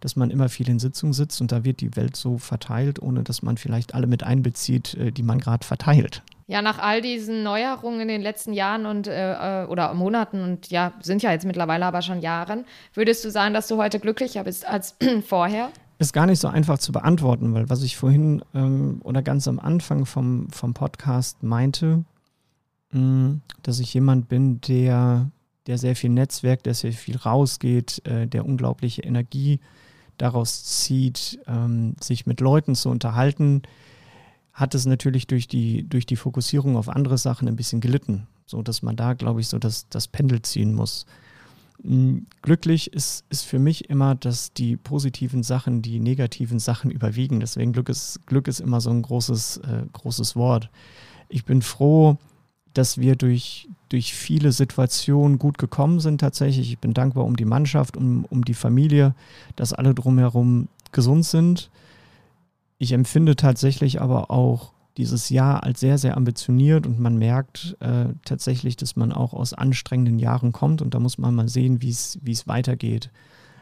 dass 0.00 0.16
man 0.16 0.30
immer 0.30 0.48
viel 0.48 0.68
in 0.68 0.78
Sitzungen 0.78 1.12
sitzt 1.12 1.40
und 1.40 1.52
da 1.52 1.64
wird 1.64 1.80
die 1.80 1.96
Welt 1.96 2.16
so 2.16 2.38
verteilt, 2.38 3.00
ohne 3.00 3.22
dass 3.22 3.42
man 3.42 3.56
vielleicht 3.56 3.94
alle 3.94 4.06
mit 4.06 4.22
einbezieht, 4.22 4.94
äh, 4.94 5.10
die 5.10 5.22
man 5.22 5.38
gerade 5.38 5.66
verteilt. 5.66 6.22
Ja, 6.48 6.60
nach 6.60 6.78
all 6.78 7.00
diesen 7.00 7.44
Neuerungen 7.44 8.00
in 8.00 8.08
den 8.08 8.20
letzten 8.20 8.52
Jahren 8.52 8.84
und 8.84 9.06
äh, 9.06 9.62
äh 9.62 9.66
oder 9.66 9.94
Monaten 9.94 10.42
und 10.42 10.70
ja, 10.70 10.92
sind 11.00 11.22
ja 11.22 11.30
jetzt 11.32 11.46
mittlerweile 11.46 11.86
aber 11.86 12.02
schon 12.02 12.20
Jahren, 12.20 12.64
würdest 12.94 13.24
du 13.24 13.30
sagen, 13.30 13.54
dass 13.54 13.68
du 13.68 13.78
heute 13.78 14.00
glücklicher 14.00 14.44
bist 14.44 14.66
als 14.66 14.96
vorher? 15.26 15.70
Ist 16.02 16.12
gar 16.12 16.26
nicht 16.26 16.40
so 16.40 16.48
einfach 16.48 16.78
zu 16.78 16.92
beantworten, 16.92 17.54
weil 17.54 17.70
was 17.70 17.82
ich 17.82 17.96
vorhin 17.96 18.42
ähm, 18.54 19.00
oder 19.02 19.22
ganz 19.22 19.48
am 19.48 19.58
Anfang 19.58 20.06
vom, 20.06 20.48
vom 20.50 20.74
Podcast 20.74 21.42
meinte, 21.42 22.04
mh, 22.90 23.00
mm, 23.00 23.40
dass 23.62 23.78
ich 23.78 23.94
jemand 23.94 24.28
bin, 24.28 24.60
der, 24.60 25.30
der 25.66 25.78
sehr 25.78 25.96
viel 25.96 26.10
Netzwerk, 26.10 26.62
der 26.62 26.74
sehr 26.74 26.92
viel 26.92 27.16
rausgeht, 27.16 28.06
äh, 28.06 28.26
der 28.26 28.44
unglaubliche 28.44 29.02
Energie 29.02 29.60
daraus 30.18 30.64
zieht, 30.64 31.40
ähm, 31.46 31.96
sich 32.00 32.26
mit 32.26 32.40
Leuten 32.40 32.74
zu 32.74 32.90
unterhalten, 32.90 33.62
hat 34.52 34.74
es 34.74 34.86
natürlich 34.86 35.26
durch 35.26 35.48
die, 35.48 35.88
durch 35.88 36.06
die 36.06 36.16
Fokussierung 36.16 36.76
auf 36.76 36.88
andere 36.88 37.18
Sachen 37.18 37.48
ein 37.48 37.56
bisschen 37.56 37.80
gelitten, 37.80 38.26
so 38.44 38.62
dass 38.62 38.82
man 38.82 38.96
da, 38.96 39.14
glaube 39.14 39.40
ich, 39.40 39.48
so 39.48 39.58
das, 39.58 39.88
das 39.88 40.08
Pendel 40.08 40.42
ziehen 40.42 40.74
muss. 40.74 41.06
Hm, 41.84 42.26
glücklich 42.42 42.92
ist, 42.92 43.24
ist 43.28 43.42
für 43.42 43.58
mich 43.58 43.90
immer, 43.90 44.14
dass 44.14 44.52
die 44.52 44.76
positiven 44.76 45.42
Sachen 45.42 45.82
die 45.82 45.98
negativen 45.98 46.58
Sachen 46.58 46.90
überwiegen. 46.90 47.40
Deswegen 47.40 47.72
Glück 47.72 47.88
ist, 47.88 48.26
Glück 48.26 48.48
ist 48.48 48.60
immer 48.60 48.80
so 48.80 48.90
ein 48.90 49.02
großes, 49.02 49.58
äh, 49.58 49.84
großes 49.92 50.36
Wort. 50.36 50.70
Ich 51.28 51.44
bin 51.44 51.62
froh, 51.62 52.18
dass 52.72 52.98
wir 52.98 53.16
durch, 53.16 53.68
durch 53.88 54.14
viele 54.14 54.52
Situationen 54.52 55.38
gut 55.38 55.58
gekommen 55.58 56.00
sind 56.00 56.20
tatsächlich. 56.20 56.70
Ich 56.70 56.78
bin 56.78 56.94
dankbar 56.94 57.24
um 57.24 57.36
die 57.36 57.44
Mannschaft, 57.44 57.96
um, 57.96 58.24
um 58.26 58.44
die 58.44 58.54
Familie, 58.54 59.14
dass 59.56 59.72
alle 59.72 59.94
drumherum 59.94 60.68
gesund 60.92 61.24
sind. 61.24 61.70
Ich 62.78 62.92
empfinde 62.92 63.36
tatsächlich 63.36 64.00
aber 64.00 64.30
auch 64.30 64.72
dieses 64.96 65.30
Jahr 65.30 65.62
als 65.62 65.80
sehr, 65.80 65.98
sehr 65.98 66.16
ambitioniert 66.16 66.86
und 66.86 67.00
man 67.00 67.16
merkt 67.16 67.76
äh, 67.80 68.06
tatsächlich, 68.24 68.76
dass 68.76 68.96
man 68.96 69.12
auch 69.12 69.32
aus 69.32 69.54
anstrengenden 69.54 70.18
Jahren 70.18 70.52
kommt 70.52 70.82
und 70.82 70.94
da 70.94 71.00
muss 71.00 71.18
man 71.18 71.34
mal 71.34 71.48
sehen, 71.48 71.80
wie 71.82 71.90
es 71.90 72.46
weitergeht. 72.46 73.10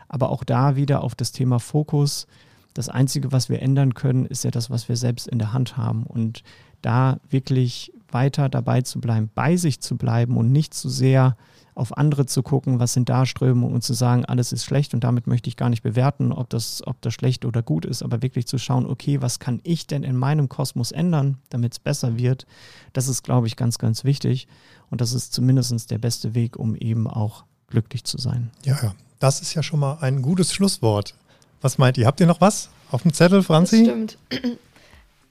Aber 0.08 0.30
auch 0.30 0.42
da 0.42 0.74
wieder 0.74 1.04
auf 1.04 1.14
das 1.14 1.30
Thema 1.30 1.60
Fokus. 1.60 2.26
Das 2.74 2.88
Einzige, 2.88 3.30
was 3.30 3.48
wir 3.48 3.62
ändern 3.62 3.94
können, 3.94 4.26
ist 4.26 4.44
ja 4.44 4.50
das, 4.50 4.70
was 4.70 4.88
wir 4.88 4.96
selbst 4.96 5.28
in 5.28 5.38
der 5.38 5.52
Hand 5.52 5.76
haben. 5.76 6.02
Und 6.02 6.42
da 6.82 7.18
wirklich 7.28 7.92
weiter 8.10 8.48
dabei 8.48 8.82
zu 8.82 9.00
bleiben, 9.00 9.30
bei 9.34 9.56
sich 9.56 9.80
zu 9.80 9.96
bleiben 9.96 10.36
und 10.36 10.50
nicht 10.50 10.74
zu 10.74 10.88
sehr 10.88 11.36
auf 11.74 11.96
andere 11.96 12.26
zu 12.26 12.42
gucken, 12.42 12.78
was 12.78 12.92
sind 12.92 13.08
da 13.08 13.26
Strömungen 13.26 13.74
und 13.74 13.82
zu 13.82 13.94
sagen, 13.94 14.24
alles 14.24 14.52
ist 14.52 14.64
schlecht 14.64 14.94
und 14.94 15.04
damit 15.04 15.26
möchte 15.26 15.48
ich 15.48 15.56
gar 15.56 15.68
nicht 15.68 15.82
bewerten, 15.82 16.32
ob 16.32 16.50
das, 16.50 16.82
ob 16.86 17.00
das 17.02 17.14
schlecht 17.14 17.44
oder 17.44 17.62
gut 17.62 17.84
ist, 17.84 18.02
aber 18.02 18.22
wirklich 18.22 18.46
zu 18.46 18.58
schauen, 18.58 18.86
okay, 18.86 19.22
was 19.22 19.38
kann 19.38 19.60
ich 19.62 19.86
denn 19.86 20.02
in 20.02 20.16
meinem 20.16 20.48
Kosmos 20.48 20.92
ändern, 20.92 21.38
damit 21.48 21.72
es 21.72 21.78
besser 21.78 22.16
wird, 22.16 22.46
das 22.92 23.08
ist, 23.08 23.22
glaube 23.22 23.46
ich, 23.46 23.56
ganz, 23.56 23.78
ganz 23.78 24.04
wichtig 24.04 24.48
und 24.90 25.00
das 25.00 25.12
ist 25.12 25.32
zumindest 25.32 25.90
der 25.90 25.98
beste 25.98 26.34
Weg, 26.34 26.56
um 26.56 26.74
eben 26.74 27.06
auch 27.06 27.44
glücklich 27.68 28.04
zu 28.04 28.18
sein. 28.18 28.50
Ja, 28.64 28.78
ja, 28.82 28.94
das 29.18 29.40
ist 29.40 29.54
ja 29.54 29.62
schon 29.62 29.80
mal 29.80 29.98
ein 30.00 30.22
gutes 30.22 30.52
Schlusswort. 30.52 31.14
Was 31.60 31.78
meint 31.78 31.98
ihr? 31.98 32.06
Habt 32.06 32.20
ihr 32.20 32.26
noch 32.26 32.40
was 32.40 32.70
auf 32.90 33.02
dem 33.02 33.12
Zettel, 33.12 33.42
Franzi? 33.42 33.84
Das 33.84 33.92
stimmt. 33.92 34.18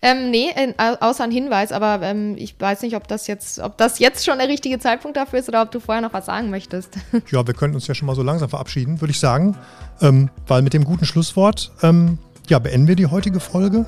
Ähm, 0.02 0.32
nee, 0.32 0.50
in, 0.56 0.74
außer 0.78 1.26
ein 1.26 1.32
Hinweis, 1.32 1.72
aber 1.72 2.00
ähm, 2.02 2.36
ich 2.38 2.56
weiß 2.58 2.84
nicht, 2.84 2.96
ob 2.96 3.08
das, 3.08 3.28
jetzt, 3.28 3.60
ob 3.60 3.78
das 3.78 4.00
jetzt 4.00 4.26
schon 4.26 4.38
der 4.38 4.48
richtige 4.48 4.80
Zeitpunkt 4.80 5.18
dafür 5.18 5.40
ist 5.40 5.50
oder 5.50 5.62
ob 5.62 5.72
du 5.72 5.82
vorher 5.82 6.02
noch 6.02 6.14
was 6.14 6.26
sagen 6.26 6.50
möchtest. 6.50 6.98
Ja, 7.32 7.46
wir 7.46 7.54
könnten 7.54 7.76
uns 7.76 7.86
ja 7.86 7.94
schon 7.94 8.06
mal 8.06 8.16
so 8.16 8.24
langsam 8.24 8.50
verabschieden, 8.50 9.02
würde 9.02 9.12
ich 9.12 9.20
sagen. 9.20 9.58
Ähm, 10.02 10.30
weil 10.48 10.62
mit 10.62 10.74
dem 10.74 10.84
guten 10.84 11.06
Schlusswort 11.06 11.72
ähm, 11.84 12.18
ja, 12.48 12.60
beenden 12.60 12.88
wir 12.88 12.96
die 12.96 13.08
heutige 13.08 13.40
Folge. 13.40 13.86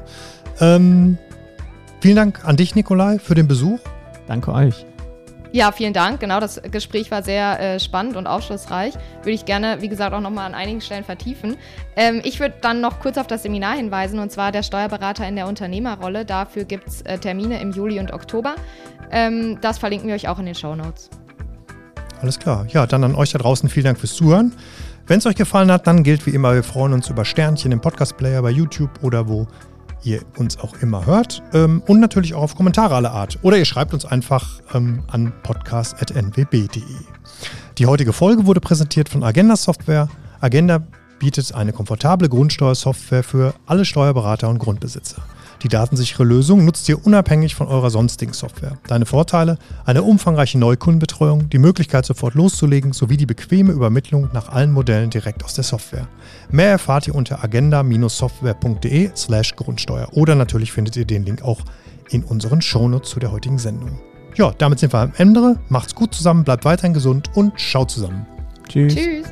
Ähm, 0.60 1.17
vielen 2.02 2.15
Dank 2.17 2.45
an 2.45 2.58
dich, 2.58 2.76
Nikolai, 2.76 3.17
für 3.17 3.36
den 3.36 3.47
Besuch. 3.47 3.80
Danke 4.28 4.54
euch. 4.54 4.86
Ja, 5.54 5.74
vielen 5.74 5.92
Dank. 5.92 6.22
Genau, 6.22 6.40
das 6.40 6.62
Gespräch 6.72 7.12
war 7.12 7.24
sehr 7.24 7.60
äh, 7.60 7.80
spannend 7.80 8.16
und 8.16 8.26
aufschlussreich. 8.26 8.94
Würde 9.20 9.32
ich 9.32 9.44
gerne, 9.44 9.82
wie 9.82 9.90
gesagt, 9.90 10.14
auch 10.14 10.22
nochmal 10.22 10.46
an 10.46 10.56
einigen 10.56 10.80
Stellen 10.80 11.04
vertiefen. 11.04 11.58
Ähm, 11.98 12.22
ich 12.24 12.40
würde 12.40 12.56
dann 12.62 12.80
noch 12.80 13.02
kurz 13.02 13.18
auf 13.18 13.28
das 13.28 13.44
Seminar 13.44 13.76
hinweisen, 13.76 14.20
und 14.20 14.32
zwar 14.32 14.54
der 14.54 14.64
Steuerberater 14.64 15.28
in 15.28 15.36
der 15.36 15.48
Unternehmerrolle. 15.48 16.24
Dafür 16.24 16.64
gibt 16.64 16.88
es 16.88 17.02
äh, 17.02 17.18
Termine 17.18 17.60
im 17.60 17.72
Juli 17.72 18.00
und 18.00 18.14
Oktober. 18.14 18.56
Ähm, 19.12 19.58
das 19.62 19.78
verlinken 19.78 20.08
wir 20.08 20.16
euch 20.16 20.30
auch 20.30 20.40
in 20.40 20.46
den 20.46 20.56
Show 20.56 20.74
Notes. 20.74 21.10
Alles 22.22 22.40
klar. 22.40 22.66
Ja, 22.70 22.88
dann 22.88 23.04
an 23.04 23.16
euch 23.16 23.32
da 23.32 23.40
draußen 23.40 23.68
vielen 23.68 23.86
Dank 23.86 24.00
fürs 24.00 24.14
Zuhören. 24.14 24.54
Wenn 25.08 25.18
es 25.18 25.26
euch 25.26 25.36
gefallen 25.36 25.72
hat, 25.72 25.88
dann 25.88 26.04
gilt 26.04 26.26
wie 26.26 26.30
immer, 26.30 26.54
wir 26.54 26.64
freuen 26.64 26.94
uns 26.94 27.10
über 27.10 27.26
Sternchen 27.26 27.74
im 27.74 27.82
Podcast-Player 27.82 28.42
bei 28.42 28.52
YouTube 28.52 28.92
oder 29.02 29.28
wo 29.28 29.48
ihr 30.04 30.22
uns 30.38 30.58
auch 30.60 30.74
immer 30.82 31.06
hört 31.06 31.42
ähm, 31.54 31.82
und 31.88 32.00
natürlich 32.00 32.34
auch 32.34 32.44
auf 32.44 32.56
Kommentare 32.56 32.96
aller 32.96 33.12
Art. 33.12 33.40
Oder 33.42 33.58
ihr 33.58 33.66
schreibt 33.66 33.94
uns 33.94 34.06
einfach 34.06 34.60
ähm, 34.74 35.04
an 35.08 35.34
podcast.nwb.de. 35.44 36.82
Die 37.78 37.86
heutige 37.86 38.14
Folge 38.14 38.46
wurde 38.46 38.62
präsentiert 38.62 39.10
von 39.10 39.24
Agenda 39.24 39.56
Software. 39.56 40.10
Agenda 40.40 40.84
bietet 41.20 41.54
eine 41.54 41.72
komfortable 41.72 42.30
Grundsteuersoftware 42.30 43.24
für 43.24 43.54
alle 43.66 43.86
Steuerberater 43.86 44.50
und 44.50 44.58
Grundbesitzer. 44.58 45.22
Die 45.62 45.67
datensichere 45.67 46.24
Lösung 46.24 46.65
nutzt 46.65 46.89
ihr 46.89 47.06
unabhängig 47.06 47.54
von 47.54 47.67
eurer 47.67 47.91
sonstigen 47.91 48.34
Software. 48.34 48.80
Deine 48.88 49.06
Vorteile? 49.06 49.60
Eine 49.86 50.02
umfangreiche 50.02 50.58
Neukundenbetreuung, 50.58 51.50
die 51.50 51.60
Möglichkeit 51.60 52.06
sofort 52.06 52.34
loszulegen 52.34 52.93
sowie 52.93 53.17
die 53.17 53.28
bequeme 53.28 53.71
Übermittlung 53.71 54.30
nach 54.34 54.50
allen 54.50 54.71
Modellen 54.71 55.12
direkt 55.12 55.43
aus 55.43 55.54
der 55.54 55.63
Software. 55.63 56.08
Mehr 56.50 56.69
erfahrt 56.69 57.08
ihr 57.08 57.13
unter 57.13 57.43
agenda-software.de 57.43 59.12
slash 59.15 59.56
Grundsteuer 59.56 60.08
oder 60.13 60.34
natürlich 60.34 60.71
findet 60.71 60.95
ihr 60.97 61.06
den 61.06 61.26
Link 61.26 61.43
auch 61.43 61.62
in 62.10 62.24
unseren 62.24 62.62
Shownotes 62.62 63.12
zu 63.12 63.19
der 63.19 63.32
heutigen 63.32 63.60
Sendung. 63.60 64.00
Ja, 64.36 64.54
damit 64.58 64.80
sind 64.80 64.93
wir 64.93 65.00
am 65.00 65.13
Ende. 65.17 65.60
Macht's 65.69 65.93
gut 65.93 66.15
zusammen, 66.15 66.43
bleibt 66.43 66.65
weiterhin 66.65 66.93
gesund 66.93 67.30
und 67.36 67.60
schaut 67.60 67.91
zusammen. 67.91 68.26
Tschüss. 68.67 68.95
Tschüss. 68.95 69.28